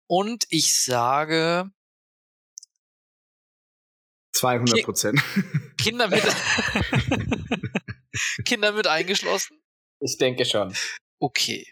Und 0.07 0.45
ich 0.49 0.83
sage, 0.83 1.71
200 4.35 4.83
Prozent. 4.83 5.21
Kinder 5.77 6.07
mit, 6.07 6.23
Kinder 8.45 8.71
mit 8.73 8.87
eingeschlossen. 8.87 9.59
Ich 9.99 10.17
denke 10.17 10.45
schon. 10.45 10.73
Okay. 11.19 11.65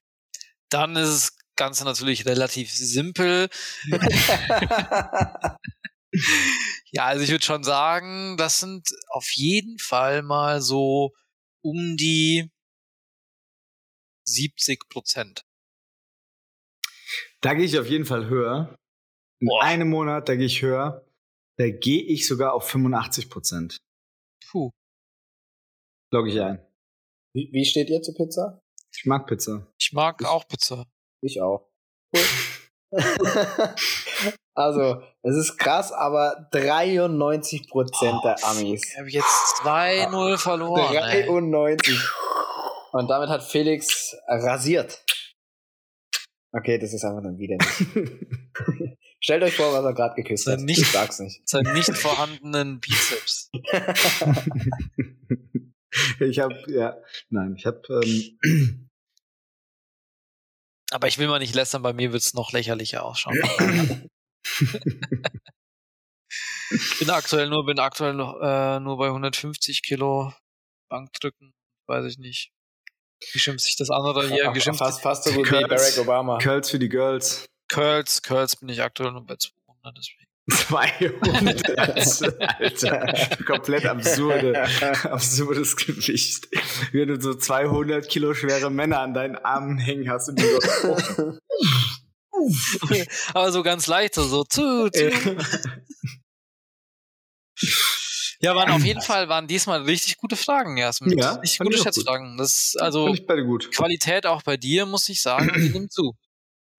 Dann 0.70 0.96
ist 0.96 1.10
das 1.10 1.38
Ganze 1.56 1.84
natürlich 1.84 2.26
relativ 2.26 2.72
simpel. 2.72 3.50
Ja, 6.92 7.06
also 7.06 7.24
ich 7.24 7.32
würde 7.32 7.44
schon 7.44 7.64
sagen, 7.64 8.38
das 8.38 8.60
sind 8.60 8.88
auf 9.10 9.28
jeden 9.34 9.80
Fall 9.80 10.22
mal 10.22 10.62
so 10.62 11.12
um 11.62 11.98
die 11.98 12.52
70 14.26 14.88
Prozent. 14.90 15.44
Da 17.42 17.56
gehe 17.56 17.66
ich 17.66 17.80
auf 17.80 17.88
jeden 17.88 18.06
Fall 18.06 18.28
höher. 18.28 18.78
In 19.40 19.48
Boah. 19.48 19.64
einem 19.64 19.90
Monat, 19.90 20.30
da 20.30 20.36
gehe 20.36 20.46
ich 20.46 20.62
höher. 20.62 21.04
Da 21.58 21.70
gehe 21.70 22.04
ich 22.04 22.28
sogar 22.28 22.54
auf 22.54 22.68
85 22.68 23.30
Prozent. 23.30 23.78
Puh. 24.50 24.72
Logge 26.12 26.32
ich 26.32 26.42
ein. 26.42 26.66
wie, 27.34 27.50
wie 27.52 27.66
steht 27.66 27.90
ihr 27.90 28.02
zu 28.02 28.14
Pizza? 28.14 28.62
Ich 28.96 29.06
mag 29.06 29.28
Pizza. 29.28 29.68
Ich 29.80 29.94
mag 29.94 30.24
auch 30.26 30.48
Pizza. 30.48 30.86
Ich 31.22 31.42
auch. 31.42 31.70
also, 34.54 35.02
es 35.24 35.36
ist 35.36 35.58
krass, 35.58 35.92
aber 35.92 36.48
93 36.52 37.70
Prozent 37.70 38.20
der 38.24 38.44
Amis. 38.44 38.84
Ich 38.88 38.98
habe 38.98 39.10
jetzt 39.10 39.56
2-0 39.64 40.38
verloren. 40.38 40.96
Ey. 40.96 41.26
93. 41.26 42.00
Und 42.92 43.08
damit 43.10 43.30
hat 43.30 43.44
Felix 43.44 44.16
rasiert. 44.28 45.04
Okay, 46.52 46.78
das 46.78 46.94
ist 46.94 47.04
einfach 47.04 47.24
dann 47.24 47.40
wieder 47.40 47.56
nicht. 47.56 48.98
Stellt 49.24 49.44
euch 49.44 49.56
vor, 49.56 49.72
was 49.72 49.86
er 49.86 49.94
gerade 49.94 50.16
geküsst 50.16 50.48
Das 50.48 50.56
hat. 50.56 50.62
nicht- 50.62 50.82
Ich 50.82 50.92
sag's 50.92 51.20
nicht. 51.20 51.42
Seinen 51.48 51.74
nicht 51.74 51.96
vorhandenen 51.96 52.80
Bizeps. 52.82 53.50
ich 56.20 56.40
habe, 56.40 56.62
ja, 56.68 56.98
nein, 57.30 57.56
ich 57.56 57.66
habe, 57.66 57.82
ähm, 58.04 58.40
Aber 60.92 61.08
ich 61.08 61.18
will 61.18 61.28
mal 61.28 61.40
nicht 61.40 61.56
lästern, 61.56 61.82
bei 61.82 61.94
mir 61.94 62.14
wird's 62.14 62.34
noch 62.36 62.52
lächerlicher 62.52 63.04
ausschauen. 63.04 63.36
bin 67.00 67.10
aktuell 67.10 67.50
nur, 67.50 67.66
bin 67.66 67.80
aktuell 67.80 68.14
noch, 68.14 68.40
äh, 68.42 68.80
nur 68.80 68.98
bei 68.98 69.08
150 69.08 69.82
Kilo 69.82 70.32
Bankdrücken. 70.90 71.54
Weiß 71.88 72.06
ich 72.06 72.20
nicht. 72.20 72.52
Wie 73.32 73.40
schimpft 73.40 73.66
sich 73.66 73.76
das 73.76 73.90
andere 73.90 74.28
hier? 74.28 74.54
Wie 74.54 74.62
schimpft 74.62 74.80
fast, 74.80 75.02
fast 75.02 75.24
so 75.24 75.32
gut 75.32 75.48
wie. 75.48 75.62
Barack 75.62 75.98
Obama. 75.98 76.38
Curls 76.38 76.70
für 76.70 76.78
die 76.80 76.90
Girls. 76.90 77.46
Curls, 77.74 78.22
Curls 78.22 78.56
bin 78.56 78.70
ich 78.70 78.82
aktuell 78.84 79.12
nur 79.12 79.26
bei 79.26 79.36
200, 79.36 79.98
deswegen. 79.98 80.20
200, 80.52 81.80
Alter, 82.60 83.28
komplett 83.46 83.86
absurde, 83.86 84.64
absurdes 85.10 85.76
Gewicht. 85.76 86.50
Wenn 86.92 87.08
du 87.08 87.20
so 87.20 87.34
200 87.34 88.08
Kilo 88.08 88.36
schwere 88.36 88.70
Männer 88.70 89.00
an 89.00 89.16
deinen 89.16 89.38
Armen 89.38 89.80
hängen 89.80 90.08
hast 90.08 90.30
und 90.30 90.40
die 90.40 90.44
so, 90.44 90.60
Aber 93.34 93.52
so 93.52 93.64
ganz 93.64 93.88
leicht, 93.88 94.14
so 94.16 94.44
zu, 94.44 94.90
zu. 94.90 95.12
Ja, 98.40 98.56
waren 98.56 98.72
auf 98.72 98.84
jeden 98.84 99.02
Fall 99.02 99.30
waren 99.30 99.48
diesmal 99.48 99.84
richtig 99.84 100.18
gute 100.18 100.36
Fragen, 100.36 100.76
Jasmin. 100.78 101.18
Ja, 101.18 101.36
richtig 101.36 101.60
gute 101.60 101.76
ich 101.76 101.80
auch 101.80 101.86
gut. 101.86 101.96
Schätzfragen. 101.96 102.38
Das 102.38 102.74
also 102.78 103.06
Fand 103.06 103.20
ich 103.20 103.26
beide 103.26 103.46
gut. 103.46 103.72
Qualität 103.72 104.28
auch 104.28 104.44
bei 104.44 104.58
dir, 104.58 104.86
muss 104.86 105.10
ich 105.10 105.22
sagen, 105.22 105.52
die 105.56 105.70
nimmt 105.70 105.92
zu. 105.92 106.16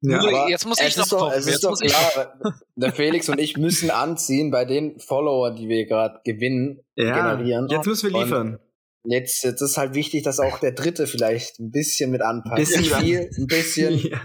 Ja, 0.07 0.18
Nur 0.18 0.28
aber 0.28 0.50
jetzt 0.50 0.66
muss 0.66 0.78
es 0.80 0.88
ich 0.88 0.96
noch 0.98 1.05
ist 1.05 1.12
doch, 1.12 1.18
kommen. 1.18 1.32
Es 1.32 1.46
ist 1.46 1.52
Jetzt 1.52 1.64
doch 1.64 1.70
muss 1.70 1.80
ich 1.80 1.92
klar, 1.92 2.38
der 2.76 2.92
Felix 2.92 3.28
und 3.30 3.40
ich 3.40 3.57
müssen 3.57 3.90
anziehen 3.90 4.50
bei 4.50 4.66
den 4.66 5.00
Follower, 5.00 5.50
die 5.55 5.68
wir 5.68 5.86
gerade 5.86 6.20
gewinnen, 6.24 6.80
ja, 6.94 7.14
generieren. 7.14 7.68
jetzt 7.70 7.86
müssen 7.86 8.11
wir 8.11 8.18
Und 8.18 8.24
liefern. 8.24 8.59
Jetzt, 9.07 9.44
jetzt 9.44 9.61
ist 9.62 9.76
halt 9.78 9.94
wichtig, 9.94 10.22
dass 10.22 10.40
auch 10.40 10.59
der 10.59 10.72
Dritte 10.72 11.07
vielleicht 11.07 11.59
ein 11.59 11.70
bisschen 11.70 12.11
mit 12.11 12.20
anpasst. 12.22 12.57
Bisschen 12.57 12.84
viel, 12.84 13.30
ein 13.36 13.46
bisschen. 13.46 13.98
Ja. 14.11 14.20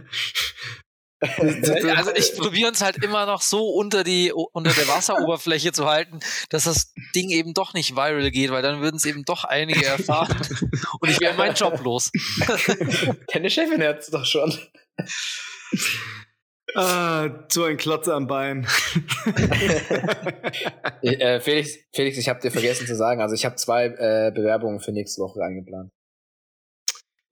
Also 1.97 2.11
ich 2.15 2.34
probiere 2.38 2.69
uns 2.69 2.82
halt 2.82 3.03
immer 3.03 3.25
noch 3.25 3.41
so 3.41 3.67
unter 3.71 4.05
die 4.05 4.32
unter 4.32 4.71
der 4.71 4.88
Wasseroberfläche 4.88 5.73
zu 5.73 5.86
halten, 5.86 6.21
dass 6.49 6.63
das 6.63 6.93
Ding 7.13 7.30
eben 7.30 7.53
doch 7.53 7.73
nicht 7.73 7.93
viral 7.93 8.32
geht, 8.32 8.51
weil 8.51 8.61
dann 8.61 8.80
würden 8.80 8.95
es 8.95 9.03
eben 9.03 9.25
doch 9.25 9.43
einige 9.43 9.86
erfahren 9.86 10.34
und 11.01 11.09
ich 11.09 11.19
wäre 11.19 11.34
meinen 11.36 11.55
Job 11.55 11.84
los. 11.84 12.09
Deine 13.34 13.49
Chefin 13.49 13.84
hat's 13.84 14.09
doch 14.09 14.23
schon. 14.25 14.57
Ah, 16.76 17.47
so 17.49 17.63
ein 17.63 17.78
Klotz 17.78 18.07
am 18.07 18.28
Bein. 18.28 18.67
Ich, 21.01 21.20
äh, 21.20 21.39
Felix, 21.39 21.78
Felix, 21.93 22.17
ich 22.17 22.30
habe 22.30 22.39
dir 22.41 22.51
vergessen 22.51 22.86
zu 22.86 22.95
sagen, 22.95 23.22
also 23.22 23.34
ich 23.34 23.43
habe 23.45 23.55
zwei 23.55 23.86
äh, 23.86 24.32
Bewerbungen 24.34 24.80
für 24.80 24.91
nächste 24.91 25.22
Woche 25.22 25.41
eingeplant. 25.41 25.89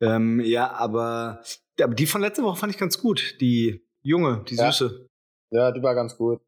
ähm, 0.02 0.40
ja, 0.40 0.72
aber, 0.72 1.44
aber 1.80 1.94
die 1.94 2.08
von 2.08 2.22
letzter 2.22 2.44
Woche 2.44 2.58
fand 2.58 2.74
ich 2.74 2.80
ganz 2.80 2.98
gut. 2.98 3.36
Die 3.42 3.86
junge, 4.02 4.44
die 4.50 4.56
Ja. 4.56 4.72
süße. 4.72 5.08
Ja, 5.52 5.72
die 5.72 5.84
war 5.84 5.94
ganz 5.96 6.16
gut. 6.18 6.42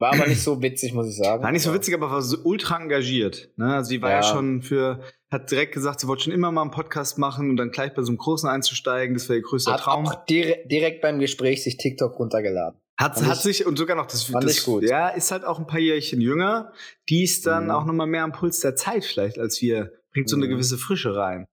War 0.00 0.12
aber 0.14 0.26
nicht 0.26 0.42
so 0.42 0.60
witzig, 0.60 0.92
muss 0.92 1.08
ich 1.08 1.16
sagen. 1.16 1.42
War 1.42 1.52
nicht 1.52 1.62
so 1.62 1.72
witzig, 1.72 1.94
aber 1.94 2.10
war 2.10 2.20
so 2.20 2.36
ultra 2.44 2.76
engagiert. 2.80 3.50
Ne? 3.56 3.74
Also 3.74 3.90
sie 3.90 4.02
war 4.02 4.10
ja. 4.10 4.16
Ja. 4.16 4.22
schon 4.22 4.60
für, 4.62 5.00
hat 5.30 5.50
direkt 5.50 5.72
gesagt, 5.72 6.00
sie 6.00 6.08
wollte 6.08 6.24
schon 6.24 6.32
immer 6.32 6.50
mal 6.50 6.62
einen 6.62 6.70
Podcast 6.72 7.16
machen 7.18 7.48
und 7.50 7.56
dann 7.56 7.70
gleich 7.70 7.94
bei 7.94 8.02
so 8.02 8.08
einem 8.10 8.18
Großen 8.18 8.48
einzusteigen. 8.48 9.14
Das 9.14 9.28
wäre 9.28 9.38
ihr 9.38 9.42
größter 9.44 9.72
Hat 9.74 9.80
Traum. 9.80 10.06
auch 10.06 10.24
dire 10.26 10.58
direkt 10.66 11.00
beim 11.00 11.20
Gespräch 11.20 11.62
sich 11.62 11.76
TikTok 11.76 12.18
runtergeladen. 12.18 12.78
Hat, 12.98 13.14
Fand 13.16 13.26
hat 13.28 13.36
ich- 13.38 13.42
sich 13.42 13.66
und 13.66 13.76
sogar 13.78 13.96
noch 13.96 14.06
das, 14.06 14.24
fand 14.24 14.44
das 14.44 14.58
ich 14.58 14.64
gut. 14.64 14.82
ja, 14.84 15.08
ist 15.08 15.30
halt 15.30 15.44
auch 15.44 15.58
ein 15.58 15.66
paar 15.66 15.80
Jährchen 15.80 16.20
jünger. 16.20 16.72
Die 17.08 17.22
ist 17.24 17.46
dann 17.46 17.64
Mhm. 17.64 17.70
auch 17.70 17.84
noch 17.84 17.94
mal 17.94 18.06
mehr 18.06 18.24
am 18.24 18.32
Puls 18.32 18.60
der 18.60 18.76
Zeit 18.76 19.04
vielleicht 19.04 19.38
als 19.38 19.60
wir. 19.62 19.92
Bringt 20.12 20.28
so 20.28 20.36
eine 20.36 20.46
Mhm. 20.46 20.50
gewisse 20.50 20.78
Frische 20.78 21.14
rein. 21.16 21.46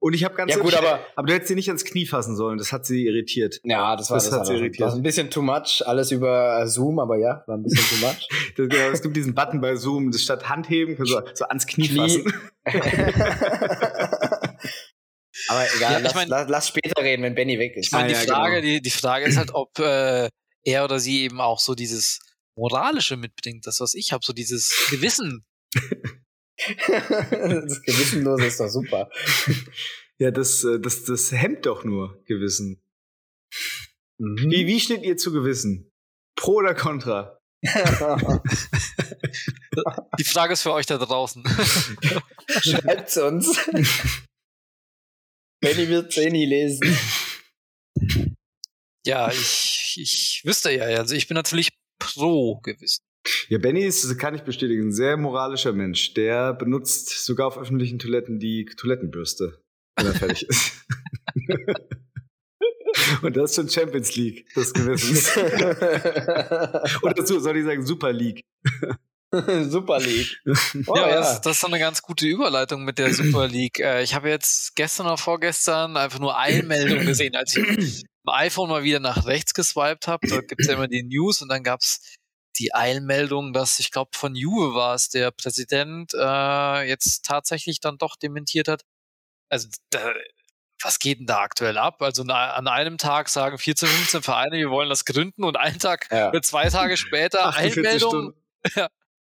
Und 0.00 0.14
ich 0.14 0.22
habe 0.22 0.36
ganz 0.36 0.52
Ja 0.54 0.58
gut, 0.60 0.74
aber 0.74 1.00
aber 1.16 1.26
du 1.26 1.32
hättest 1.34 1.48
sie 1.48 1.54
nicht 1.56 1.68
ans 1.68 1.84
Knie 1.84 2.06
fassen 2.06 2.36
sollen. 2.36 2.56
Das 2.56 2.72
hat 2.72 2.86
sie 2.86 3.06
irritiert. 3.06 3.58
ja, 3.64 3.96
das 3.96 4.10
war 4.10 4.16
Das 4.18 4.24
das, 4.26 4.32
hat 4.32 4.38
war 4.40 4.46
sie 4.46 4.54
irritiert. 4.54 4.86
Das 4.88 4.94
ein 4.94 5.02
bisschen 5.02 5.28
too 5.30 5.42
much, 5.42 5.82
alles 5.84 6.12
über 6.12 6.60
äh, 6.62 6.68
Zoom, 6.68 7.00
aber 7.00 7.16
ja, 7.18 7.42
war 7.48 7.56
ein 7.56 7.64
bisschen 7.64 7.82
too 8.00 8.06
much. 8.06 8.28
Das, 8.56 8.68
genau, 8.68 8.90
es 8.92 9.02
gibt 9.02 9.16
diesen 9.16 9.34
Button 9.34 9.60
bei 9.60 9.74
Zoom, 9.76 10.10
das 10.12 10.22
statt 10.22 10.48
Handheben 10.48 10.96
kannst 10.96 11.12
du 11.12 11.20
so 11.34 11.44
ans 11.46 11.66
Knie, 11.66 11.88
Knie. 11.88 11.98
fassen. 11.98 12.32
aber 15.48 15.64
egal, 15.76 15.92
Ja, 15.92 15.96
ich 15.98 16.04
lass, 16.04 16.14
mein- 16.14 16.28
lass, 16.28 16.48
lass 16.48 16.68
später 16.68 17.02
reden, 17.02 17.22
wenn 17.22 17.34
Benny 17.34 17.58
weg 17.58 17.76
ist. 17.76 17.86
Ich 17.86 17.92
meine, 17.92 18.04
Ah, 18.04 18.08
die, 18.08 18.14
ja, 18.14 18.20
Frage, 18.34 18.60
genau. 18.60 18.66
die, 18.66 18.80
die 18.82 18.90
Frage 18.90 19.26
ist 19.26 19.36
halt, 19.36 19.50
ob 19.54 19.78
äh, 19.78 20.28
er 20.64 20.84
oder 20.84 20.98
sie 20.98 21.22
eben 21.22 21.40
auch 21.40 21.60
so 21.60 21.74
dieses 21.74 22.20
Moralische 22.56 23.16
mitbringt, 23.16 23.66
das, 23.66 23.80
was 23.80 23.94
ich 23.94 24.12
habe, 24.12 24.24
so 24.24 24.32
dieses 24.32 24.88
Gewissen. 24.90 25.44
das 26.58 27.82
Gewissenlose 27.82 28.46
ist 28.46 28.60
doch 28.60 28.68
super. 28.68 29.10
Ja, 30.20 30.32
das, 30.32 30.64
äh, 30.64 30.80
das, 30.80 31.04
das 31.04 31.30
hemmt 31.30 31.64
doch 31.64 31.84
nur 31.84 32.24
Gewissen. 32.24 32.82
Mhm. 34.20 34.50
Wie, 34.50 34.66
wie 34.66 34.80
steht 34.80 35.04
ihr 35.04 35.16
zu 35.16 35.30
Gewissen? 35.32 35.92
Pro 36.34 36.54
oder 36.54 36.74
contra? 36.74 37.38
Die 40.18 40.24
Frage 40.24 40.54
ist 40.54 40.62
für 40.62 40.72
euch 40.72 40.86
da 40.86 40.98
draußen. 40.98 41.44
Schreibt's 42.48 43.16
uns. 43.16 43.56
Benny 45.60 45.88
wird 45.88 46.16
eh 46.16 46.30
nie 46.30 46.46
lesen. 46.46 46.98
ja, 49.06 49.30
ich, 49.30 49.96
ich 50.00 50.42
wüsste 50.44 50.72
ja, 50.72 50.86
also 50.98 51.14
ich 51.14 51.28
bin 51.28 51.36
natürlich 51.36 51.68
pro 52.00 52.58
Gewissen. 52.60 53.07
Ja, 53.48 53.58
Benny 53.58 53.84
ist, 53.84 54.04
das 54.04 54.16
kann 54.16 54.34
ich 54.34 54.42
bestätigen, 54.42 54.88
ein 54.88 54.92
sehr 54.92 55.16
moralischer 55.16 55.72
Mensch. 55.72 56.14
Der 56.14 56.54
benutzt 56.54 57.24
sogar 57.24 57.46
auf 57.48 57.58
öffentlichen 57.58 57.98
Toiletten 57.98 58.38
die 58.38 58.64
Toilettenbürste, 58.64 59.60
wenn 59.96 60.06
er 60.06 60.14
fertig 60.14 60.48
ist. 60.48 60.72
Und 63.22 63.36
das 63.36 63.50
ist 63.50 63.56
schon 63.56 63.68
Champions 63.68 64.16
League 64.16 64.52
des 64.54 64.72
Gewissens. 64.72 65.36
Oder 67.02 67.26
so, 67.26 67.38
soll 67.38 67.56
ich 67.56 67.64
sagen, 67.64 67.84
Super 67.84 68.12
League. 68.12 68.42
Super 69.68 70.00
League. 70.00 70.40
Oh, 70.86 70.96
ja, 70.96 71.02
aber 71.02 71.10
ja. 71.10 71.16
Das, 71.16 71.40
das 71.42 71.56
ist 71.56 71.62
doch 71.62 71.68
eine 71.68 71.78
ganz 71.78 72.00
gute 72.00 72.26
Überleitung 72.26 72.84
mit 72.84 72.98
der 72.98 73.12
Super 73.12 73.46
League. 73.46 73.78
Äh, 73.78 74.02
ich 74.02 74.14
habe 74.14 74.30
jetzt 74.30 74.74
gestern 74.74 75.06
oder 75.06 75.18
vorgestern 75.18 75.98
einfach 75.98 76.18
nur 76.18 76.38
Eilmeldungen 76.38 77.06
gesehen, 77.06 77.36
als 77.36 77.54
ich 77.54 77.66
im 77.66 78.32
iPhone 78.32 78.70
mal 78.70 78.84
wieder 78.84 79.00
nach 79.00 79.26
rechts 79.26 79.52
geswiped 79.52 80.08
habe. 80.08 80.26
Da 80.26 80.40
gibt's 80.40 80.66
ja 80.66 80.74
immer 80.74 80.88
die 80.88 81.02
News 81.02 81.42
und 81.42 81.48
dann 81.48 81.62
gab's 81.62 82.16
die 82.58 82.74
Eilmeldung, 82.74 83.52
dass 83.52 83.78
ich 83.78 83.90
glaube 83.90 84.10
von 84.14 84.34
Juve 84.34 84.74
war 84.74 84.94
es, 84.94 85.08
der 85.08 85.30
Präsident 85.30 86.12
äh, 86.14 86.82
jetzt 86.88 87.24
tatsächlich 87.24 87.80
dann 87.80 87.98
doch 87.98 88.16
dementiert 88.16 88.68
hat. 88.68 88.82
Also 89.50 89.68
da, 89.90 90.12
was 90.82 90.98
geht 90.98 91.18
denn 91.20 91.26
da 91.26 91.38
aktuell 91.40 91.78
ab? 91.78 92.02
Also 92.02 92.22
an 92.22 92.68
einem 92.68 92.98
Tag 92.98 93.28
sagen 93.28 93.58
14, 93.58 93.88
15 93.88 94.22
Vereine, 94.22 94.56
wir 94.58 94.70
wollen 94.70 94.88
das 94.88 95.04
gründen 95.04 95.44
und 95.44 95.56
einen 95.56 95.78
Tag 95.78 96.08
Ja. 96.10 96.28
oder 96.30 96.42
zwei 96.42 96.68
Tage 96.68 96.96
später 96.96 97.46
48 97.48 97.76
Eilmeldung. 97.78 98.10
Stunden. 98.10 98.34
Ja. 98.76 98.88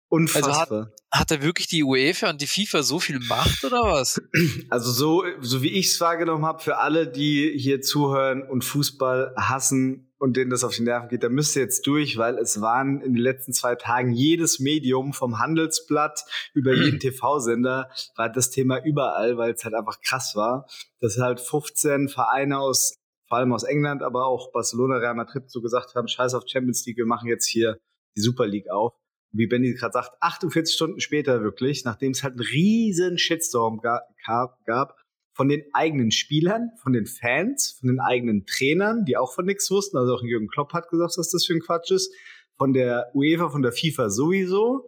Unfassbar. 0.08 0.92
Hat 1.12 1.32
da 1.32 1.42
wirklich 1.42 1.68
die 1.68 1.84
UEFA 1.84 2.30
und 2.30 2.40
die 2.42 2.48
FIFA 2.48 2.84
so 2.84 3.00
viel 3.00 3.20
Macht 3.20 3.64
oder 3.64 3.82
was? 3.84 4.22
Also 4.70 4.92
so, 4.92 5.24
so 5.42 5.62
wie 5.62 5.72
ich 5.72 5.88
es 5.88 6.00
wahrgenommen 6.00 6.46
habe, 6.46 6.62
für 6.62 6.78
alle, 6.78 7.08
die 7.08 7.54
hier 7.58 7.82
zuhören 7.82 8.44
und 8.48 8.64
Fußball 8.64 9.34
hassen 9.36 10.14
und 10.18 10.38
denen 10.38 10.50
das 10.50 10.64
auf 10.64 10.76
die 10.76 10.84
Nerven 10.84 11.10
geht, 11.10 11.24
da 11.24 11.30
müsst 11.30 11.56
ihr 11.56 11.62
jetzt 11.62 11.86
durch, 11.88 12.18
weil 12.18 12.38
es 12.38 12.62
waren 12.62 13.02
in 13.02 13.14
den 13.14 13.22
letzten 13.22 13.54
zwei 13.54 13.76
Tagen 13.76 14.12
jedes 14.12 14.60
Medium 14.60 15.14
vom 15.14 15.40
Handelsblatt 15.40 16.24
über 16.54 16.74
jeden 16.74 17.00
TV-Sender 17.00 17.90
war 18.16 18.30
das 18.30 18.50
Thema 18.50 18.84
überall, 18.84 19.38
weil 19.38 19.54
es 19.54 19.64
halt 19.64 19.76
einfach 19.76 20.00
krass 20.02 20.34
war, 20.36 20.68
dass 21.02 21.18
halt 21.18 21.40
15 21.40 22.10
Vereine 22.10 22.60
aus, 22.60 22.96
vor 23.28 23.40
allem 23.40 23.54
aus 23.54 23.64
England, 23.64 24.04
aber 24.04 24.26
auch 24.26 24.52
Barcelona, 24.52 24.98
Real 24.98 25.16
Madrid 25.16 25.50
so 25.50 25.62
gesagt 25.62 25.96
haben, 25.96 26.08
scheiß 26.08 26.34
auf 26.34 26.44
Champions 26.48 26.86
League, 26.86 26.98
wir 26.98 27.06
machen 27.06 27.28
jetzt 27.28 27.48
hier 27.48 27.78
die 28.16 28.22
Super 28.22 28.48
League 28.48 28.70
auf. 28.70 28.94
Wie 29.34 29.48
Benny 29.48 29.74
gerade 29.74 29.92
sagt, 29.92 30.12
48 30.22 30.74
Stunden 30.74 31.00
später 31.02 31.42
wirklich, 31.42 31.84
nachdem 31.84 32.12
es 32.12 32.24
halt 32.24 32.36
einen 32.36 32.48
riesen 32.48 33.18
Shitstorm 33.18 33.82
ga 33.82 34.02
gab, 34.26 34.64
gab, 34.64 34.96
von 35.36 35.50
den 35.50 35.64
eigenen 35.74 36.12
Spielern, 36.12 36.72
von 36.82 36.94
den 36.94 37.06
Fans, 37.06 37.78
von 37.80 37.90
den 37.90 38.00
eigenen 38.00 38.46
Trainern, 38.46 39.04
die 39.04 39.18
auch 39.18 39.34
von 39.34 39.46
nichts 39.46 39.70
wussten, 39.70 39.98
also 39.98 40.16
auch 40.16 40.24
Jürgen 40.24 40.48
Klopp 40.48 40.72
hat 40.74 40.90
gesagt, 40.90 41.18
was 41.18 41.30
das 41.30 41.46
für 41.46 41.54
ein 41.54 41.60
Quatsch 41.60 41.92
ist, 41.92 42.14
von 42.58 42.72
der 42.72 43.12
UEFA, 43.14 43.50
von 43.50 43.62
der 43.62 43.74
FIFA 43.74 44.10
sowieso. 44.10 44.88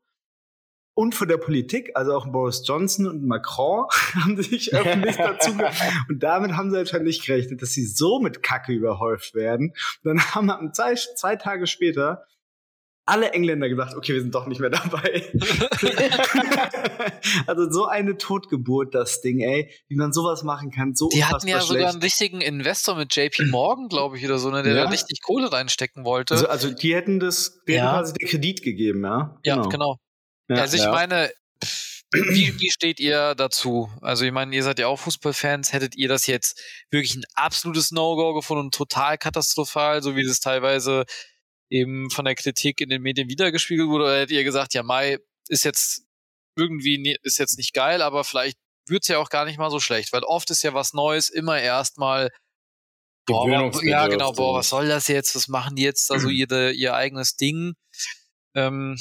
Und 0.95 1.14
von 1.14 1.28
der 1.28 1.38
Politik, 1.38 1.91
also 1.93 2.14
auch 2.14 2.32
Boris 2.32 2.64
Johnson 2.66 3.06
und 3.06 3.24
Macron 3.24 3.86
haben 4.16 4.41
sich 4.41 4.74
öffentlich 4.74 5.18
dazu 5.18 5.52
und 6.10 6.24
damit 6.24 6.54
haben 6.54 6.72
sie 6.72 6.80
anscheinend 6.80 7.06
nicht 7.06 7.24
gerechnet, 7.24 7.62
dass 7.62 7.74
sie 7.74 7.86
so 7.86 8.20
mit 8.20 8.41
Kacke 8.41 8.72
überhäuft 8.72 9.36
werden. 9.36 9.74
Dann 10.04 10.20
haben 10.34 10.50
am 10.50 10.74
zwei, 10.74 10.95
zwei 10.95 11.36
Tage 11.36 11.68
später 11.68 12.26
alle 13.08 13.32
Engländer 13.32 13.70
gesagt, 13.70 13.95
okay, 13.95 14.14
wir 14.14 14.22
sind 14.22 14.36
doch 14.36 14.47
nicht 14.47 14.60
mehr 14.60 14.70
dabei. 14.70 15.24
also 17.47 17.72
so 17.72 17.86
eine 17.86 18.18
Totgeburt, 18.18 18.93
das 18.93 19.22
Ding, 19.22 19.39
ey, 19.39 19.72
wie 19.88 19.95
man 19.95 20.12
sowas 20.12 20.43
machen 20.43 20.72
kann, 20.72 20.93
so 20.93 21.10
Die 21.10 21.24
hatten 21.24 21.47
ja 21.47 21.55
unfassbar 21.55 21.62
sogar 21.62 21.82
schlecht. 21.82 21.93
einen 21.93 22.03
richtigen 22.03 22.41
Investor 22.41 22.95
mit 22.95 23.16
JP 23.16 23.45
Morgan, 23.45 23.88
glaube 23.88 24.18
ich, 24.18 24.26
oder 24.26 24.38
so, 24.38 24.51
ne, 24.51 24.62
der 24.62 24.76
Ja. 24.76 24.84
da 24.84 24.89
richtig 24.89 25.22
Kohle 25.22 25.51
reinstecken 25.51 26.03
wollte. 26.03 26.36
Also, 26.36 26.47
also 26.47 26.70
die 26.70 26.93
hätten 26.93 27.20
das, 27.20 27.62
die 27.68 27.74
hätten 27.74 27.86
Ja. 27.86 27.91
quasi 27.93 28.14
den 28.14 28.28
Kredit 28.28 28.62
gegeben, 28.62 29.03
ja. 29.03 29.39
ja, 29.43 29.62
genau. 29.64 29.97
Ja, 30.49 30.58
also 30.58 30.76
ich 30.76 30.84
ja. 30.84 30.91
meine, 30.91 31.32
wie, 32.12 32.53
wie 32.60 32.72
steht 32.72 32.99
ihr 32.99 33.36
dazu? 33.36 33.89
Also 34.01 34.26
ich 34.26 34.32
meine, 34.32 34.55
ihr 34.55 34.64
seid 34.64 34.80
ja 34.80 34.88
auch 34.88 34.97
Fußballfans. 34.99 35.74
Hättet 35.74 35.95
ihr 35.97 36.08
das 36.08 36.26
jetzt 36.28 36.62
wirklich 36.89 37.16
ein 37.16 37.24
absolutes 37.36 37.91
No-Go 37.91 38.34
gefunden, 38.34 38.72
total 38.72 39.18
katastrophal, 39.18 40.01
so 40.01 40.16
wie 40.16 40.26
das 40.26 40.39
teilweise 40.39 41.05
eben 41.70 42.09
von 42.09 42.26
der 42.26 42.36
Kritik 42.36 42.82
in 42.82 42.89
den 42.89 43.01
Medien 43.01 43.30
wiedergespiegelt 43.30 43.89
wurde? 43.89 44.05
Oder 44.05 44.20
hättet 44.20 44.36
ihr 44.36 44.43
gesagt, 44.43 44.74
ja, 44.74 44.84
Mai 44.84 45.18
ist 45.49 45.63
jetzt 45.63 46.03
irgendwie 46.55 46.97
nie, 46.97 47.18
ist 47.24 47.38
jetzt 47.38 47.57
nicht 47.57 47.74
geil, 47.74 48.01
aber 48.01 48.24
vielleicht 48.24 48.57
wird's 48.88 49.07
ja 49.07 49.20
auch 49.20 49.30
gar 49.30 49.45
nicht 49.45 49.57
mal 49.57 49.70
so 49.70 49.80
schlecht, 49.80 50.13
weil 50.13 50.24
oft 50.24 50.49
ist 50.49 50.63
ja 50.63 50.74
was 50.74 50.93
Neues 50.93 51.30
immer 51.30 51.59
erstmal 51.59 52.30
Boah, 53.28 53.74
ja, 53.84 54.07
genau, 54.07 54.32
boah, 54.32 54.59
was 54.59 54.70
soll 54.70 54.88
das 54.88 55.09
jetzt? 55.09 55.36
Was 55.36 55.49
machen 55.49 55.76
die 55.76 55.84
jetzt 55.84 56.09
da 56.09 56.18
so 56.18 56.30
ihr, 56.30 56.49
ihr 56.72 56.93
eigenes 56.93 57.36
Ding? 57.36 57.74
Ähm, 58.55 58.95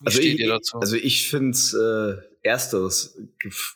wie 0.00 0.06
also 0.06 0.18
steht 0.18 0.34
ich, 0.34 0.40
ihr 0.40 0.48
dazu? 0.48 0.78
Also 0.80 0.96
ich 0.96 1.28
finde 1.28 1.50
es 1.50 1.72
äh, 1.72 2.16
ersteres 2.42 3.16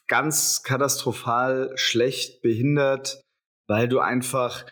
ganz 0.08 0.64
katastrophal 0.64 1.70
schlecht 1.76 2.42
behindert, 2.42 3.22
weil 3.68 3.88
du 3.88 4.00
einfach 4.00 4.66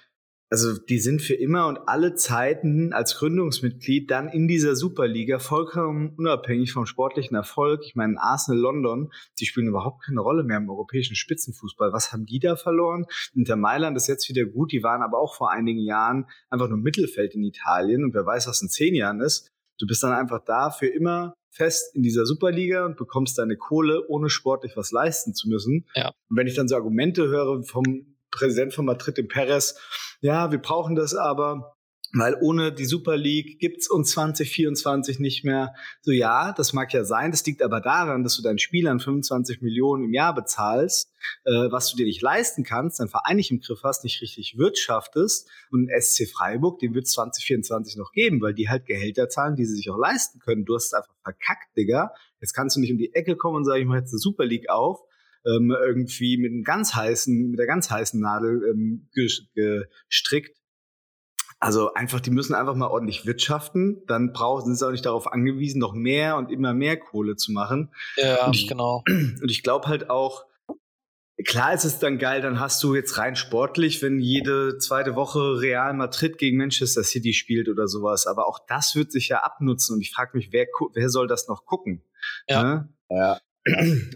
also 0.50 0.76
die 0.76 0.98
sind 0.98 1.22
für 1.22 1.34
immer 1.34 1.68
und 1.68 1.78
alle 1.86 2.16
Zeiten 2.16 2.92
als 2.92 3.16
Gründungsmitglied 3.16 4.10
dann 4.10 4.28
in 4.28 4.48
dieser 4.48 4.74
Superliga 4.74 5.38
vollkommen 5.38 6.12
unabhängig 6.16 6.72
vom 6.72 6.86
sportlichen 6.86 7.36
Erfolg. 7.36 7.82
Ich 7.84 7.94
meine, 7.94 8.20
Arsenal 8.20 8.60
London, 8.60 9.12
die 9.38 9.46
spielen 9.46 9.68
überhaupt 9.68 10.04
keine 10.04 10.20
Rolle 10.20 10.42
mehr 10.42 10.56
im 10.56 10.68
europäischen 10.68 11.14
Spitzenfußball. 11.14 11.92
Was 11.92 12.12
haben 12.12 12.26
die 12.26 12.40
da 12.40 12.56
verloren? 12.56 13.06
Inter 13.32 13.54
Mailand 13.54 13.96
ist 13.96 14.08
jetzt 14.08 14.28
wieder 14.28 14.44
gut, 14.44 14.72
die 14.72 14.82
waren 14.82 15.02
aber 15.02 15.18
auch 15.18 15.36
vor 15.36 15.52
einigen 15.52 15.80
Jahren 15.80 16.26
einfach 16.50 16.68
nur 16.68 16.78
Mittelfeld 16.78 17.36
in 17.36 17.44
Italien 17.44 18.02
und 18.02 18.12
wer 18.12 18.26
weiß, 18.26 18.48
was 18.48 18.60
in 18.60 18.68
zehn 18.68 18.96
Jahren 18.96 19.20
ist. 19.20 19.48
Du 19.78 19.86
bist 19.86 20.02
dann 20.02 20.12
einfach 20.12 20.44
da 20.44 20.70
für 20.70 20.88
immer 20.88 21.34
fest 21.52 21.94
in 21.94 22.02
dieser 22.02 22.26
Superliga 22.26 22.86
und 22.86 22.96
bekommst 22.96 23.38
deine 23.38 23.56
Kohle, 23.56 24.06
ohne 24.08 24.30
sportlich 24.30 24.76
was 24.76 24.90
leisten 24.90 25.32
zu 25.32 25.48
müssen. 25.48 25.86
Ja. 25.94 26.08
Und 26.28 26.36
wenn 26.36 26.46
ich 26.46 26.54
dann 26.54 26.68
so 26.68 26.74
Argumente 26.74 27.28
höre 27.28 27.62
vom 27.62 28.09
Präsident 28.30 28.74
von 28.74 28.84
Madrid, 28.84 29.18
dem 29.18 29.28
Perez, 29.28 29.76
ja, 30.20 30.50
wir 30.50 30.58
brauchen 30.58 30.94
das 30.94 31.14
aber, 31.14 31.76
weil 32.12 32.36
ohne 32.40 32.72
die 32.72 32.86
Super 32.86 33.16
League 33.16 33.60
gibt's 33.60 33.88
uns 33.88 34.10
2024 34.10 35.20
nicht 35.20 35.44
mehr. 35.44 35.74
So 36.02 36.10
ja, 36.10 36.52
das 36.52 36.72
mag 36.72 36.92
ja 36.92 37.04
sein, 37.04 37.30
das 37.30 37.46
liegt 37.46 37.62
aber 37.62 37.80
daran, 37.80 38.24
dass 38.24 38.36
du 38.36 38.42
deinen 38.42 38.58
Spielern 38.58 38.98
25 38.98 39.60
Millionen 39.60 40.04
im 40.04 40.12
Jahr 40.12 40.34
bezahlst, 40.34 41.12
äh, 41.44 41.70
was 41.70 41.90
du 41.90 41.96
dir 41.96 42.06
nicht 42.06 42.20
leisten 42.20 42.64
kannst, 42.64 42.98
dein 42.98 43.08
Verein 43.08 43.36
nicht 43.36 43.50
im 43.50 43.60
Griff 43.60 43.82
hast, 43.84 44.02
nicht 44.02 44.20
richtig 44.22 44.58
wirtschaftest 44.58 45.48
und 45.70 45.88
SC 45.88 46.26
Freiburg, 46.28 46.80
den 46.80 46.94
wird 46.94 47.06
2024 47.06 47.96
noch 47.96 48.12
geben, 48.12 48.40
weil 48.40 48.54
die 48.54 48.68
halt 48.68 48.86
Gehälter 48.86 49.28
zahlen, 49.28 49.54
die 49.54 49.64
sie 49.64 49.76
sich 49.76 49.90
auch 49.90 49.98
leisten 49.98 50.40
können. 50.40 50.64
Du 50.64 50.74
hast 50.74 50.86
es 50.86 50.92
einfach 50.94 51.14
verkackt, 51.22 51.76
Digga. 51.76 52.12
Jetzt 52.40 52.54
kannst 52.54 52.74
du 52.74 52.80
nicht 52.80 52.90
um 52.90 52.98
die 52.98 53.14
Ecke 53.14 53.36
kommen 53.36 53.56
und 53.56 53.64
sagen, 53.64 53.82
ich 53.82 53.86
mache 53.86 53.98
jetzt 53.98 54.12
eine 54.12 54.18
Super 54.18 54.44
League 54.44 54.68
auf 54.68 55.00
ähm, 55.46 55.70
irgendwie 55.70 56.36
mit 56.36 56.52
einem 56.52 56.64
ganz 56.64 56.94
heißen, 56.94 57.50
mit 57.50 57.58
der 57.58 57.66
ganz 57.66 57.90
heißen 57.90 58.20
Nadel 58.20 58.62
ähm, 58.70 59.08
gestrickt. 59.12 60.56
Also 61.62 61.92
einfach, 61.92 62.20
die 62.20 62.30
müssen 62.30 62.54
einfach 62.54 62.74
mal 62.74 62.86
ordentlich 62.88 63.26
wirtschaften. 63.26 64.02
Dann 64.06 64.32
brauchen 64.32 64.64
sind 64.64 64.76
sie 64.76 64.86
auch 64.86 64.92
nicht 64.92 65.04
darauf 65.04 65.30
angewiesen, 65.30 65.78
noch 65.78 65.92
mehr 65.92 66.36
und 66.36 66.50
immer 66.50 66.72
mehr 66.72 66.96
Kohle 66.96 67.36
zu 67.36 67.52
machen. 67.52 67.92
Ja, 68.16 68.46
und 68.46 68.56
ich, 68.56 68.66
genau. 68.66 69.04
Und 69.08 69.50
ich 69.50 69.62
glaube 69.62 69.86
halt 69.86 70.08
auch, 70.08 70.46
klar 71.44 71.74
ist 71.74 71.84
es 71.84 71.98
dann 71.98 72.18
geil, 72.18 72.40
dann 72.40 72.60
hast 72.60 72.82
du 72.82 72.94
jetzt 72.94 73.18
rein 73.18 73.36
sportlich, 73.36 74.00
wenn 74.00 74.20
jede 74.20 74.78
zweite 74.78 75.14
Woche 75.16 75.60
Real 75.60 75.92
Madrid 75.92 76.38
gegen 76.38 76.56
Manchester 76.56 77.04
City 77.04 77.34
spielt 77.34 77.68
oder 77.68 77.88
sowas. 77.88 78.26
Aber 78.26 78.46
auch 78.46 78.60
das 78.66 78.96
wird 78.96 79.12
sich 79.12 79.28
ja 79.28 79.40
abnutzen. 79.40 79.96
Und 79.96 80.00
ich 80.00 80.12
frage 80.12 80.30
mich, 80.38 80.52
wer, 80.52 80.66
wer 80.94 81.10
soll 81.10 81.26
das 81.26 81.46
noch 81.46 81.66
gucken? 81.66 82.02
Ja. 82.48 82.62
Ne? 82.62 82.88
Ja. 83.10 83.40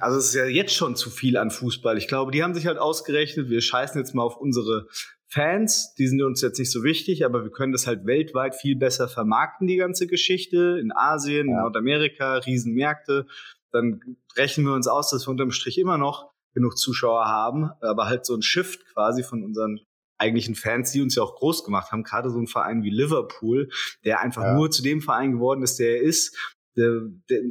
Also 0.01 0.19
es 0.19 0.29
ist 0.29 0.35
ja 0.35 0.47
jetzt 0.47 0.75
schon 0.75 0.97
zu 0.97 1.11
viel 1.11 1.37
an 1.37 1.51
Fußball. 1.51 1.99
Ich 1.99 2.09
glaube, 2.09 2.33
die 2.33 2.43
haben 2.43 2.55
sich 2.55 2.67
halt 2.67 2.79
ausgerechnet, 2.79 3.51
wir 3.51 3.61
scheißen 3.61 4.01
jetzt 4.01 4.15
mal 4.15 4.23
auf 4.23 4.39
unsere 4.39 4.89
Fans, 5.29 5.95
die 5.99 6.07
sind 6.07 6.23
uns 6.23 6.41
jetzt 6.43 6.59
nicht 6.59 6.71
so 6.71 6.85
wichtig, 6.85 7.25
aber 7.25 7.43
wir 7.43 7.51
können 7.51 7.73
das 7.73 7.87
halt 7.87 8.07
weltweit 8.07 8.55
viel 8.55 8.77
besser 8.77 9.09
vermarkten, 9.09 9.67
die 9.67 9.77
ganze 9.77 10.07
Geschichte. 10.07 10.79
In 10.81 10.93
Asien, 10.93 11.49
in 11.49 11.57
Nordamerika, 11.57 12.37
Riesenmärkte. 12.37 13.27
Dann 13.73 14.01
rechnen 14.37 14.67
wir 14.67 14.75
uns 14.75 14.87
aus, 14.87 15.11
dass 15.11 15.27
wir 15.27 15.33
unterm 15.33 15.51
Strich 15.51 15.79
immer 15.79 15.99
noch 15.99 16.31
genug 16.55 16.79
Zuschauer 16.79 17.27
haben, 17.27 17.71
aber 17.81 18.07
halt 18.07 18.25
so 18.25 18.35
ein 18.35 18.43
Shift 18.43 18.87
quasi 18.93 19.25
von 19.25 19.43
unseren 19.43 19.81
eigentlichen 20.19 20.55
Fans, 20.55 20.93
die 20.93 21.03
uns 21.03 21.17
ja 21.17 21.25
auch 21.25 21.35
groß 21.35 21.65
gemacht 21.65 21.91
haben, 21.91 22.05
gerade 22.05 22.31
so 22.31 22.39
ein 22.39 22.47
Verein 22.47 22.85
wie 22.85 22.91
Liverpool, 22.91 23.69
der 24.05 24.21
einfach 24.21 24.43
ja. 24.43 24.55
nur 24.55 24.71
zu 24.71 24.83
dem 24.83 25.01
Verein 25.01 25.33
geworden 25.33 25.63
ist, 25.63 25.81
der 25.81 25.97
er 25.97 26.03
ist, 26.03 26.54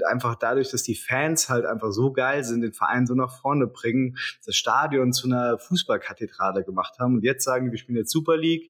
einfach 0.09 0.36
dadurch, 0.36 0.71
dass 0.71 0.84
die 0.84 0.95
Fans 0.95 1.49
halt 1.49 1.65
einfach 1.65 1.91
so 1.91 2.11
geil 2.11 2.43
sind, 2.43 2.61
den 2.61 2.74
Verein 2.74 3.07
so 3.07 3.15
nach 3.15 3.39
vorne 3.39 3.67
bringen, 3.67 4.17
das 4.45 4.55
Stadion 4.55 5.13
zu 5.13 5.28
einer 5.28 5.57
Fußballkathedrale 5.59 6.63
gemacht 6.63 6.99
haben. 6.99 7.15
Und 7.15 7.24
jetzt 7.24 7.43
sagen, 7.43 7.71
wir 7.71 7.78
spielen 7.78 7.97
jetzt 7.97 8.11
Super 8.11 8.38
League 8.38 8.69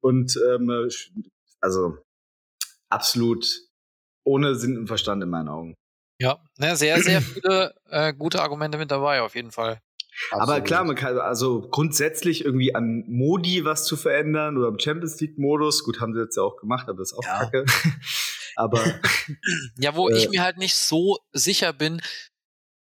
und 0.00 0.38
ähm, 0.48 0.88
also 1.60 1.98
absolut 2.88 3.46
ohne 4.24 4.54
Sinn 4.54 4.76
und 4.76 4.86
Verstand 4.86 5.22
in 5.22 5.30
meinen 5.30 5.48
Augen. 5.48 5.74
Ja, 6.20 6.38
ne, 6.58 6.76
sehr, 6.76 7.00
sehr 7.00 7.22
viele 7.22 7.74
äh, 7.90 8.12
gute 8.12 8.42
Argumente 8.42 8.78
mit 8.78 8.90
dabei, 8.90 9.22
auf 9.22 9.34
jeden 9.34 9.52
Fall. 9.52 9.80
Absolut. 10.30 10.42
Aber 10.42 10.60
klar, 10.62 10.84
man 10.84 10.96
kann 10.96 11.16
also 11.18 11.68
grundsätzlich 11.70 12.44
irgendwie 12.44 12.74
an 12.74 13.04
Modi 13.06 13.64
was 13.64 13.84
zu 13.84 13.96
verändern 13.96 14.56
oder 14.56 14.66
am 14.66 14.78
Champions 14.78 15.20
League 15.20 15.38
Modus. 15.38 15.84
Gut, 15.84 16.00
haben 16.00 16.12
sie 16.12 16.20
jetzt 16.20 16.36
ja 16.36 16.42
auch 16.42 16.56
gemacht, 16.56 16.88
aber 16.88 16.98
das 16.98 17.12
ist 17.12 17.18
auch 17.18 17.24
ja. 17.24 17.38
kacke. 17.38 17.64
Aber. 18.58 18.82
Ja, 19.78 19.94
wo 19.94 20.08
äh, 20.08 20.16
ich 20.16 20.28
mir 20.30 20.42
halt 20.42 20.56
nicht 20.56 20.74
so 20.74 21.18
sicher 21.32 21.72
bin, 21.72 22.00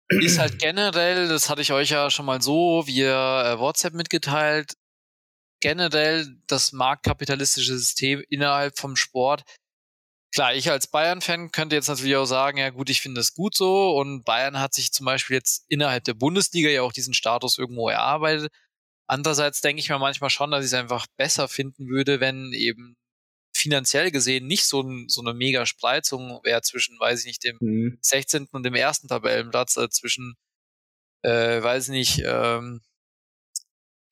ist 0.10 0.38
halt 0.38 0.60
generell, 0.60 1.28
das 1.28 1.50
hatte 1.50 1.62
ich 1.62 1.72
euch 1.72 1.90
ja 1.90 2.10
schon 2.10 2.26
mal 2.26 2.42
so 2.42 2.86
via 2.86 3.54
äh, 3.54 3.60
WhatsApp 3.60 3.94
mitgeteilt, 3.94 4.74
generell 5.62 6.28
das 6.48 6.74
marktkapitalistische 6.74 7.78
System 7.78 8.24
innerhalb 8.30 8.78
vom 8.78 8.96
Sport 8.96 9.44
klar, 10.36 10.54
ich 10.54 10.70
als 10.70 10.88
Bayern-Fan 10.88 11.52
könnte 11.52 11.76
jetzt 11.76 11.88
natürlich 11.88 12.18
auch 12.18 12.26
sagen, 12.26 12.58
ja 12.58 12.70
gut, 12.70 12.90
ich 12.90 13.02
finde 13.02 13.22
das 13.22 13.34
gut 13.34 13.56
so 13.56 13.98
und 13.98 14.26
Bayern 14.26 14.60
hat 14.60 14.74
sich 14.74 14.92
zum 14.92 15.06
Beispiel 15.06 15.36
jetzt 15.36 15.66
innerhalb 15.70 16.04
der 16.04 16.14
Bundesliga 16.14 16.70
ja 16.70 16.82
auch 16.82 16.92
diesen 16.92 17.14
Status 17.14 17.58
irgendwo 17.58 17.88
erarbeitet. 17.90 18.52
Andererseits 19.08 19.62
denke 19.62 19.80
ich 19.80 19.90
mir 19.90 19.98
manchmal 19.98 20.30
schon, 20.30 20.52
dass 20.52 20.66
ich 20.66 20.72
es 20.72 20.74
einfach 20.74 21.08
besser 21.18 21.48
finden 21.48 21.88
würde, 21.88 22.20
wenn 22.20 22.52
eben 22.54 22.98
finanziell 23.66 24.12
gesehen 24.12 24.46
nicht 24.46 24.68
so, 24.68 24.82
ein, 24.82 25.10
so 25.10 25.22
eine 25.22 25.34
mega 25.34 25.66
Spreizung 25.66 26.40
wäre 26.44 26.62
zwischen, 26.62 27.00
weiß 27.00 27.22
ich 27.22 27.26
nicht, 27.26 27.44
dem 27.44 27.58
mhm. 27.60 27.98
16. 28.00 28.48
und 28.52 28.64
dem 28.64 28.76
ersten 28.76 29.08
Tabellenplatz, 29.08 29.76
äh, 29.78 29.90
zwischen, 29.90 30.36
äh, 31.24 31.64
weiß 31.64 31.90
ich 31.90 31.92
nicht, 31.92 32.24
ähm, 32.24 32.82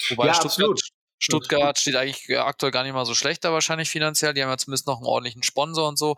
wobei 0.09 0.25
ja, 0.25 0.33
Stuttgart, 0.33 0.45
absolut. 0.45 0.81
Stuttgart 1.19 1.79
steht 1.79 1.95
eigentlich 1.95 2.39
aktuell 2.39 2.71
gar 2.71 2.83
nicht 2.83 2.93
mal 2.93 3.05
so 3.05 3.13
schlecht 3.13 3.43
da 3.45 3.53
wahrscheinlich 3.53 3.89
finanziell. 3.89 4.33
Die 4.33 4.41
haben 4.41 4.49
ja 4.49 4.57
zumindest 4.57 4.87
noch 4.87 4.97
einen 4.97 5.05
ordentlichen 5.05 5.43
Sponsor 5.43 5.87
und 5.87 5.97
so. 5.97 6.15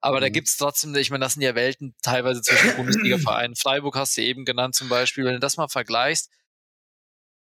Aber 0.00 0.18
mhm. 0.18 0.20
da 0.20 0.28
gibt's 0.28 0.58
trotzdem, 0.58 0.94
ich 0.94 1.10
meine, 1.10 1.24
das 1.24 1.32
sind 1.32 1.42
ja 1.42 1.54
Welten 1.54 1.96
teilweise 2.02 2.42
zwischen 2.42 2.76
Bundesliga-Vereinen. 2.76 3.56
Freiburg 3.56 3.96
hast 3.96 4.16
du 4.18 4.22
eben 4.22 4.44
genannt 4.44 4.74
zum 4.74 4.90
Beispiel. 4.90 5.24
Wenn 5.24 5.32
du 5.32 5.40
das 5.40 5.56
mal 5.56 5.68
vergleichst, 5.68 6.30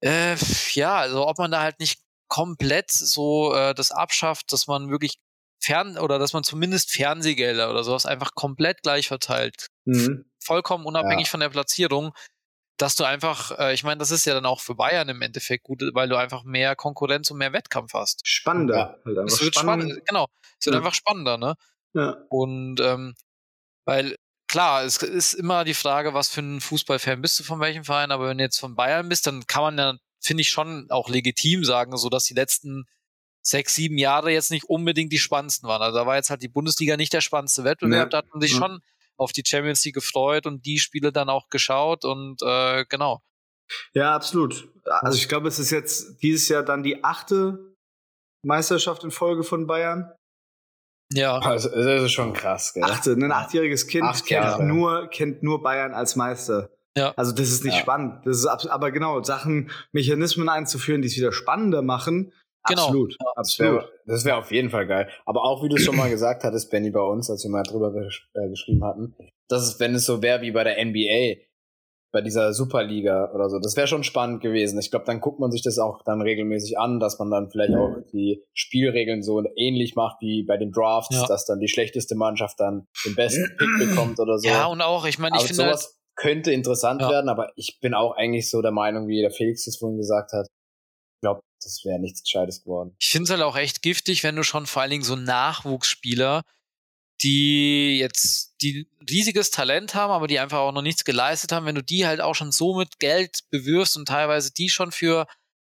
äh, 0.01 0.37
ja, 0.73 0.95
also 0.95 1.27
ob 1.27 1.37
man 1.37 1.51
da 1.51 1.61
halt 1.61 1.79
nicht 1.79 1.99
komplett 2.27 2.91
so 2.91 3.53
äh, 3.53 3.73
das 3.73 3.91
abschafft, 3.91 4.51
dass 4.51 4.67
man 4.67 4.89
wirklich 4.89 5.17
fern 5.59 5.97
oder 5.97 6.19
dass 6.19 6.33
man 6.33 6.43
zumindest 6.43 6.91
Fernsehgelder 6.91 7.69
oder 7.69 7.83
sowas 7.83 8.05
einfach 8.05 8.35
komplett 8.35 8.83
gleich 8.83 9.07
verteilt. 9.07 9.67
Mhm. 9.85 10.25
Vollkommen 10.39 10.85
unabhängig 10.85 11.27
ja. 11.27 11.31
von 11.31 11.39
der 11.39 11.49
Platzierung 11.49 12.13
dass 12.77 12.95
du 12.95 13.03
einfach, 13.03 13.57
äh, 13.57 13.73
ich 13.73 13.83
meine, 13.83 13.97
das 13.97 14.11
ist 14.11 14.25
ja 14.25 14.35
dann 14.35 14.45
auch 14.45 14.61
für 14.61 14.75
Bayern 14.75 15.09
im 15.09 15.21
Endeffekt 15.21 15.63
gut, 15.63 15.81
weil 15.93 16.07
du 16.07 16.15
einfach 16.15 16.43
mehr 16.43 16.75
Konkurrenz 16.75 17.29
und 17.31 17.39
mehr 17.39 17.51
Wettkampf 17.51 17.93
hast. 17.93 18.21
Spannender. 18.25 18.99
Halt 19.03 19.17
es 19.25 19.41
wird 19.41 19.55
spannend. 19.55 19.89
spannend. 19.89 20.07
Genau, 20.07 20.27
es 20.59 20.65
wird 20.67 20.75
ja. 20.75 20.79
einfach 20.79 20.93
spannender, 20.93 21.37
ne? 21.37 21.55
Ja. 21.93 22.17
Und 22.29 22.79
ähm, 22.79 23.15
weil 23.85 24.15
klar, 24.47 24.83
es 24.83 24.97
ist 24.97 25.33
immer 25.33 25.63
die 25.63 25.73
Frage, 25.73 26.13
was 26.13 26.29
für 26.29 26.41
ein 26.41 26.61
Fußballfan 26.61 27.21
bist 27.21 27.39
du 27.39 27.43
von 27.43 27.59
welchem 27.59 27.83
Verein, 27.83 28.11
aber 28.11 28.27
wenn 28.27 28.37
du 28.37 28.43
jetzt 28.43 28.59
von 28.59 28.75
Bayern 28.75 29.09
bist, 29.09 29.25
dann 29.25 29.47
kann 29.47 29.63
man 29.63 29.77
ja, 29.77 29.97
finde 30.27 30.41
ich, 30.41 30.49
schon 30.49 30.87
auch 30.89 31.09
legitim 31.09 31.63
sagen, 31.63 31.97
so 31.97 32.09
dass 32.09 32.25
die 32.25 32.33
letzten 32.33 32.85
sechs, 33.41 33.75
sieben 33.75 33.97
Jahre 33.97 34.31
jetzt 34.31 34.51
nicht 34.51 34.65
unbedingt 34.65 35.11
die 35.11 35.19
spannendsten 35.19 35.67
waren. 35.69 35.81
Also 35.81 35.97
da 35.97 36.05
war 36.05 36.17
jetzt 36.17 36.29
halt 36.29 36.41
die 36.41 36.49
Bundesliga 36.49 36.97
nicht 36.97 37.13
der 37.13 37.21
spannendste 37.21 37.63
Wettbewerb, 37.63 38.09
da 38.09 38.19
hat 38.19 38.29
man 38.31 38.41
sich 38.41 38.51
schon 38.51 38.81
auf 39.15 39.31
die 39.31 39.43
Champions 39.45 39.83
League 39.85 39.95
gefreut 39.95 40.45
und 40.45 40.65
die 40.65 40.79
Spiele 40.79 41.11
dann 41.11 41.29
auch 41.29 41.49
geschaut 41.49 42.05
und 42.05 42.41
äh, 42.43 42.85
genau. 42.89 43.21
Ja, 43.93 44.15
absolut. 44.15 44.69
Also 44.85 45.17
ich 45.17 45.27
glaube, 45.27 45.47
es 45.47 45.59
ist 45.59 45.71
jetzt 45.71 46.21
dieses 46.21 46.47
Jahr 46.49 46.63
dann 46.63 46.83
die 46.83 47.03
achte 47.03 47.73
Meisterschaft 48.45 49.03
in 49.03 49.11
Folge 49.11 49.43
von 49.43 49.67
Bayern. 49.67 50.13
Ja. 51.11 51.39
Also, 51.39 51.69
das 51.69 52.03
ist 52.03 52.11
schon 52.11 52.33
krass, 52.33 52.73
gell? 52.73 52.83
Achte, 52.83 53.13
ein 53.13 53.31
achtjähriges 53.31 53.87
Kind 53.87 54.03
Acht 54.05 54.25
kennt, 54.25 54.59
nur, 54.59 55.07
kennt 55.07 55.41
nur 55.41 55.61
Bayern 55.61 55.93
als 55.93 56.15
Meister. 56.15 56.69
Ja. 56.97 57.13
Also 57.15 57.31
das 57.31 57.49
ist 57.49 57.63
nicht 57.63 57.75
ja. 57.75 57.81
spannend. 57.81 58.25
Das 58.25 58.37
ist 58.37 58.45
aber 58.45 58.91
genau, 58.91 59.21
Sachen, 59.23 59.71
Mechanismen 59.91 60.49
einzuführen, 60.49 61.01
die 61.01 61.07
es 61.07 61.17
wieder 61.17 61.31
spannender 61.31 61.81
machen, 61.81 62.33
Genau. 62.67 62.83
Absolut, 62.83 63.15
ja. 63.19 63.31
absolut. 63.35 63.81
Das 64.05 64.25
wäre 64.25 64.35
wär 64.35 64.39
auf 64.39 64.51
jeden 64.51 64.69
Fall 64.69 64.87
geil. 64.87 65.09
Aber 65.25 65.43
auch 65.43 65.63
wie 65.63 65.69
du 65.69 65.77
schon 65.77 65.95
mal 65.95 66.09
gesagt 66.09 66.43
hattest, 66.43 66.69
Benny, 66.69 66.91
bei 66.91 67.01
uns, 67.01 67.29
als 67.29 67.43
wir 67.43 67.51
mal 67.51 67.63
drüber 67.63 67.93
gesch 67.93 68.29
äh, 68.33 68.49
geschrieben 68.49 68.83
hatten, 68.83 69.15
dass 69.47 69.63
es, 69.63 69.79
wenn 69.79 69.95
es 69.95 70.05
so 70.05 70.21
wäre 70.21 70.41
wie 70.41 70.51
bei 70.51 70.63
der 70.63 70.83
NBA, 70.83 71.43
bei 72.13 72.21
dieser 72.21 72.53
Superliga 72.53 73.31
oder 73.33 73.49
so, 73.49 73.59
das 73.59 73.75
wäre 73.75 73.87
schon 73.87 74.03
spannend 74.03 74.41
gewesen. 74.41 74.79
Ich 74.79 74.91
glaube, 74.91 75.05
dann 75.05 75.19
guckt 75.19 75.39
man 75.39 75.51
sich 75.51 75.61
das 75.61 75.77
auch 75.77 76.01
dann 76.03 76.21
regelmäßig 76.21 76.77
an, 76.79 76.99
dass 76.99 77.19
man 77.19 77.29
dann 77.29 77.49
vielleicht 77.51 77.75
auch 77.75 77.95
die 78.11 78.43
Spielregeln 78.53 79.23
so 79.23 79.43
ähnlich 79.55 79.95
macht 79.95 80.17
wie 80.21 80.43
bei 80.43 80.57
den 80.57 80.71
Drafts, 80.71 81.15
ja. 81.15 81.25
dass 81.27 81.45
dann 81.45 81.59
die 81.59 81.67
schlechteste 81.67 82.15
Mannschaft 82.15 82.59
dann 82.59 82.87
den 83.05 83.15
besten 83.15 83.55
Pick 83.57 83.89
bekommt 83.89 84.19
oder 84.19 84.39
so. 84.39 84.47
Ja, 84.47 84.65
und 84.67 84.81
auch, 84.81 85.05
ich 85.05 85.19
meine, 85.19 85.37
ich 85.37 85.43
finde 85.43 85.63
sowas 85.63 85.85
halt, 85.85 85.96
könnte 86.17 86.51
interessant 86.51 87.01
ja. 87.01 87.09
werden, 87.09 87.29
aber 87.29 87.53
ich 87.55 87.79
bin 87.79 87.93
auch 87.93 88.17
eigentlich 88.17 88.49
so 88.49 88.61
der 88.61 88.71
Meinung, 88.71 89.07
wie 89.07 89.21
der 89.21 89.31
Felix 89.31 89.65
es 89.67 89.77
vorhin 89.77 89.97
gesagt 89.97 90.33
hat, 90.33 90.47
ich 90.47 91.21
glaube, 91.21 91.41
das 91.63 91.81
wäre 91.85 91.99
nichts 91.99 92.23
Gescheites 92.23 92.63
geworden. 92.63 92.95
Ich 92.99 93.09
finde 93.09 93.23
es 93.23 93.29
halt 93.29 93.41
auch 93.41 93.55
echt 93.55 93.81
giftig, 93.81 94.23
wenn 94.23 94.35
du 94.35 94.43
schon 94.43 94.65
vor 94.65 94.81
allen 94.81 94.91
Dingen 94.91 95.03
so 95.03 95.15
Nachwuchsspieler 95.15 96.43
die 97.23 97.97
jetzt 97.97 98.55
die 98.61 98.87
riesiges 99.09 99.49
Talent 99.49 99.95
haben, 99.95 100.11
aber 100.11 100.27
die 100.27 100.39
einfach 100.39 100.59
auch 100.59 100.71
noch 100.71 100.81
nichts 100.81 101.03
geleistet 101.03 101.51
haben, 101.51 101.65
wenn 101.65 101.75
du 101.75 101.83
die 101.83 102.05
halt 102.05 102.21
auch 102.21 102.35
schon 102.35 102.51
so 102.51 102.75
mit 102.75 102.99
Geld 102.99 103.39
bewirfst 103.49 103.97
und 103.97 104.07
teilweise 104.07 104.51
die 104.53 104.69
schon 104.69 104.91
für 104.91 105.25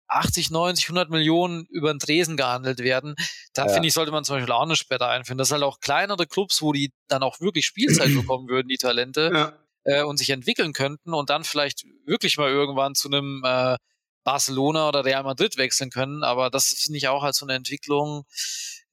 80, 0.08 0.52
90, 0.52 0.86
100 0.86 1.10
Millionen 1.10 1.66
über 1.66 1.94
den 1.94 2.00
Tresen 2.00 2.38
gehandelt 2.38 2.80
werden, 2.80 3.16
da 3.54 3.66
ja. 3.66 3.74
finde 3.74 3.88
ich, 3.88 3.94
sollte 3.94 4.12
man 4.12 4.24
zum 4.24 4.38
Beispiel 4.38 4.54
auch 4.54 4.64
eine 4.64 4.76
Sperre 4.76 5.08
einführen. 5.08 5.38
Das 5.38 5.50
sind 5.50 5.56
halt 5.56 5.64
auch 5.64 5.80
kleinere 5.80 6.26
Clubs, 6.28 6.62
wo 6.62 6.72
die 6.72 6.92
dann 7.08 7.24
auch 7.24 7.40
wirklich 7.42 7.66
Spielzeit 7.66 8.10
bekommen 8.16 8.48
würden, 8.48 8.68
die 8.68 8.78
Talente, 8.78 9.32
ja. 9.34 9.54
Äh, 9.84 10.04
und 10.04 10.18
sich 10.18 10.30
entwickeln 10.30 10.74
könnten 10.74 11.14
und 11.14 11.30
dann 11.30 11.44
vielleicht 11.44 11.84
wirklich 12.06 12.38
mal 12.38 12.50
irgendwann 12.50 12.96
zu 12.96 13.08
einem 13.08 13.44
äh, 13.46 13.78
Barcelona 14.24 14.88
oder 14.88 15.06
Real 15.06 15.24
Madrid 15.24 15.58
wechseln 15.58 15.90
können. 15.90 16.24
Aber 16.24 16.50
das 16.50 16.68
finde 16.68 16.98
ich 16.98 17.08
auch 17.08 17.24
als 17.24 17.38
so 17.38 17.46
eine 17.46 17.56
Entwicklung, 17.56 18.26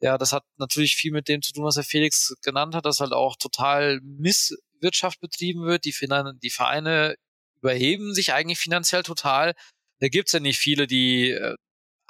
ja, 0.00 0.18
das 0.18 0.32
hat 0.32 0.44
natürlich 0.58 0.94
viel 0.94 1.12
mit 1.12 1.28
dem 1.28 1.42
zu 1.42 1.52
tun, 1.52 1.64
was 1.64 1.76
Herr 1.76 1.84
Felix 1.84 2.34
genannt 2.42 2.74
hat, 2.74 2.84
dass 2.84 3.00
halt 3.00 3.12
auch 3.12 3.36
total 3.36 4.00
Misswirtschaft 4.02 5.20
betrieben 5.20 5.64
wird. 5.64 5.84
Die, 5.84 5.94
die 6.42 6.50
Vereine 6.50 7.16
überheben 7.60 8.14
sich 8.14 8.32
eigentlich 8.32 8.58
finanziell 8.58 9.02
total. 9.02 9.54
Da 10.00 10.08
gibt's 10.08 10.32
ja 10.32 10.40
nicht 10.40 10.58
viele, 10.58 10.86
die 10.86 11.30
äh, 11.30 11.54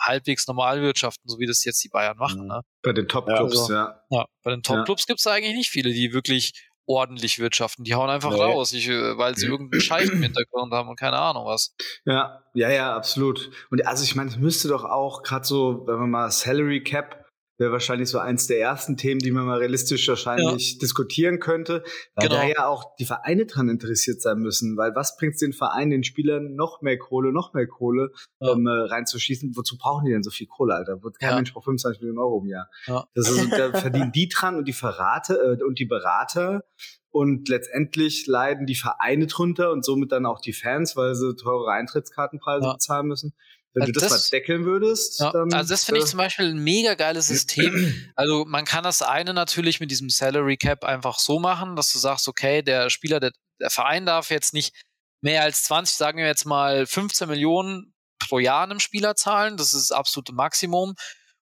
halbwegs 0.00 0.46
normal 0.46 0.82
wirtschaften, 0.82 1.28
so 1.28 1.38
wie 1.38 1.46
das 1.46 1.64
jetzt 1.64 1.82
die 1.84 1.88
Bayern 1.88 2.16
machen. 2.16 2.42
Mhm. 2.42 2.48
Ne? 2.48 2.60
Bei 2.82 2.92
den 2.92 3.08
Top-Clubs, 3.08 3.54
ja, 3.54 3.60
also, 3.60 3.72
ja. 3.72 4.04
ja. 4.10 4.26
Bei 4.42 4.50
den 4.50 4.62
Top-Clubs 4.62 5.02
ja. 5.02 5.06
gibt's 5.06 5.26
eigentlich 5.26 5.54
nicht 5.54 5.70
viele, 5.70 5.92
die 5.92 6.12
wirklich 6.12 6.68
ordentlich 6.86 7.38
wirtschaften. 7.38 7.84
Die 7.84 7.94
hauen 7.94 8.10
einfach 8.10 8.30
nee. 8.30 8.40
raus, 8.40 8.72
ich, 8.72 8.88
äh, 8.88 9.18
weil 9.18 9.36
sie 9.36 9.46
irgendeinen 9.46 9.80
Scheich 9.80 10.08
im 10.10 10.22
Hintergrund 10.22 10.72
haben 10.72 10.88
und 10.88 10.98
keine 10.98 11.18
Ahnung 11.18 11.46
was. 11.46 11.74
Ja, 12.04 12.42
ja, 12.54 12.70
ja, 12.70 12.96
absolut. 12.96 13.50
Und 13.70 13.86
also 13.86 14.04
ich 14.04 14.14
meine, 14.14 14.30
es 14.30 14.36
müsste 14.36 14.68
doch 14.68 14.84
auch 14.84 15.22
gerade 15.22 15.44
so, 15.44 15.86
wenn 15.86 15.98
man 15.98 16.10
mal 16.10 16.30
Salary 16.30 16.82
Cap 16.82 17.25
wäre 17.58 17.72
wahrscheinlich 17.72 18.08
so 18.08 18.18
eins 18.18 18.46
der 18.46 18.60
ersten 18.60 18.96
Themen, 18.96 19.18
die 19.18 19.30
man 19.30 19.46
mal 19.46 19.58
realistisch 19.58 20.06
wahrscheinlich 20.08 20.72
ja. 20.72 20.78
diskutieren 20.80 21.38
könnte, 21.40 21.82
weil 22.14 22.28
genau. 22.28 22.40
da 22.40 22.46
ja 22.46 22.66
auch 22.66 22.96
die 22.96 23.04
Vereine 23.04 23.46
dran 23.46 23.68
interessiert 23.68 24.20
sein 24.20 24.38
müssen, 24.38 24.76
weil 24.76 24.94
was 24.94 25.16
bringt 25.16 25.40
den 25.40 25.52
Verein, 25.52 25.90
den 25.90 26.04
Spielern 26.04 26.54
noch 26.54 26.82
mehr 26.82 26.98
Kohle, 26.98 27.32
noch 27.32 27.54
mehr 27.54 27.66
Kohle 27.66 28.12
ja. 28.40 28.52
ähm, 28.52 28.66
reinzuschießen? 28.66 29.56
Wozu 29.56 29.78
brauchen 29.78 30.04
die 30.04 30.12
denn 30.12 30.22
so 30.22 30.30
viel 30.30 30.46
Kohle, 30.46 30.74
Alter? 30.74 31.02
Wird 31.02 31.18
kein 31.18 31.30
ja. 31.30 31.36
Mensch 31.36 31.52
braucht 31.52 31.64
25 31.64 32.00
Millionen 32.02 32.18
Euro 32.18 32.40
im 32.42 32.48
Jahr. 32.48 32.68
Ja. 32.86 33.06
Das 33.14 33.30
ist, 33.30 33.50
da 33.52 33.72
verdienen 33.78 34.12
die 34.12 34.28
dran 34.28 34.56
und 34.56 34.68
die 34.68 34.72
Verrate 34.72 35.58
äh, 35.60 35.62
und 35.62 35.78
die 35.78 35.86
Berater 35.86 36.64
und 37.10 37.48
letztendlich 37.48 38.26
leiden 38.26 38.66
die 38.66 38.74
Vereine 38.74 39.26
drunter 39.26 39.72
und 39.72 39.86
somit 39.86 40.12
dann 40.12 40.26
auch 40.26 40.38
die 40.38 40.52
Fans, 40.52 40.96
weil 40.96 41.14
sie 41.14 41.34
teure 41.34 41.72
Eintrittskartenpreise 41.72 42.72
bezahlen 42.72 43.06
müssen. 43.06 43.32
Wenn 43.76 43.82
also 43.82 43.92
du 43.92 44.00
das, 44.00 44.08
das, 44.08 44.32
mal 44.32 44.38
deckeln 44.38 44.64
würdest, 44.64 45.20
ja, 45.20 45.32
dann. 45.32 45.52
Also 45.52 45.74
das 45.74 45.84
finde 45.84 46.00
ich 46.00 46.06
zum 46.06 46.16
Beispiel 46.16 46.46
ein 46.46 46.64
mega 46.64 46.94
geiles 46.94 47.28
System. 47.28 47.94
Also 48.16 48.46
man 48.46 48.64
kann 48.64 48.82
das 48.82 49.02
eine 49.02 49.34
natürlich 49.34 49.80
mit 49.80 49.90
diesem 49.90 50.08
Salary 50.08 50.56
Cap 50.56 50.82
einfach 50.82 51.18
so 51.18 51.38
machen, 51.38 51.76
dass 51.76 51.92
du 51.92 51.98
sagst, 51.98 52.26
okay, 52.26 52.62
der 52.62 52.88
Spieler, 52.88 53.20
der, 53.20 53.32
der 53.60 53.68
Verein 53.68 54.06
darf 54.06 54.30
jetzt 54.30 54.54
nicht 54.54 54.74
mehr 55.20 55.42
als 55.42 55.64
20, 55.64 55.94
sagen 55.94 56.18
wir 56.18 56.26
jetzt 56.26 56.46
mal 56.46 56.86
15 56.86 57.28
Millionen 57.28 57.92
pro 58.18 58.38
Jahr 58.38 58.62
einem 58.62 58.80
Spieler 58.80 59.14
zahlen. 59.14 59.58
Das 59.58 59.74
ist 59.74 59.90
das 59.90 59.96
absolute 59.96 60.32
Maximum. 60.32 60.94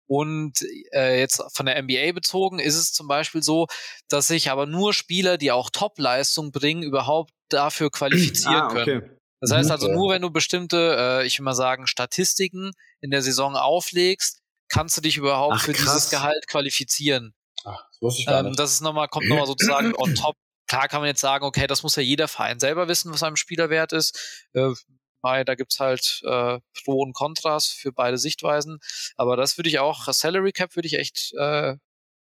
Und 0.07 0.59
äh, 0.93 1.21
jetzt 1.21 1.41
von 1.55 1.67
der 1.67 1.81
NBA 1.81 2.13
bezogen 2.13 2.59
ist 2.59 2.75
es 2.75 2.93
zum 2.93 3.07
Beispiel 3.07 3.45
so, 3.45 3.69
dass 4.09 4.27
sich 4.27 4.51
aber 4.51 4.67
nur 4.67 4.93
Spieler, 4.93 5.39
die 5.39 5.53
auch 5.53 5.71
Top-Leistung 5.71 6.51
bringen, 6.51 6.83
überhaupt 6.83 7.31
dafür 7.49 7.91
qualifizieren 7.93 8.55
ah, 8.55 8.71
okay. 8.71 8.85
können. 8.85 9.14
Das 9.45 9.57
heißt 9.57 9.71
also, 9.71 9.89
nur 9.89 10.11
wenn 10.11 10.23
du 10.23 10.31
bestimmte, 10.31 10.97
äh, 10.99 11.27
ich 11.27 11.39
will 11.39 11.45
mal 11.45 11.55
sagen, 11.55 11.87
Statistiken 11.87 12.73
in 13.01 13.11
der 13.11 13.23
Saison 13.23 13.57
auflegst, 13.57 14.41
kannst 14.69 14.97
du 14.97 15.01
dich 15.01 15.17
überhaupt 15.17 15.57
Ach, 15.57 15.65
für 15.65 15.73
krass. 15.73 15.95
dieses 15.95 16.11
Gehalt 16.11 16.47
qualifizieren. 16.47 17.35
Ach, 17.65 17.85
das 17.91 18.01
wusste 18.01 18.21
ich 18.21 18.27
gar 18.27 18.41
ähm, 18.41 18.47
nicht. 18.47 18.59
Das 18.59 18.73
ist 18.73 18.81
nochmal, 18.81 19.09
kommt 19.09 19.29
nochmal 19.29 19.47
sozusagen 19.47 19.95
on 19.99 20.15
top. 20.15 20.37
Klar 20.67 20.89
kann 20.89 21.01
man 21.01 21.09
jetzt 21.09 21.21
sagen, 21.21 21.45
okay, 21.45 21.67
das 21.67 21.83
muss 21.83 21.97
ja 21.97 22.03
jeder 22.03 22.27
Verein 22.27 22.59
selber 22.59 22.89
wissen, 22.89 23.13
was 23.13 23.23
einem 23.23 23.37
Spieler 23.37 23.69
wert 23.71 23.93
ist. 23.93 24.49
Äh, 24.55 24.73
weil 25.21 25.45
da 25.45 25.55
gibt's 25.55 25.81
halt 25.81 26.21
äh, 26.25 26.61
Pro 26.85 27.01
und 27.01 27.15
Kontras 27.15 27.67
für 27.67 27.93
beide 27.93 28.19
Sichtweisen. 28.19 28.79
Aber 29.17 29.37
das 29.37 29.57
würde 29.57 29.71
ich 29.71 29.79
auch, 29.79 30.07
Salary 30.13 30.53
Cap 30.53 30.77
würde 30.77 30.87
ich 30.87 30.99
echt 30.99 31.33
äh, 31.35 31.77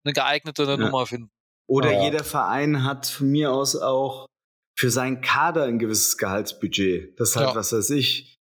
eine 0.04 0.14
geeignete 0.14 0.64
ja. 0.64 0.78
Nummer 0.78 1.08
finden. 1.08 1.32
Oder 1.68 1.94
ja. 1.94 2.04
jeder 2.04 2.24
Verein 2.24 2.84
hat 2.84 3.08
von 3.08 3.30
mir 3.30 3.52
aus 3.52 3.76
auch 3.76 4.28
für 4.82 4.90
seinen 4.90 5.22
Kader 5.22 5.66
ein 5.66 5.78
gewisses 5.78 6.18
Gehaltsbudget. 6.18 7.20
Das 7.20 7.30
ist 7.30 7.36
halt, 7.36 7.50
ja. 7.50 7.56
was 7.56 7.72
weiß 7.72 7.92
ich, 7.92 8.40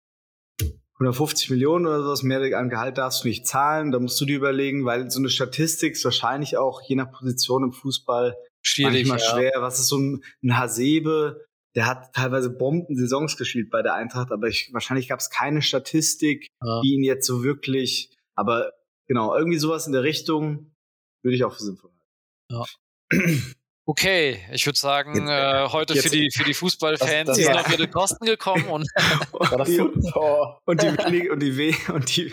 150 0.95 1.51
Millionen 1.51 1.87
oder 1.87 2.03
sowas 2.03 2.23
mehr 2.23 2.59
an 2.59 2.71
Gehalt 2.71 2.97
darfst 2.97 3.25
du 3.25 3.29
nicht 3.29 3.47
zahlen. 3.47 3.91
Da 3.91 3.99
musst 3.99 4.19
du 4.23 4.25
dir 4.25 4.39
überlegen, 4.39 4.87
weil 4.87 5.11
so 5.11 5.19
eine 5.19 5.29
Statistik 5.29 5.93
ist 5.93 6.05
wahrscheinlich 6.07 6.57
auch 6.57 6.81
je 6.81 6.97
nach 6.97 7.13
Position 7.13 7.65
im 7.65 7.73
Fußball 7.73 8.39
Schwierig, 8.63 9.07
manchmal 9.07 9.19
ja. 9.19 9.51
schwer. 9.51 9.63
Was 9.63 9.81
ist 9.81 9.89
so 9.89 9.99
ein, 9.99 10.25
ein 10.43 10.57
Hasebe? 10.57 11.45
Der 11.75 11.85
hat 11.85 12.15
teilweise 12.15 12.49
Bomben-Saisons 12.49 13.37
gespielt 13.37 13.69
bei 13.69 13.83
der 13.83 13.93
Eintracht, 13.93 14.33
aber 14.33 14.49
ich, 14.49 14.71
wahrscheinlich 14.73 15.09
gab 15.09 15.21
es 15.21 15.29
keine 15.29 15.61
Statistik, 15.61 16.49
ja. 16.65 16.81
die 16.81 16.95
ihn 16.95 17.05
jetzt 17.05 17.27
so 17.27 17.45
wirklich, 17.45 18.17
aber 18.35 18.73
genau, 19.07 19.37
irgendwie 19.37 19.59
sowas 19.59 19.87
in 19.87 19.93
der 19.93 20.05
Richtung 20.05 20.75
würde 21.23 21.37
ich 21.37 21.45
auch 21.45 21.53
für 21.53 21.65
sinnvoll 21.65 21.91
halten. 21.91 22.67
Ja. 23.11 23.29
Okay, 23.91 24.39
ich 24.53 24.65
würde 24.67 24.79
sagen, 24.79 25.27
äh, 25.27 25.67
heute 25.69 25.95
jetzt, 25.95 26.05
für 26.05 26.11
die 26.17 26.31
für 26.31 26.45
die 26.45 26.55
Fußballfans 26.55 27.27
das, 27.27 27.37
das 27.37 27.45
sind 27.45 27.57
noch 27.57 27.69
ihre 27.73 27.89
Kosten 27.89 28.25
gekommen 28.25 28.67
und, 28.67 28.87
und, 29.33 29.67
die, 29.67 29.81
und, 30.65 30.81
die, 30.81 30.87
wenig, 31.03 31.29
und, 31.29 31.43
die, 31.43 31.91
und, 31.91 32.17
die, 32.17 32.33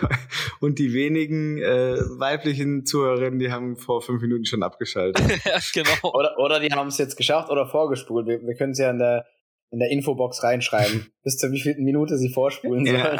und 0.59 0.77
die 0.77 0.93
wenigen 0.93 1.57
äh, 1.57 1.97
weiblichen 2.19 2.85
Zuhörerinnen, 2.85 3.39
die 3.39 3.51
haben 3.51 3.75
vor 3.75 4.03
fünf 4.03 4.21
Minuten 4.21 4.45
schon 4.45 4.61
abgeschaltet. 4.61 5.25
ja, 5.45 5.57
genau. 5.73 6.13
Oder, 6.13 6.37
oder 6.37 6.59
die 6.59 6.71
haben 6.71 6.89
es 6.89 6.99
jetzt 6.99 7.17
geschafft 7.17 7.49
oder 7.49 7.65
vorgespult. 7.65 8.27
Wir, 8.27 8.39
wir 8.43 8.53
können 8.53 8.73
es 8.73 8.77
ja 8.77 8.91
in 8.91 8.99
der 8.99 9.25
in 9.71 9.79
der 9.79 9.89
Infobox 9.89 10.43
reinschreiben, 10.43 11.11
bis 11.23 11.37
zu 11.37 11.51
wie 11.51 11.59
viel 11.59 11.75
Minute 11.79 12.19
sie 12.19 12.29
vorspulen 12.29 12.85
sollen. 12.85 13.01
Ja, 13.01 13.17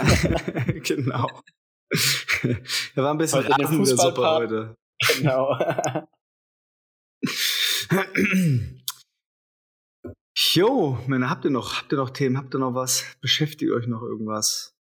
genau. 0.84 1.28
Da 2.96 3.04
war 3.04 3.16
ein 3.16 3.18
bisschen 3.18 3.40
Rasen 3.40 3.80
in 3.80 3.84
der 3.84 3.98
Suppe 3.98 4.30
heute. 4.30 4.76
Genau. 5.18 5.58
Jo, 10.54 11.00
Männer, 11.08 11.32
habt 11.32 11.46
ihr 11.46 11.52
noch, 11.52 11.82
habt 11.82 11.92
ihr 11.92 11.98
noch 11.98 12.12
Themen, 12.12 12.38
habt 12.38 12.54
ihr 12.54 12.60
noch 12.60 12.76
was? 12.76 13.04
Beschäftigt 13.22 13.72
euch 13.72 13.88
noch 13.88 14.04
irgendwas? 14.04 14.76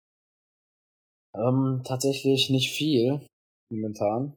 Ähm, 1.36 1.82
tatsächlich 1.84 2.48
nicht 2.48 2.72
viel 2.72 3.26
momentan. 3.70 4.34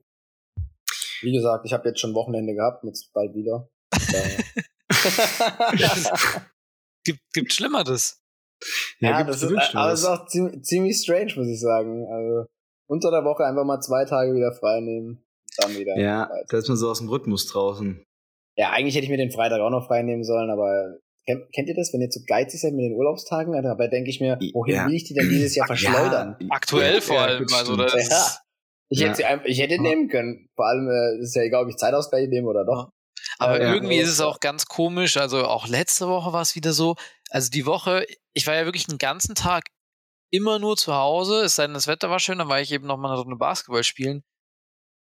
Wie 1.21 1.31
gesagt, 1.31 1.65
ich 1.65 1.71
habe 1.71 1.87
jetzt 1.87 2.01
schon 2.01 2.13
Wochenende 2.13 2.53
gehabt, 2.53 2.83
jetzt 2.83 3.13
bald 3.13 3.33
wieder. 3.33 3.69
gibt, 7.05 7.21
gibt 7.33 7.53
Schlimmeres. 7.53 8.21
Ja, 8.99 9.11
ja 9.19 9.23
das 9.23 9.41
ist, 9.41 9.75
aber 9.75 9.93
es 9.93 10.01
ist 10.01 10.05
auch 10.05 10.27
ziemlich, 10.27 10.63
ziemlich 10.63 10.97
strange, 10.97 11.33
muss 11.37 11.47
ich 11.47 11.61
sagen. 11.61 12.07
Also 12.11 12.45
unter 12.87 13.09
der 13.11 13.23
Woche 13.23 13.45
einfach 13.45 13.63
mal 13.63 13.79
zwei 13.79 14.03
Tage 14.03 14.33
wieder 14.33 14.51
frei 14.51 14.81
nehmen. 14.81 15.25
Dann 15.57 15.77
wieder. 15.77 15.97
Ja, 15.97 16.29
da 16.49 16.57
ist 16.57 16.67
man 16.67 16.75
so 16.77 16.89
aus 16.89 16.99
dem 16.99 17.07
Rhythmus 17.07 17.47
draußen. 17.47 18.03
Ja, 18.57 18.71
eigentlich 18.71 18.95
hätte 18.95 19.05
ich 19.05 19.11
mir 19.11 19.17
den 19.17 19.31
Freitag 19.31 19.59
auch 19.61 19.69
noch 19.69 19.87
frei 19.87 20.01
nehmen 20.01 20.23
sollen, 20.23 20.49
aber 20.49 20.97
kennt, 21.25 21.51
kennt 21.53 21.67
ihr 21.67 21.75
das, 21.75 21.91
wenn 21.93 22.01
ihr 22.01 22.09
zu 22.09 22.23
geizig 22.25 22.61
seid 22.61 22.73
mit 22.73 22.85
den 22.85 22.93
Urlaubstagen? 22.93 23.53
Dabei 23.61 23.87
denke 23.87 24.09
ich 24.09 24.21
mir, 24.21 24.37
wohin 24.53 24.75
ja. 24.75 24.87
will 24.87 24.95
ich 24.95 25.03
die 25.03 25.13
denn 25.13 25.29
dieses 25.29 25.55
Jahr 25.55 25.67
verschleudern? 25.67 26.37
Ja, 26.39 26.47
aktuell 26.49 27.01
vor 27.01 27.19
allem. 27.19 27.45
Also 27.53 27.75
das 27.75 28.09
ja. 28.09 28.45
Ich 28.89 29.01
hätte 29.01 29.15
sie 29.15 29.25
einfach, 29.25 29.45
ich 29.45 29.59
hätte 29.59 29.81
nehmen 29.81 30.09
können. 30.09 30.47
Vor 30.55 30.67
allem 30.67 30.87
äh, 30.87 31.21
ist 31.21 31.35
ja 31.35 31.41
egal, 31.41 31.63
ob 31.63 31.69
ich 31.69 31.77
Zeitausgleich 31.77 32.29
nehme 32.29 32.47
oder 32.47 32.65
doch. 32.65 32.89
Aber 33.39 33.61
ja, 33.61 33.73
irgendwie 33.73 33.97
ist 33.97 34.09
es 34.09 34.21
auch 34.21 34.39
ganz 34.39 34.67
komisch. 34.67 35.17
Also 35.17 35.45
auch 35.45 35.67
letzte 35.67 36.07
Woche 36.07 36.31
war 36.33 36.41
es 36.41 36.55
wieder 36.55 36.71
so. 36.71 36.95
Also 37.31 37.49
die 37.49 37.65
Woche, 37.65 38.05
ich 38.33 38.45
war 38.45 38.55
ja 38.55 38.65
wirklich 38.65 38.85
den 38.85 38.99
ganzen 38.99 39.35
Tag 39.35 39.63
immer 40.31 40.59
nur 40.59 40.77
zu 40.77 40.93
Hause. 40.93 41.41
Es 41.41 41.55
sei 41.55 41.65
denn, 41.65 41.73
das 41.73 41.87
Wetter 41.87 42.09
war 42.09 42.19
schön, 42.19 42.37
dann 42.37 42.49
war 42.49 42.61
ich 42.61 42.71
eben 42.71 42.85
noch 42.85 42.97
mal 42.97 43.11
eine 43.11 43.19
Runde 43.19 43.35
Basketball 43.37 43.83
spielen. 43.83 44.23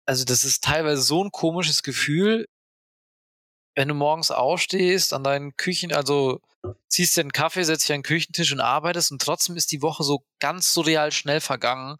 Also 0.05 0.23
das 0.25 0.43
ist 0.43 0.63
teilweise 0.63 1.01
so 1.01 1.23
ein 1.23 1.31
komisches 1.31 1.81
Gefühl 1.81 2.45
wenn 3.75 3.87
du 3.87 3.93
morgens 3.93 4.31
aufstehst, 4.31 5.13
an 5.13 5.23
deinen 5.23 5.55
Küchen, 5.55 5.93
also 5.93 6.39
ziehst 6.87 7.17
dir 7.17 7.21
einen 7.21 7.31
Kaffee, 7.31 7.63
setzt 7.63 7.83
dich 7.83 7.93
an 7.93 7.99
den 7.99 8.03
Küchentisch 8.03 8.51
und 8.51 8.59
arbeitest 8.59 9.11
und 9.11 9.21
trotzdem 9.21 9.55
ist 9.55 9.71
die 9.71 9.81
Woche 9.81 10.03
so 10.03 10.25
ganz 10.39 10.73
surreal 10.73 11.11
schnell 11.11 11.41
vergangen. 11.41 11.97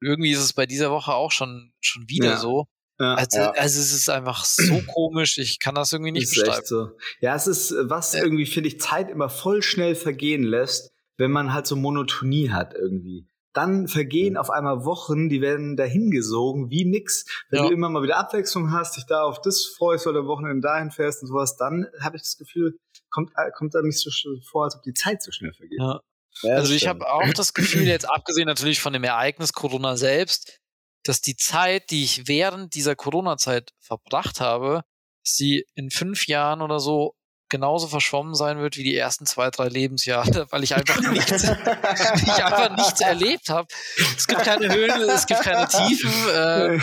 Irgendwie 0.00 0.30
ist 0.30 0.40
es 0.40 0.52
bei 0.52 0.66
dieser 0.66 0.90
Woche 0.90 1.14
auch 1.14 1.32
schon, 1.32 1.72
schon 1.80 2.08
wieder 2.08 2.30
ja. 2.30 2.36
so. 2.36 2.66
Ja, 3.00 3.14
also, 3.14 3.38
ja. 3.38 3.50
also 3.52 3.80
es 3.80 3.92
ist 3.92 4.10
einfach 4.10 4.44
so 4.44 4.82
komisch, 4.94 5.38
ich 5.38 5.60
kann 5.60 5.74
das 5.74 5.92
irgendwie 5.92 6.12
nicht 6.12 6.24
ist 6.24 6.34
beschreiben. 6.34 6.66
So. 6.66 6.90
Ja, 7.20 7.34
es 7.34 7.46
ist, 7.46 7.74
was 7.82 8.14
irgendwie, 8.14 8.46
finde 8.46 8.68
ich, 8.68 8.80
Zeit 8.80 9.10
immer 9.10 9.28
voll 9.28 9.62
schnell 9.62 9.94
vergehen 9.94 10.42
lässt, 10.42 10.90
wenn 11.16 11.30
man 11.30 11.52
halt 11.52 11.66
so 11.66 11.76
Monotonie 11.76 12.50
hat 12.50 12.74
irgendwie 12.74 13.28
dann 13.58 13.88
vergehen 13.88 14.36
auf 14.36 14.50
einmal 14.50 14.84
Wochen, 14.84 15.28
die 15.28 15.40
werden 15.40 15.76
dahingesogen 15.76 16.70
wie 16.70 16.84
nix. 16.84 17.26
Wenn 17.50 17.64
ja. 17.64 17.68
du 17.68 17.74
immer 17.74 17.88
mal 17.88 18.04
wieder 18.04 18.16
Abwechslung 18.16 18.70
hast, 18.70 18.96
dich 18.96 19.04
da 19.06 19.22
auf 19.22 19.40
das 19.40 19.64
freust 19.64 20.06
oder 20.06 20.26
Wochenende 20.26 20.60
dahin 20.60 20.92
fährst 20.92 21.22
und 21.22 21.28
sowas, 21.28 21.56
dann 21.56 21.88
habe 22.00 22.16
ich 22.16 22.22
das 22.22 22.36
Gefühl, 22.38 22.78
kommt, 23.10 23.32
äh, 23.36 23.50
kommt 23.50 23.74
da 23.74 23.82
nicht 23.82 23.98
so 23.98 24.10
vor, 24.48 24.64
als 24.64 24.76
ob 24.76 24.82
die 24.84 24.94
Zeit 24.94 25.22
so 25.22 25.32
schnell 25.32 25.52
vergeht. 25.52 25.80
Ja. 25.80 26.00
Ja, 26.42 26.54
also 26.54 26.72
ich 26.72 26.86
habe 26.86 27.10
auch 27.10 27.32
das 27.32 27.52
Gefühl, 27.52 27.88
jetzt 27.88 28.08
abgesehen 28.08 28.46
natürlich 28.46 28.80
von 28.80 28.92
dem 28.92 29.02
Ereignis 29.02 29.52
Corona 29.52 29.96
selbst, 29.96 30.60
dass 31.02 31.20
die 31.20 31.34
Zeit, 31.34 31.90
die 31.90 32.04
ich 32.04 32.28
während 32.28 32.76
dieser 32.76 32.94
Corona-Zeit 32.94 33.72
verbracht 33.80 34.40
habe, 34.40 34.82
sie 35.24 35.64
in 35.74 35.90
fünf 35.90 36.28
Jahren 36.28 36.62
oder 36.62 36.78
so 36.78 37.14
genauso 37.48 37.88
verschwommen 37.88 38.34
sein 38.34 38.58
wird 38.58 38.76
wie 38.76 38.84
die 38.84 38.96
ersten 38.96 39.26
zwei, 39.26 39.50
drei 39.50 39.68
Lebensjahre, 39.68 40.46
weil 40.50 40.64
ich 40.64 40.74
einfach 40.74 41.00
nichts, 41.10 41.44
ich 41.44 42.44
einfach 42.44 42.76
nichts 42.76 43.00
erlebt 43.00 43.48
habe. 43.48 43.68
Es 44.16 44.26
gibt 44.26 44.42
keine 44.42 44.72
Höhlen, 44.72 45.08
es 45.08 45.26
gibt 45.26 45.42
keine 45.42 45.68
Tiefen. 45.68 46.10
Äh, 46.30 46.78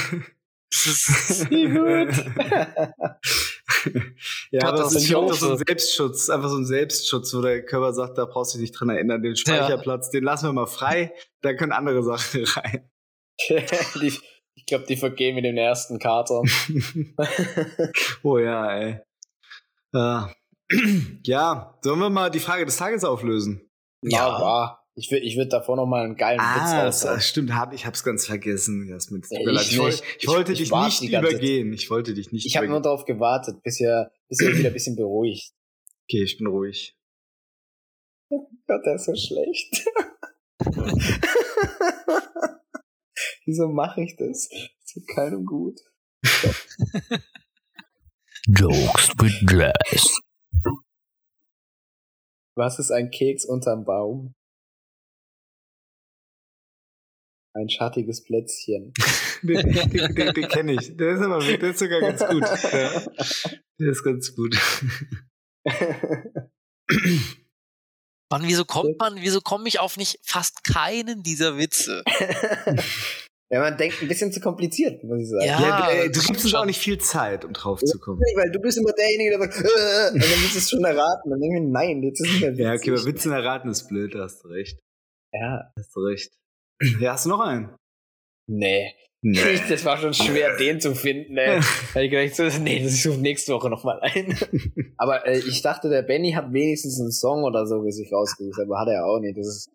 ja, 4.51 4.67
aber 4.67 4.79
das 4.79 4.95
ist 4.95 5.13
auch 5.13 5.31
so 5.33 5.51
ein 5.51 5.57
Selbstschutz, 5.57 6.29
einfach 6.29 6.49
so 6.49 6.57
ein 6.57 6.65
Selbstschutz, 6.65 7.33
wo 7.33 7.41
der 7.41 7.63
Körper 7.63 7.93
sagt, 7.93 8.17
da 8.17 8.25
brauchst 8.25 8.53
du 8.53 8.57
dich 8.57 8.71
nicht 8.71 8.79
dran 8.79 8.89
erinnern. 8.89 9.21
Den 9.21 9.37
Speicherplatz, 9.37 10.07
ja. 10.07 10.19
den 10.19 10.25
lassen 10.25 10.47
wir 10.47 10.53
mal 10.53 10.67
frei, 10.67 11.13
da 11.41 11.53
können 11.53 11.71
andere 11.71 12.03
Sachen 12.03 12.43
rein. 12.55 12.89
die, 13.49 14.19
ich 14.55 14.65
glaube, 14.65 14.85
die 14.85 14.97
vergehen 14.97 15.35
mit 15.35 15.45
dem 15.45 15.57
ersten 15.57 15.99
Kater. 15.99 16.41
oh 18.23 18.37
ja, 18.37 18.75
ey. 18.75 18.99
Uh, 19.93 20.27
ja, 21.23 21.77
sollen 21.81 21.99
wir 21.99 22.09
mal 22.09 22.31
die 22.31 22.39
Frage 22.39 22.65
des 22.65 22.77
Tages 22.77 23.03
auflösen? 23.03 23.69
Ja, 24.01 24.27
war. 24.27 24.81
Ich 24.97 25.11
würde 25.11 25.25
ich 25.25 25.35
würd 25.35 25.51
davor 25.51 25.75
noch 25.75 25.87
mal 25.87 26.05
einen 26.05 26.15
geilen 26.15 26.39
ah, 26.39 26.87
Witz 26.87 27.01
das 27.01 27.27
stimmt, 27.27 27.53
hab, 27.53 27.73
ich 27.73 27.85
hab's 27.85 28.01
ganz 28.03 28.25
vergessen. 28.25 28.87
Jasmin. 28.87 29.23
Ja, 29.29 29.41
ich, 29.41 29.73
ich, 29.73 29.77
wollte, 29.77 30.01
ich, 30.17 30.27
wollte 30.27 30.53
dich 30.53 30.71
nicht 30.71 31.11
übergehen. 31.11 31.73
Ich 31.73 31.89
wollte 31.89 32.13
dich 32.13 32.31
nicht 32.31 32.45
Ich 32.45 32.55
habe 32.55 32.69
nur 32.69 32.81
darauf 32.81 33.03
gewartet, 33.03 33.61
bis 33.61 33.81
ihr, 33.81 34.09
bis 34.29 34.39
ihr 34.39 34.57
wieder 34.57 34.69
ein 34.69 34.73
bisschen 34.73 34.95
beruhigt. 34.95 35.51
Okay, 36.05 36.23
ich 36.23 36.37
bin 36.37 36.47
ruhig. 36.47 36.97
Oh 38.29 38.47
Gott, 38.67 38.85
der 38.85 38.95
ist 38.95 39.05
so 39.05 39.15
schlecht. 39.15 39.85
Wieso 43.45 43.67
mache 43.67 44.01
ich 44.01 44.15
das? 44.15 44.47
Das 44.49 44.93
tut 44.93 45.07
keinem 45.13 45.45
gut. 45.45 45.77
Jokes 48.47 49.09
with 49.19 49.43
Jazz. 49.49 50.21
Was 52.57 52.79
ist 52.79 52.91
ein 52.91 53.11
Keks 53.11 53.45
unterm 53.45 53.83
Baum? 53.85 54.33
Ein 57.53 57.69
schattiges 57.69 58.23
Plätzchen. 58.23 58.93
den 59.41 59.71
den, 59.71 60.15
den, 60.15 60.33
den 60.33 60.47
kenne 60.47 60.73
ich. 60.73 60.95
Der 60.97 61.15
ist 61.15 61.21
aber 61.21 61.39
der 61.39 61.69
ist 61.69 61.79
sogar 61.79 62.01
ganz 62.01 62.25
gut. 62.25 62.43
Ja. 62.73 63.01
Der 63.79 63.91
ist 63.91 64.03
ganz 64.03 64.35
gut. 64.35 64.55
Mann, 68.31 68.43
wieso 68.43 68.65
kommt 68.65 68.99
man, 68.99 69.15
wieso 69.17 69.39
komme 69.39 69.67
ich 69.67 69.79
auf 69.79 69.97
nicht 69.97 70.19
fast 70.23 70.63
keinen 70.63 71.23
dieser 71.23 71.57
Witze? 71.57 72.03
Ja, 73.51 73.59
man 73.59 73.77
denkt 73.77 74.01
ein 74.01 74.07
bisschen 74.07 74.31
zu 74.31 74.39
kompliziert, 74.39 75.03
muss 75.03 75.21
ich 75.21 75.29
sagen. 75.29 75.45
Ja, 75.45 75.59
ja 75.59 75.91
äh, 75.91 76.09
du 76.09 76.19
gibst 76.19 76.43
uns 76.43 76.53
auch 76.55 76.65
nicht 76.65 76.79
viel 76.79 76.97
Zeit, 76.97 77.45
um 77.45 77.53
drauf 77.53 77.79
zu 77.79 77.99
kommen. 77.99 78.19
Ja, 78.19 78.41
weil 78.41 78.51
du 78.51 78.59
bist 78.59 78.77
immer 78.77 78.91
derjenige, 78.91 79.37
der 79.37 79.39
sagt, 79.39 79.55
äh, 79.59 80.13
und 80.13 80.23
dann 80.23 80.29
willst 80.41 80.55
du 80.55 80.59
es 80.59 80.69
schon 80.69 80.83
erraten. 80.83 81.29
Dann 81.29 81.39
denke 81.39 81.57
ich 81.57 81.63
mir, 81.63 81.69
nein, 81.69 82.01
jetzt 82.01 82.21
ist 82.21 82.27
es 82.27 82.33
nicht 82.33 82.41
mehr 82.41 82.51
witzig. 82.51 82.65
Ja, 82.65 82.73
okay, 82.73 82.91
aber 82.91 83.05
Witze 83.05 83.31
erraten 83.31 83.69
ist 83.69 83.87
blöd, 83.87 84.15
da 84.15 84.23
hast 84.23 84.43
du 84.43 84.47
recht. 84.47 84.79
Ja. 85.31 85.71
Hast 85.77 85.95
du 85.95 85.99
recht. 86.01 86.33
Ja, 86.99 87.13
hast 87.13 87.25
du 87.25 87.29
noch 87.29 87.39
einen? 87.39 87.75
Nee. 88.47 88.93
Nee. 89.21 89.59
Das 89.69 89.83
war 89.85 89.97
schon 89.97 90.13
schwer, 90.13 90.55
den 90.59 90.79
zu 90.79 90.93
finden. 90.93 91.37
Ey. 91.37 91.59
Da 91.93 92.01
ich 92.01 92.11
gedacht, 92.11 92.61
nee, 92.61 92.83
das 92.83 93.01
suche 93.01 93.19
nächste 93.19 93.53
Woche 93.53 93.69
nochmal 93.69 93.99
ein. 94.01 94.37
aber 94.97 95.25
äh, 95.27 95.39
ich 95.39 95.61
dachte, 95.61 95.89
der 95.89 96.03
Benny 96.03 96.33
hat 96.33 96.53
wenigstens 96.53 96.99
einen 96.99 97.11
Song 97.11 97.43
oder 97.43 97.65
so 97.65 97.83
für 97.83 97.91
sich 97.91 98.11
rausgesucht, 98.11 98.59
aber 98.61 98.79
hat 98.79 98.87
er 98.87 99.05
auch 99.05 99.19
nicht. 99.19 99.37
Das 99.37 99.47
ist, 99.47 99.69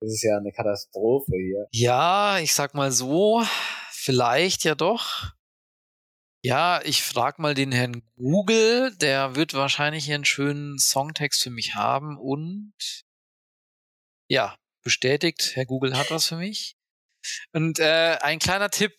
das 0.00 0.10
ist 0.10 0.22
ja 0.22 0.36
eine 0.36 0.52
Katastrophe 0.52 1.32
hier. 1.36 1.66
Ja, 1.72 2.38
ich 2.38 2.52
sag 2.52 2.74
mal 2.74 2.92
so, 2.92 3.42
vielleicht 3.90 4.64
ja 4.64 4.74
doch. 4.74 5.32
Ja, 6.42 6.80
ich 6.84 7.02
frag 7.02 7.38
mal 7.38 7.54
den 7.54 7.72
Herrn 7.72 8.02
Google, 8.16 8.94
der 8.96 9.34
wird 9.34 9.54
wahrscheinlich 9.54 10.04
hier 10.04 10.14
einen 10.14 10.24
schönen 10.24 10.78
Songtext 10.78 11.42
für 11.42 11.50
mich 11.50 11.74
haben 11.74 12.18
und 12.18 12.72
ja, 14.28 14.56
bestätigt, 14.82 15.52
Herr 15.54 15.66
Google 15.66 15.96
hat 15.96 16.10
was 16.10 16.26
für 16.26 16.36
mich. 16.36 16.76
Und 17.52 17.80
äh, 17.80 18.18
ein 18.20 18.38
kleiner 18.38 18.70
Tipp 18.70 18.92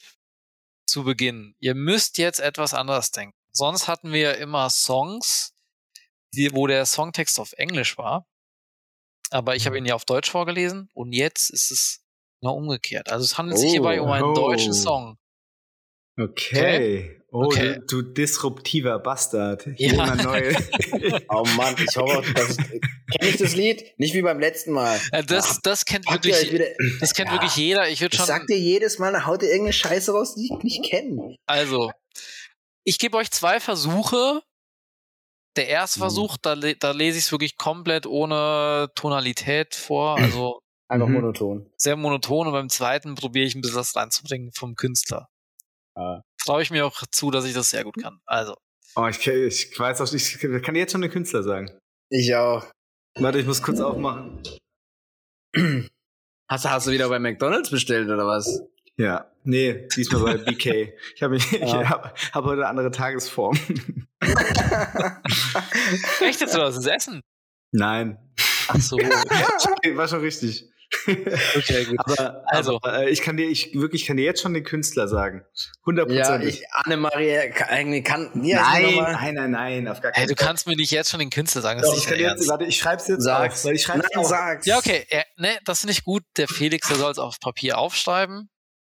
zu 0.86 1.04
Beginn. 1.04 1.56
Ihr 1.60 1.76
müsst 1.76 2.18
jetzt 2.18 2.40
etwas 2.40 2.74
anders 2.74 3.12
denken. 3.12 3.38
Sonst 3.52 3.88
hatten 3.88 4.12
wir 4.12 4.38
immer 4.38 4.70
Songs, 4.70 5.54
die, 6.34 6.54
wo 6.54 6.68
der 6.68 6.86
Songtext 6.86 7.40
auf 7.40 7.54
Englisch 7.54 7.98
war. 7.98 8.28
Aber 9.32 9.56
ich 9.56 9.66
habe 9.66 9.78
ihn 9.78 9.86
ja 9.86 9.96
auf 9.96 10.06
Deutsch 10.06 10.32
vorgelesen 10.32 10.90
und 10.94 11.14
jetzt 11.14 11.50
ist 11.50 11.72
es 11.72 12.02
genau 12.42 12.56
umgekehrt. 12.56 13.12
Also 13.12 13.26
es 13.26 13.38
handelt 13.38 13.60
sich 13.60 13.72
hierbei 13.72 14.02
um 14.02 14.10
einen 14.12 14.26
oh. 14.26 14.34
deutschen 14.34 14.74
Song. 14.74 15.18
Okay. 16.20 16.58
okay. 16.58 17.18
Oh, 17.30 17.44
okay. 17.44 17.80
Du, 17.88 18.02
du, 18.02 18.14
disruptiver 18.14 19.00
Bastard. 19.00 19.68
Hier 19.76 19.94
ja. 19.96 20.16
Neu. 20.16 20.54
oh 21.30 21.44
Mann, 21.58 21.76
ich 21.78 21.96
hoffe, 21.98 22.34
dass 22.34 22.52
ich, 22.52 22.58
kenne 22.58 23.30
ich 23.30 23.38
das 23.38 23.54
Lied? 23.54 23.84
Nicht 23.98 24.14
wie 24.14 24.22
beim 24.22 24.40
letzten 24.40 24.72
Mal. 24.72 25.00
Das, 25.28 25.60
das 25.62 25.86
kennt 25.86 26.10
wirklich, 26.10 26.52
wieder, 26.52 26.66
das 27.02 27.14
kennt 27.14 27.28
ja. 27.28 27.34
wirklich 27.36 27.56
jeder. 27.58 27.90
Ich 27.90 28.00
würde 28.02 28.16
schon. 28.16 28.24
Ich 28.24 28.28
sag 28.28 28.48
dir 28.48 28.58
jedes 28.58 28.98
Mal, 28.98 29.26
haut 29.26 29.44
ihr 29.44 29.50
irgendeine 29.50 29.74
Scheiße 29.74 30.14
raus, 30.14 30.36
die 30.36 30.46
ich 30.46 30.64
nicht 30.64 30.86
kenne. 30.86 31.36
Also, 31.46 31.92
ich 32.86 32.98
gebe 32.98 33.18
euch 33.18 33.30
zwei 33.32 33.60
Versuche. 33.60 34.42
Der 35.58 35.68
erste 35.68 36.00
mhm. 36.00 36.04
Versuch, 36.04 36.38
da, 36.38 36.56
da 36.56 36.92
lese 36.92 37.18
ich 37.18 37.26
es 37.26 37.32
wirklich 37.32 37.58
komplett 37.58 38.06
ohne 38.06 38.90
Tonalität 38.96 39.76
vor. 39.76 40.18
Also 40.18 40.60
Einfach 40.90 41.08
mhm. 41.08 41.16
monoton. 41.16 41.72
Sehr 41.76 41.96
monoton 41.96 42.48
und 42.48 42.54
beim 42.54 42.70
zweiten 42.70 43.16
probiere 43.16 43.46
ich 43.46 43.56
ein 43.56 43.62
bisschen 43.62 43.78
was 43.78 43.96
reinzubringen 43.96 44.52
vom 44.54 44.76
Künstler. 44.76 45.28
Ah. 45.96 46.22
Traue 46.44 46.62
ich 46.62 46.72
mir 46.72 46.86
auch 46.86 47.04
zu, 47.12 47.32
dass 47.32 47.46
ich 47.46 47.54
das 47.54 47.70
sehr 47.72 47.84
gut 47.84 47.98
kann. 48.02 48.22
Also. 48.26 48.56
Oh, 48.96 49.08
ich, 49.08 49.28
ich 49.28 49.78
weiß 49.78 50.02
auch, 50.02 50.14
ich 50.14 50.40
kann 50.64 50.76
jetzt 50.76 50.94
schon 50.94 51.02
den 51.02 51.12
Künstler 51.12 51.44
sagen. 51.44 51.78
Ich 52.10 52.34
auch. 52.36 52.66
Warte, 53.16 53.40
ich 53.40 53.46
muss 53.46 53.62
kurz 53.62 53.80
aufmachen. 53.80 54.42
Hast, 56.50 56.64
hast 56.64 56.88
du 56.88 56.92
wieder 56.92 57.10
bei 57.10 57.20
McDonalds 57.20 57.70
bestellt 57.70 58.10
oder 58.10 58.26
was? 58.26 58.62
Ja, 58.98 59.32
nee, 59.44 59.88
diesmal 59.96 60.24
bei 60.24 60.38
BK. 60.38 60.94
Ich 61.16 61.22
habe 61.24 61.38
ja. 61.38 61.90
hab, 61.90 62.18
hab 62.32 62.46
heute 62.46 62.62
eine 62.62 62.68
andere 62.68 62.92
Tagesform. 62.92 63.56
Echt 66.22 66.42
jetzt 66.42 66.58
was? 66.58 66.76
Das 66.76 66.86
Essen? 66.88 67.22
Nein. 67.72 68.18
Ach 68.68 68.80
so. 68.82 68.98
War 68.98 70.08
schon 70.08 70.22
richtig. 70.22 70.68
Okay, 71.06 71.84
gut. 71.86 72.00
Aber, 72.00 72.44
also, 72.48 72.78
aber, 72.78 73.04
äh, 73.04 73.10
ich 73.10 73.22
kann 73.22 73.36
dir, 73.36 73.48
ich 73.50 73.74
wirklich 73.76 74.06
kann 74.06 74.16
dir 74.16 74.24
jetzt 74.24 74.42
schon 74.42 74.54
den 74.54 74.64
Künstler 74.64 75.08
sagen. 75.10 75.44
100%. 75.86 76.12
Ja, 76.14 76.40
ich, 76.40 76.64
Annemarie 76.72 77.52
kann, 77.52 78.04
kann 78.04 78.44
ja, 78.46 78.62
nein, 78.62 78.96
nein, 78.96 79.36
nein, 79.36 79.52
nein, 79.52 79.88
auf 79.90 80.02
gar 80.02 80.14
keinen 80.14 80.28
hey, 80.28 80.34
Du 80.34 80.36
kannst 80.36 80.66
mir 80.66 80.78
nicht 80.78 80.92
jetzt 80.92 81.12
schon 81.12 81.20
den 81.20 81.30
Künstler 81.30 81.62
sagen. 81.62 81.82
Doch, 81.82 81.96
ich 81.96 82.06
kann 82.06 82.18
jetzt, 82.18 82.48
warte, 82.48 82.64
ich 82.64 82.78
schreib's 82.78 83.08
jetzt 83.10 83.24
sag's. 83.24 83.60
auf, 83.60 83.66
weil 83.66 83.76
ich 83.76 83.84
schreib's 83.84 84.08
nein, 84.10 84.18
auf. 84.18 84.28
sag's. 84.28 84.66
Ja, 84.66 84.78
okay, 84.78 85.06
er, 85.10 85.26
ne, 85.36 85.60
das 85.66 85.82
finde 85.82 85.92
ich 85.92 86.06
gut. 86.06 86.24
Der 86.38 86.48
Felix, 86.48 86.88
der 86.88 86.98
soll 86.98 87.12
es 87.12 87.20
auf 87.20 87.40
Papier 87.42 87.78
aufschreiben. 87.78 88.50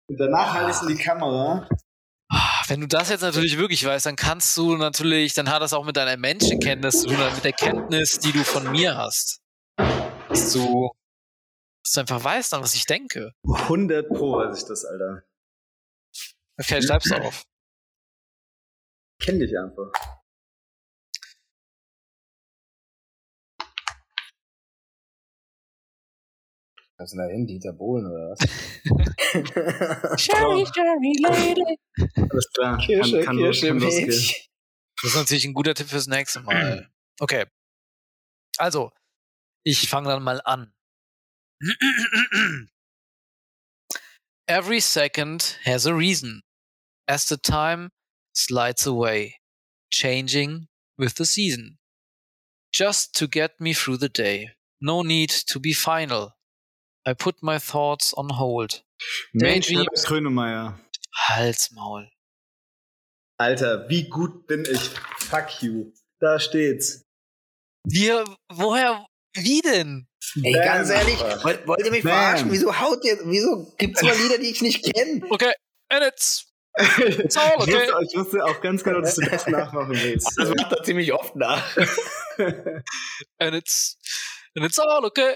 Und 0.10 0.18
danach 0.18 0.54
halte 0.56 0.72
ich 0.72 0.76
es 0.76 0.82
in 0.82 0.88
die 0.90 1.04
Kamera. 1.04 1.70
Ah, 2.32 2.64
wenn 2.68 2.82
du 2.82 2.88
das 2.88 3.10
jetzt 3.10 3.22
natürlich 3.22 3.58
wirklich 3.58 3.86
weißt, 3.86 4.08
dann 4.08 4.16
kannst 4.16 4.58
du 4.58 4.76
natürlich, 4.76 5.36
dann 5.36 5.50
hat 5.50 5.62
das 5.62 5.74
auch 5.74 5.86
mit 5.86 5.98
deiner 5.98 6.18
Menschenkenntnis 6.18 7.02
zu 7.02 7.08
tun, 7.08 7.18
mit 7.36 7.44
der 7.44 7.54
Kenntnis, 7.54 8.20
die 8.20 8.32
du 8.32 8.44
von 8.44 8.72
mir 8.72 8.98
hast. 8.98 9.42
Dass 9.78 10.54
du 10.54 10.90
dass 11.84 11.94
du 11.94 12.00
einfach 12.02 12.24
weißt 12.24 12.54
dann, 12.54 12.62
was 12.62 12.76
ich 12.76 12.86
denke. 12.86 13.34
100 13.48 14.10
Pro 14.10 14.38
weiß 14.38 14.62
ich 14.62 14.68
das, 14.68 14.86
Alter. 14.86 15.24
Okay, 16.60 16.82
schreib's 16.82 17.12
auf. 17.12 17.44
Kenn 19.22 19.40
dich 19.40 19.54
einfach. 19.58 19.92
Was 27.00 27.14
ist 27.14 27.18
denn 27.18 27.26
da 27.26 27.32
hin? 27.34 27.48
Dieter 27.48 27.72
Bohlen 27.72 28.06
oder 28.08 28.32
was? 28.32 28.40
Sherry, 30.22 30.66
Sherry, 30.66 31.14
Lady. 31.22 31.80
Alles 32.30 32.52
klar. 32.54 32.78
Kirsche, 32.78 33.22
kann, 33.22 33.38
kann 33.38 33.38
Kirsche, 33.38 33.68
kann 33.70 33.80
Das 33.80 33.96
ist 35.04 35.16
natürlich 35.16 35.46
ein 35.46 35.54
guter 35.54 35.74
Tipp 35.74 35.88
fürs 35.88 36.08
nächste 36.08 36.42
Mal. 36.42 36.90
Okay. 37.22 37.46
Also, 38.58 38.94
ich 39.66 39.90
fange 39.90 40.08
dann 40.08 40.24
mal 40.24 40.40
an. 40.46 40.74
Every 44.48 44.80
second 44.80 45.60
has 45.66 45.86
a 45.86 45.94
reason, 45.94 46.44
as 47.10 47.28
the 47.28 47.36
time 47.36 47.90
slides 48.34 48.88
away, 48.88 49.42
changing 49.92 50.70
with 50.98 51.16
the 51.16 51.26
season. 51.26 51.78
Just 52.72 53.14
to 53.16 53.28
get 53.28 53.60
me 53.60 53.74
through 53.74 53.98
the 53.98 54.08
day. 54.08 54.52
No 54.80 55.04
need 55.04 55.30
to 55.48 55.60
be 55.60 55.74
final. 55.74 56.39
I 57.08 57.14
put 57.14 57.42
my 57.42 57.60
thoughts 57.60 58.14
on 58.14 58.38
hold. 58.38 58.84
Mensch, 59.34 59.70
Herbert 59.70 60.04
Grönemeyer. 60.06 60.80
Halsmaul. 61.16 62.10
Alter, 63.38 63.88
wie 63.90 64.10
gut 64.10 64.48
bin 64.48 64.66
ich? 64.70 64.90
Fuck 65.20 65.62
you. 65.62 65.94
Da 66.20 66.40
steht's. 66.40 67.06
Wir, 67.86 68.26
woher, 68.52 69.06
wie 69.34 69.62
denn? 69.62 70.08
Ey, 70.44 70.54
Bam. 70.54 70.64
ganz 70.64 70.90
ehrlich, 70.90 71.20
wollt, 71.44 71.66
wollt 71.66 71.86
ihr 71.86 71.92
mich 71.92 72.04
Bam. 72.04 72.12
verarschen? 72.12 72.52
Wieso 72.52 72.78
haut 72.80 73.04
ihr, 73.06 73.18
wieso 73.24 73.74
gibt's 73.78 74.02
immer 74.02 74.14
Lieder, 74.14 74.38
die 74.38 74.52
ich 74.52 74.62
nicht 74.62 74.84
kenne? 74.94 75.22
Okay, 75.30 75.54
edits. 75.90 76.46
It's 76.78 77.36
all 77.36 77.56
Ich 77.58 77.62
okay. 77.64 77.74
wusste, 77.74 77.94
ich 78.10 78.18
wusste 78.18 78.46
auch 78.46 78.62
ganz 78.62 78.84
genau, 78.84 79.02
dass 79.02 79.16
du 79.16 79.22
das 79.22 79.48
nachmachen 79.48 79.90
willst. 79.92 80.32
Das 80.38 80.50
macht 80.50 80.72
er 80.72 80.84
ziemlich 80.84 81.12
oft 81.14 81.36
nach. 81.36 81.64
And 83.40 83.56
it's, 83.56 83.98
and 84.56 84.66
it's 84.66 84.80
all 84.80 85.04
okay. 85.06 85.36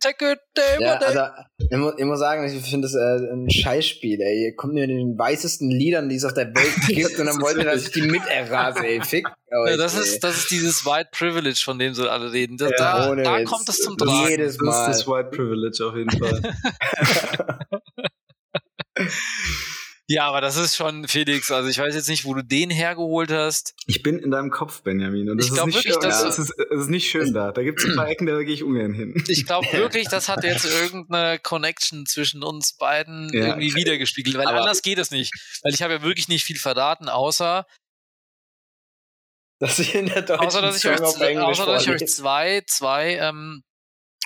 Take 0.00 0.32
it 0.32 0.38
day 0.56 0.78
Ja, 0.80 0.96
day. 0.98 1.08
also, 1.08 1.20
ich 1.58 1.76
muss, 1.76 1.94
ich 1.98 2.04
muss 2.04 2.18
sagen, 2.20 2.44
ich 2.46 2.62
finde 2.70 2.86
das 2.88 2.94
äh, 2.94 3.32
ein 3.32 3.50
Scheißspiel, 3.50 4.20
ey. 4.20 4.44
Ihr 4.46 4.56
kommt 4.56 4.74
mir 4.74 4.86
mit 4.86 4.90
den 4.90 5.18
weißesten 5.18 5.68
Liedern, 5.70 6.08
die 6.08 6.16
es 6.16 6.24
auf 6.24 6.32
der 6.32 6.46
Welt 6.54 6.74
gibt, 6.88 7.18
und 7.18 7.26
dann 7.26 7.40
wollt 7.40 7.56
ihr, 7.58 7.64
dass 7.64 7.82
ich 7.86 7.90
die 7.90 8.02
miterrase, 8.02 8.78
ey. 8.86 9.00
Fick 9.04 9.26
euch, 9.26 9.70
Ja, 9.72 9.76
das, 9.76 9.94
ey. 9.96 10.02
ist, 10.02 10.24
das 10.24 10.36
ist 10.38 10.50
dieses 10.50 10.86
White 10.86 11.10
Privilege, 11.12 11.60
von 11.62 11.78
dem 11.78 11.92
sie 11.92 12.10
alle 12.10 12.32
reden. 12.32 12.56
Da, 12.56 12.68
Ja, 12.70 13.14
da, 13.14 13.14
da 13.38 13.44
kommt 13.44 13.68
es 13.68 13.78
zum 13.78 13.98
Tragen. 13.98 14.28
jedes 14.30 14.56
Das 14.56 14.78
ist 14.78 14.86
das 15.00 15.06
Mal. 15.06 15.18
White 15.24 15.36
Privilege 15.36 15.86
auf 15.86 15.96
jeden 15.96 16.10
Fall. 16.10 16.42
Ja, 20.12 20.26
aber 20.26 20.40
das 20.42 20.56
ist 20.56 20.76
schon, 20.76 21.08
Felix, 21.08 21.50
also 21.50 21.68
ich 21.70 21.78
weiß 21.78 21.94
jetzt 21.94 22.08
nicht, 22.08 22.24
wo 22.26 22.34
du 22.34 22.42
den 22.44 22.68
hergeholt 22.70 23.30
hast. 23.30 23.72
Ich 23.86 24.02
bin 24.02 24.18
in 24.18 24.30
deinem 24.30 24.50
Kopf, 24.50 24.82
Benjamin. 24.82 25.30
Und 25.30 25.38
das 25.38 25.46
Ich 25.46 25.52
ist 25.52 25.56
glaub 25.56 25.66
nicht 25.68 25.76
wirklich, 25.76 25.94
schön. 25.94 26.02
dass- 26.02 26.22
das, 26.22 26.38
ist, 26.38 26.52
das 26.58 26.80
ist 26.82 26.88
nicht 26.90 27.08
schön 27.10 27.32
da. 27.32 27.50
Da 27.52 27.62
gibt 27.62 27.80
es 27.80 27.86
ein 27.88 27.96
paar 27.96 28.08
Ecken, 28.08 28.26
da 28.26 28.42
gehe 28.42 28.52
ich 28.52 28.62
ungern 28.62 28.92
hin. 28.92 29.14
Ich 29.28 29.46
glaube 29.46 29.66
wirklich, 29.72 30.08
das 30.08 30.28
hat 30.28 30.44
jetzt 30.44 30.66
irgendeine 30.66 31.38
Connection 31.38 32.04
zwischen 32.04 32.42
uns 32.42 32.74
beiden 32.76 33.30
Ja. 33.32 33.46
irgendwie 33.46 33.74
wiedergespiegelt, 33.74 34.36
weil 34.36 34.46
Aber- 34.46 34.60
anders 34.60 34.82
geht 34.82 34.98
es 34.98 35.10
nicht. 35.10 35.32
Weil 35.62 35.72
ich 35.72 35.80
habe 35.82 35.94
ja 35.94 36.02
wirklich 36.02 36.28
nicht 36.28 36.44
viel 36.44 36.58
verraten, 36.58 37.08
außer, 37.08 37.64
Dass 39.60 39.78
ich 39.78 39.94
in 39.94 40.06
der 40.06 40.22
deutschen 40.22 40.46
außer 40.46 40.60
dass 40.62 40.76
ich 40.84 40.90
euch, 40.90 41.00
außer, 41.00 41.66
dass 41.66 41.82
ich 41.86 41.90
euch 41.90 42.06
zwei, 42.08 42.62
zwei 42.66 43.16
ähm, 43.16 43.62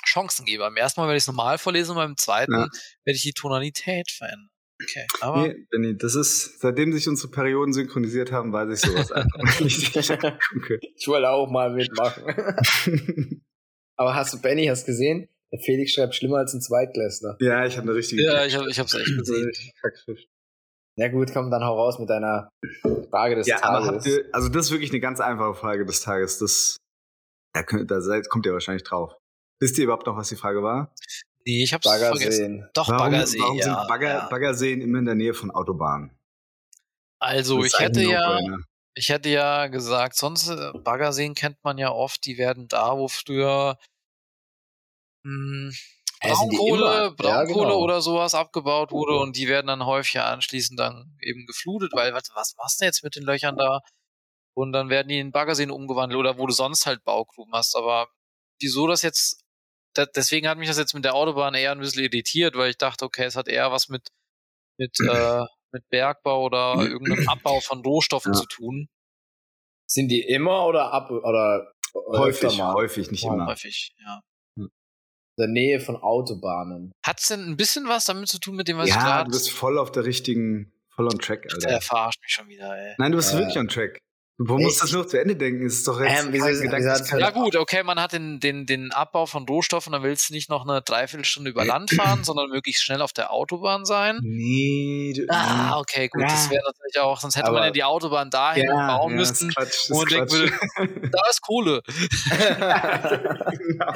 Chancen 0.05 0.45
gebe. 0.45 0.63
Beim 0.63 0.77
ersten 0.77 0.99
Mal 0.99 1.07
werde 1.07 1.17
ich 1.17 1.23
es 1.23 1.27
normal 1.27 1.57
vorlesen 1.57 1.91
und 1.91 1.97
beim 1.97 2.17
zweiten 2.17 2.53
Ja. 2.53 2.59
werde 3.05 3.15
ich 3.15 3.21
die 3.21 3.33
Tonalität 3.33 4.09
verändern. 4.11 4.49
Okay, 4.81 5.05
aber 5.21 5.47
Nee, 5.47 5.65
Benny, 5.71 5.97
das 5.97 6.13
ist, 6.15 6.59
seitdem 6.59 6.93
sich 6.93 7.07
unsere 7.09 7.31
Perioden 7.31 7.73
synchronisiert 7.73 8.31
haben, 8.31 8.53
weiß 8.53 8.71
ich 8.73 8.79
sowas 8.89 9.11
einfach 9.11 9.59
nicht. 9.59 9.95
Ich 10.95 11.07
wollte 11.07 11.29
auch 11.29 11.49
mal 11.49 11.71
mitmachen. 11.73 12.23
Aber 13.99 14.13
hast 14.13 14.33
du, 14.33 14.39
Benny, 14.41 14.67
hast 14.67 14.85
gesehen? 14.85 15.27
Der 15.51 15.59
Felix 15.59 15.93
schreibt 15.93 16.13
schlimmer 16.13 16.37
als 16.37 16.53
ein 16.53 16.61
Zweitklässler. 16.61 17.37
ja, 17.39 17.65
ich 17.65 17.77
habe 17.77 17.87
eine 17.89 17.95
richtige. 17.97 18.21
ja, 18.23 18.45
ich 18.45 18.55
habe 18.55 18.69
ich 18.69 18.77
hab's 18.77 18.93
echt 18.93 19.17
gesehen. 19.17 19.51
Ja 20.99 21.07
gut, 21.09 21.31
komm, 21.33 21.49
dann 21.49 21.63
hau 21.63 21.75
raus 21.75 21.97
mit 21.99 22.09
deiner 22.09 22.49
Frage 23.09 23.35
des 23.35 23.47
Ja, 23.47 23.63
aber 23.63 23.85
Tages. 23.85 23.95
habt 23.95 24.05
ihr, 24.07 24.25
also 24.33 24.49
das 24.49 24.65
ist 24.67 24.71
wirklich 24.71 24.91
eine 24.91 24.99
ganz 24.99 25.19
einfache 25.19 25.53
Frage 25.55 25.85
des 25.85 26.01
Tages. 26.01 26.37
Das, 26.39 26.77
da, 27.53 27.63
könnt, 27.63 27.89
da 27.89 27.99
kommt 28.29 28.45
ihr 28.45 28.53
wahrscheinlich 28.53 28.83
drauf. 28.83 29.13
Wisst 29.59 29.77
ihr 29.79 29.85
überhaupt 29.85 30.05
noch, 30.05 30.17
was 30.17 30.29
die 30.29 30.35
Frage 30.35 30.61
war? 30.61 30.93
Nee, 31.47 31.63
ich 31.63 31.73
hab's 31.73 31.87
vergessen. 31.87 32.11
Baggerseen. 32.11 32.69
Doch, 32.73 32.89
warum 32.89 33.11
Baggersee, 33.11 33.39
warum 33.39 33.57
ja. 33.57 33.63
sind 33.63 33.87
Bagger, 33.87 34.07
ja. 34.09 34.25
Baggerseen 34.27 34.81
immer 34.81 34.99
in 34.99 35.05
der 35.05 35.15
Nähe 35.15 35.33
von 35.33 35.49
Autobahnen? 35.49 36.11
Also, 37.19 37.63
ich 37.63 37.79
hätte 37.79 38.01
ja, 38.03 38.33
No-Brainer. 38.33 38.63
ich 38.95 39.07
hätte 39.07 39.29
ja 39.29 39.67
gesagt, 39.67 40.17
sonst 40.17 40.49
äh, 40.49 40.73
Baggerseen 40.73 41.35
kennt 41.35 41.63
man 41.63 41.77
ja 41.77 41.89
oft, 41.89 42.25
die 42.25 42.37
werden 42.37 42.67
da, 42.67 42.97
wo 42.97 43.07
früher 43.07 43.79
mh, 45.23 45.71
die 45.71 46.27
Braunkohle, 46.27 46.81
immer. 46.81 47.03
Ja, 47.03 47.09
Braunkohle 47.11 47.67
genau. 47.67 47.79
oder 47.79 48.01
sowas 48.01 48.35
abgebaut 48.35 48.91
wurde 48.91 49.17
und 49.17 49.37
die 49.37 49.47
werden 49.47 49.67
dann 49.67 49.85
häufig 49.85 50.19
anschließend 50.19 50.77
dann 50.77 51.17
eben 51.21 51.45
geflutet, 51.45 51.93
weil 51.93 52.13
was, 52.13 52.29
was 52.33 52.55
machst 52.57 52.81
du 52.81 52.85
jetzt 52.85 53.05
mit 53.05 53.15
den 53.15 53.23
Löchern 53.23 53.55
da? 53.55 53.79
Und 54.53 54.73
dann 54.73 54.89
werden 54.89 55.07
die 55.07 55.19
in 55.19 55.31
Baggerseen 55.31 55.71
umgewandelt 55.71 56.19
oder 56.19 56.37
wo 56.37 56.45
du 56.45 56.51
sonst 56.51 56.85
halt 56.85 57.05
Baugruben 57.05 57.53
hast. 57.53 57.73
Aber 57.77 58.09
wieso 58.59 58.87
das 58.87 59.01
jetzt, 59.01 59.45
deswegen 60.15 60.47
hat 60.47 60.57
mich 60.57 60.67
das 60.67 60.77
jetzt 60.77 60.93
mit 60.93 61.05
der 61.05 61.15
Autobahn 61.15 61.53
eher 61.53 61.71
ein 61.71 61.79
bisschen 61.79 62.03
irritiert, 62.03 62.55
weil 62.55 62.69
ich 62.69 62.77
dachte, 62.77 63.05
okay, 63.05 63.23
es 63.25 63.35
hat 63.35 63.47
eher 63.47 63.71
was 63.71 63.89
mit, 63.89 64.07
mit, 64.77 64.95
äh, 65.09 65.41
mit 65.71 65.87
Bergbau 65.89 66.43
oder 66.45 66.75
irgendeinem 66.81 67.27
Abbau 67.27 67.59
von 67.59 67.81
Rohstoffen 67.81 68.33
Ja. 68.33 68.39
zu 68.39 68.45
tun. 68.47 68.87
Sind 69.89 70.09
die 70.09 70.21
immer 70.21 70.65
oder 70.65 70.91
ab 70.93 71.09
oder 71.11 71.71
Häufig, 71.93 72.57
mal? 72.57 72.73
häufig, 72.75 73.09
nicht 73.11 73.23
Ja. 73.23 73.33
immer. 73.33 73.47
Häufig, 73.47 73.95
ja. 73.99 74.21
In 74.57 74.69
der 75.39 75.47
Nähe 75.47 75.79
von 75.79 75.95
Autobahnen. 75.97 76.91
Hat's 77.05 77.27
denn 77.27 77.41
ein 77.47 77.57
bisschen 77.57 77.87
was 77.87 78.05
damit 78.05 78.27
zu 78.27 78.39
tun 78.39 78.55
mit 78.55 78.67
dem, 78.67 78.77
was 78.77 78.89
ich 78.89 78.95
Ja, 78.95 79.03
gerade. 79.03 79.25
du 79.25 79.31
bist 79.31 79.49
voll 79.51 79.77
auf 79.77 79.91
der 79.91 80.03
richtigen, 80.05 80.73
voll 80.89 81.07
on 81.07 81.19
track, 81.19 81.45
Alter. 81.51 81.67
Der 81.67 81.81
verarscht 81.81 82.21
mich 82.21 82.31
schon 82.31 82.47
wieder, 82.49 82.75
ey. 82.75 82.95
Nein, 82.97 83.11
du 83.11 83.17
bist 83.17 83.33
Äh, 83.33 83.37
wirklich 83.37 83.57
on 83.57 83.67
track. 83.67 83.99
Musst 84.39 84.75
echt? 84.75 84.83
das 84.83 84.91
nur 84.91 85.07
zu 85.07 85.19
Ende 85.19 85.35
denken. 85.35 85.65
Es 85.65 85.75
ist 85.77 85.87
doch 85.87 85.99
jetzt 85.99 86.25
Ähm, 86.25 86.27
wieso- 86.31 86.45
wieso 86.45 87.17
Ja 87.17 87.31
gut, 87.31 87.55
okay, 87.55 87.81
man 87.83 87.99
hat 87.99 88.13
den, 88.13 88.39
den, 88.39 88.67
den 88.67 88.91
Abbau 88.91 89.25
von 89.25 89.47
Rohstoffen, 89.47 89.93
dann 89.93 90.03
willst 90.03 90.29
du 90.29 90.33
nicht 90.33 90.47
noch 90.49 90.67
eine 90.67 90.81
Dreiviertelstunde 90.83 91.49
über 91.49 91.65
Land 91.65 91.89
fahren, 91.91 92.23
sondern 92.23 92.49
möglichst 92.49 92.83
schnell 92.83 93.01
auf 93.01 93.13
der 93.13 93.31
Autobahn 93.31 93.83
sein. 93.83 94.19
Nee, 94.21 95.13
du, 95.15 95.25
Ah, 95.29 95.79
okay, 95.79 96.07
gut, 96.07 96.21
das 96.23 96.45
Ja. 96.45 96.51
wäre 96.51 96.63
natürlich 96.65 96.99
auch, 96.99 97.19
sonst 97.19 97.35
hätte 97.35 97.47
man 97.47 97.57
Aber- 97.57 97.65
ja 97.65 97.71
die 97.71 97.83
Autobahn 97.83 98.29
dahin 98.29 98.65
ja, 98.65 98.97
bauen 98.97 99.11
ja, 99.13 99.17
müssen. 99.17 99.49
Ist 99.49 99.55
Quatsch, 99.55 99.89
wo 99.89 99.97
man 99.97 100.07
ist 100.07 100.13
denkt, 100.13 100.51
Quatsch. 100.75 101.11
Da 101.11 101.29
ist 101.29 101.41
Kohle. 101.41 101.81
Genau. 103.57 103.91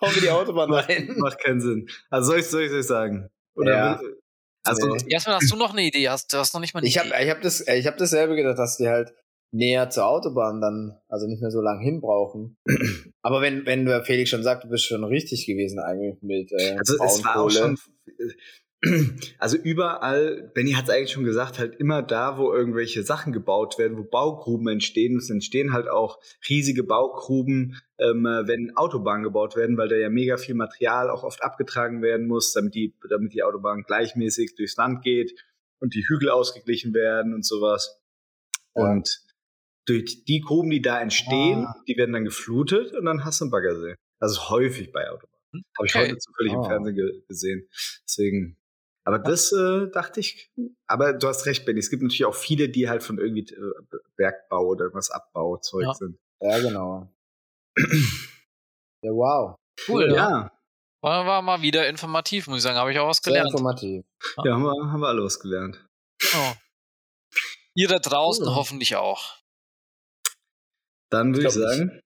Bauen 0.00 0.14
wir 0.14 0.20
die 0.22 0.30
Autobahn 0.30 0.72
rein. 0.72 1.14
Macht 1.18 1.38
keinen 1.42 1.60
Sinn. 1.60 1.88
Also 2.10 2.32
soll 2.32 2.40
ich 2.40 2.46
soll 2.46 2.62
ich 2.62 2.72
euch 2.72 2.86
sagen? 2.86 3.28
Oder 3.54 3.76
Ja. 3.76 4.00
will- 4.00 4.16
also. 4.64 4.96
Erstmal 5.08 5.36
hast 5.36 5.50
du 5.50 5.56
noch 5.56 5.72
eine 5.72 5.82
Idee, 5.82 6.08
hast, 6.08 6.32
du 6.32 6.38
hast 6.38 6.54
noch 6.54 6.60
nicht 6.60 6.74
mal 6.74 6.80
eine 6.80 6.88
Ich 6.88 6.98
habe 6.98 7.08
Idee. 7.08 7.24
ich 7.24 7.30
hab 7.30 7.40
das, 7.42 7.66
ich 7.66 7.86
hab 7.86 7.96
dasselbe 7.96 8.36
gedacht, 8.36 8.58
dass 8.58 8.76
die 8.76 8.88
halt 8.88 9.12
näher 9.52 9.88
zur 9.88 10.06
Autobahn 10.06 10.60
dann, 10.60 10.98
also 11.08 11.26
nicht 11.26 11.40
mehr 11.40 11.50
so 11.50 11.60
lang 11.60 11.80
hin 11.80 12.00
brauchen. 12.00 12.56
Aber 13.22 13.40
wenn, 13.40 13.64
wenn 13.66 13.86
der 13.86 14.04
Felix 14.04 14.30
schon 14.30 14.42
sagt, 14.42 14.64
du 14.64 14.68
bist 14.68 14.84
schon 14.84 15.04
richtig 15.04 15.46
gewesen 15.46 15.78
eigentlich 15.78 16.16
mit 16.22 16.50
äh, 16.52 16.76
Also 16.76 17.02
es 17.02 17.24
war 17.24 17.40
auch 17.40 17.50
schon. 17.50 17.78
Also 19.38 19.56
überall, 19.56 20.50
Benny 20.54 20.72
hat 20.72 20.84
es 20.84 20.90
eigentlich 20.90 21.12
schon 21.12 21.24
gesagt, 21.24 21.58
halt 21.58 21.76
immer 21.76 22.02
da, 22.02 22.38
wo 22.38 22.52
irgendwelche 22.52 23.02
Sachen 23.02 23.32
gebaut 23.32 23.78
werden, 23.78 23.96
wo 23.98 24.04
Baugruben 24.04 24.68
entstehen, 24.68 25.16
es 25.16 25.30
entstehen 25.30 25.72
halt 25.72 25.88
auch 25.88 26.18
riesige 26.48 26.84
Baugruben, 26.84 27.80
ähm, 27.98 28.26
äh, 28.26 28.46
wenn 28.46 28.76
Autobahnen 28.76 29.22
gebaut 29.22 29.56
werden, 29.56 29.76
weil 29.76 29.88
da 29.88 29.96
ja 29.96 30.08
mega 30.10 30.36
viel 30.36 30.54
Material 30.54 31.10
auch 31.10 31.22
oft 31.24 31.42
abgetragen 31.42 32.02
werden 32.02 32.26
muss, 32.26 32.52
damit 32.52 32.74
die, 32.74 32.94
damit 33.08 33.32
die 33.34 33.42
Autobahn 33.42 33.82
gleichmäßig 33.82 34.54
durchs 34.56 34.76
Land 34.76 35.02
geht 35.02 35.34
und 35.80 35.94
die 35.94 36.06
Hügel 36.06 36.30
ausgeglichen 36.30 36.94
werden 36.94 37.34
und 37.34 37.44
sowas. 37.44 38.00
Ja. 38.74 38.90
Und 38.90 39.20
durch 39.86 40.24
die 40.24 40.40
Gruben, 40.40 40.70
die 40.70 40.80
da 40.82 41.00
entstehen, 41.00 41.66
Ah. 41.66 41.74
die 41.86 41.96
werden 41.96 42.12
dann 42.12 42.24
geflutet 42.24 42.92
und 42.94 43.04
dann 43.04 43.24
hast 43.24 43.40
du 43.40 43.44
einen 43.44 43.50
Baggersee. 43.52 43.94
Also 44.18 44.48
häufig 44.50 44.92
bei 44.92 45.08
Autobahnen. 45.10 45.30
Habe 45.78 45.86
ich 45.86 45.94
Okay. 45.94 46.04
heute 46.08 46.18
zufällig 46.18 46.52
im 46.54 46.60
Ah. 46.60 46.64
Fernsehen 46.68 46.96
ge 46.96 47.22
gesehen. 47.28 47.68
Deswegen. 48.08 48.56
Aber 49.06 49.18
das 49.18 49.52
äh, 49.52 49.90
dachte 49.90 50.20
ich. 50.20 50.50
Aber 50.86 51.12
du 51.12 51.28
hast 51.28 51.44
recht, 51.46 51.66
Benny. 51.66 51.78
Es 51.78 51.90
gibt 51.90 52.02
natürlich 52.02 52.24
auch 52.24 52.34
viele, 52.34 52.68
die 52.70 52.88
halt 52.88 53.02
von 53.02 53.18
irgendwie 53.18 53.42
äh, 53.54 53.72
Bergbau 54.16 54.64
oder 54.68 54.84
irgendwas 54.86 55.10
Abbauzeug 55.10 55.82
Ja. 55.84 55.94
sind. 55.94 56.18
Ja, 56.40 56.58
genau. 56.60 57.12
Ja, 59.02 59.10
wow. 59.12 59.56
Cool, 59.86 60.08
ja. 60.08 60.14
Ja, 60.16 60.52
War, 61.02 61.26
war 61.26 61.42
mal 61.42 61.60
wieder 61.60 61.86
informativ, 61.90 62.46
muss 62.46 62.56
ich 62.58 62.62
sagen. 62.62 62.78
Habe 62.78 62.90
ich 62.90 62.98
auch 62.98 63.08
was 63.08 63.18
Sehr 63.18 63.32
gelernt. 63.34 63.50
informativ. 63.52 64.04
ja, 64.42 64.54
haben, 64.54 64.62
wir, 64.62 64.90
haben 64.92 65.00
wir 65.00 65.08
alle 65.08 65.22
was 65.22 65.38
gelernt. 65.40 65.84
Genau. 66.18 66.54
Ihr 67.74 67.88
da 67.88 67.98
draußen 67.98 68.46
Cool. 68.46 68.54
hoffentlich 68.54 68.96
auch. 68.96 69.36
Dann 71.10 71.34
würde 71.34 71.48
ich, 71.48 71.54
Ich 71.54 71.60
glaub 71.60 71.68
nicht. 71.68 71.78
sagen, 71.78 72.00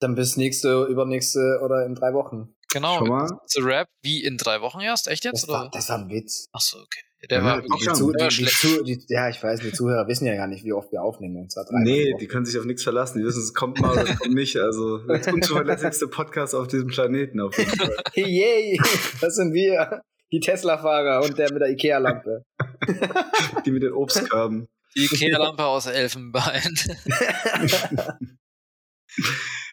Dann 0.00 0.14
bis 0.14 0.36
nächste, 0.36 0.84
übernächste 0.84 1.60
oder 1.64 1.84
in 1.86 1.94
drei 1.96 2.14
Wochen. 2.14 2.54
Genau. 2.72 2.98
schon 2.98 3.08
mal. 3.08 3.28
The 3.46 3.60
Rap 3.62 3.88
wie 4.02 4.24
in 4.24 4.36
drei 4.36 4.60
Wochen 4.60 4.80
erst? 4.80 5.08
Echt 5.08 5.24
jetzt? 5.24 5.42
Das 5.42 5.48
war, 5.48 5.62
Oder? 5.62 5.70
das 5.72 5.88
war 5.88 5.98
ein 5.98 6.08
Witz. 6.08 6.48
Achso, 6.52 6.78
okay. 6.78 7.00
Der 7.30 7.38
Ja, 7.38 7.44
war 7.44 7.62
die 7.62 7.68
Zu, 7.68 8.08
war 8.08 8.12
die, 8.12 8.24
die, 8.28 8.34
schlecht. 8.34 8.58
Zu, 8.60 8.84
die, 8.84 9.02
ja, 9.08 9.28
ich 9.28 9.42
weiß, 9.42 9.60
die 9.60 9.72
Zuhörer 9.72 10.06
wissen 10.06 10.26
ja 10.26 10.36
gar 10.36 10.46
nicht, 10.46 10.64
wie 10.64 10.72
oft 10.72 10.92
wir 10.92 11.02
aufnehmen. 11.02 11.36
Und 11.36 11.50
zwar 11.50 11.64
dreimal 11.64 11.82
Nee, 11.82 12.14
die 12.20 12.26
können 12.26 12.44
sich 12.44 12.58
auf 12.58 12.66
nichts 12.66 12.82
verlassen. 12.82 13.18
Die 13.18 13.24
wissen, 13.24 13.42
es 13.42 13.54
kommt 13.54 13.80
mal 13.80 13.92
oder 13.92 14.04
es 14.08 14.18
kommt 14.18 14.34
nicht. 14.34 14.56
Also 14.58 14.98
der 14.98 15.32
unzuverlässigste 15.34 16.08
Podcast 16.08 16.54
auf 16.54 16.68
diesem 16.68 16.88
Planeten 16.88 17.40
auf 17.40 17.56
jeden 17.56 17.70
Fall. 17.70 17.96
Yay, 18.14 18.78
das 19.20 19.34
sind 19.36 19.52
wir. 19.54 20.02
Die 20.32 20.40
Tesla-Fahrer 20.40 21.24
und 21.24 21.38
der 21.38 21.52
mit 21.52 21.62
der 21.62 21.70
Ikea-Lampe. 21.70 22.44
Die 23.64 23.70
mit 23.70 23.82
den 23.84 23.92
Obstkörben. 23.92 24.66
Die 24.96 25.04
Ikea-Lampe 25.04 25.64
aus 25.64 25.86
Elfenbein. 25.86 26.74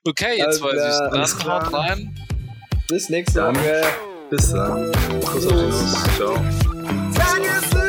okay, 0.07 0.37
jetzt 0.37 0.61
Alles 0.61 0.61
weiß 0.61 0.73
ich. 0.73 0.99
Dann 1.11 1.21
haut 1.21 1.39
klar. 1.39 1.73
rein. 1.73 2.15
Bis 2.93 3.09
nächste 3.09 3.39
Dann- 3.39 3.55
Woche. 3.55 3.81
Bis 4.29 4.51
dann. 4.51 4.91
Kuss 5.25 5.47
auf. 5.47 6.15
Ciao. 6.15 7.82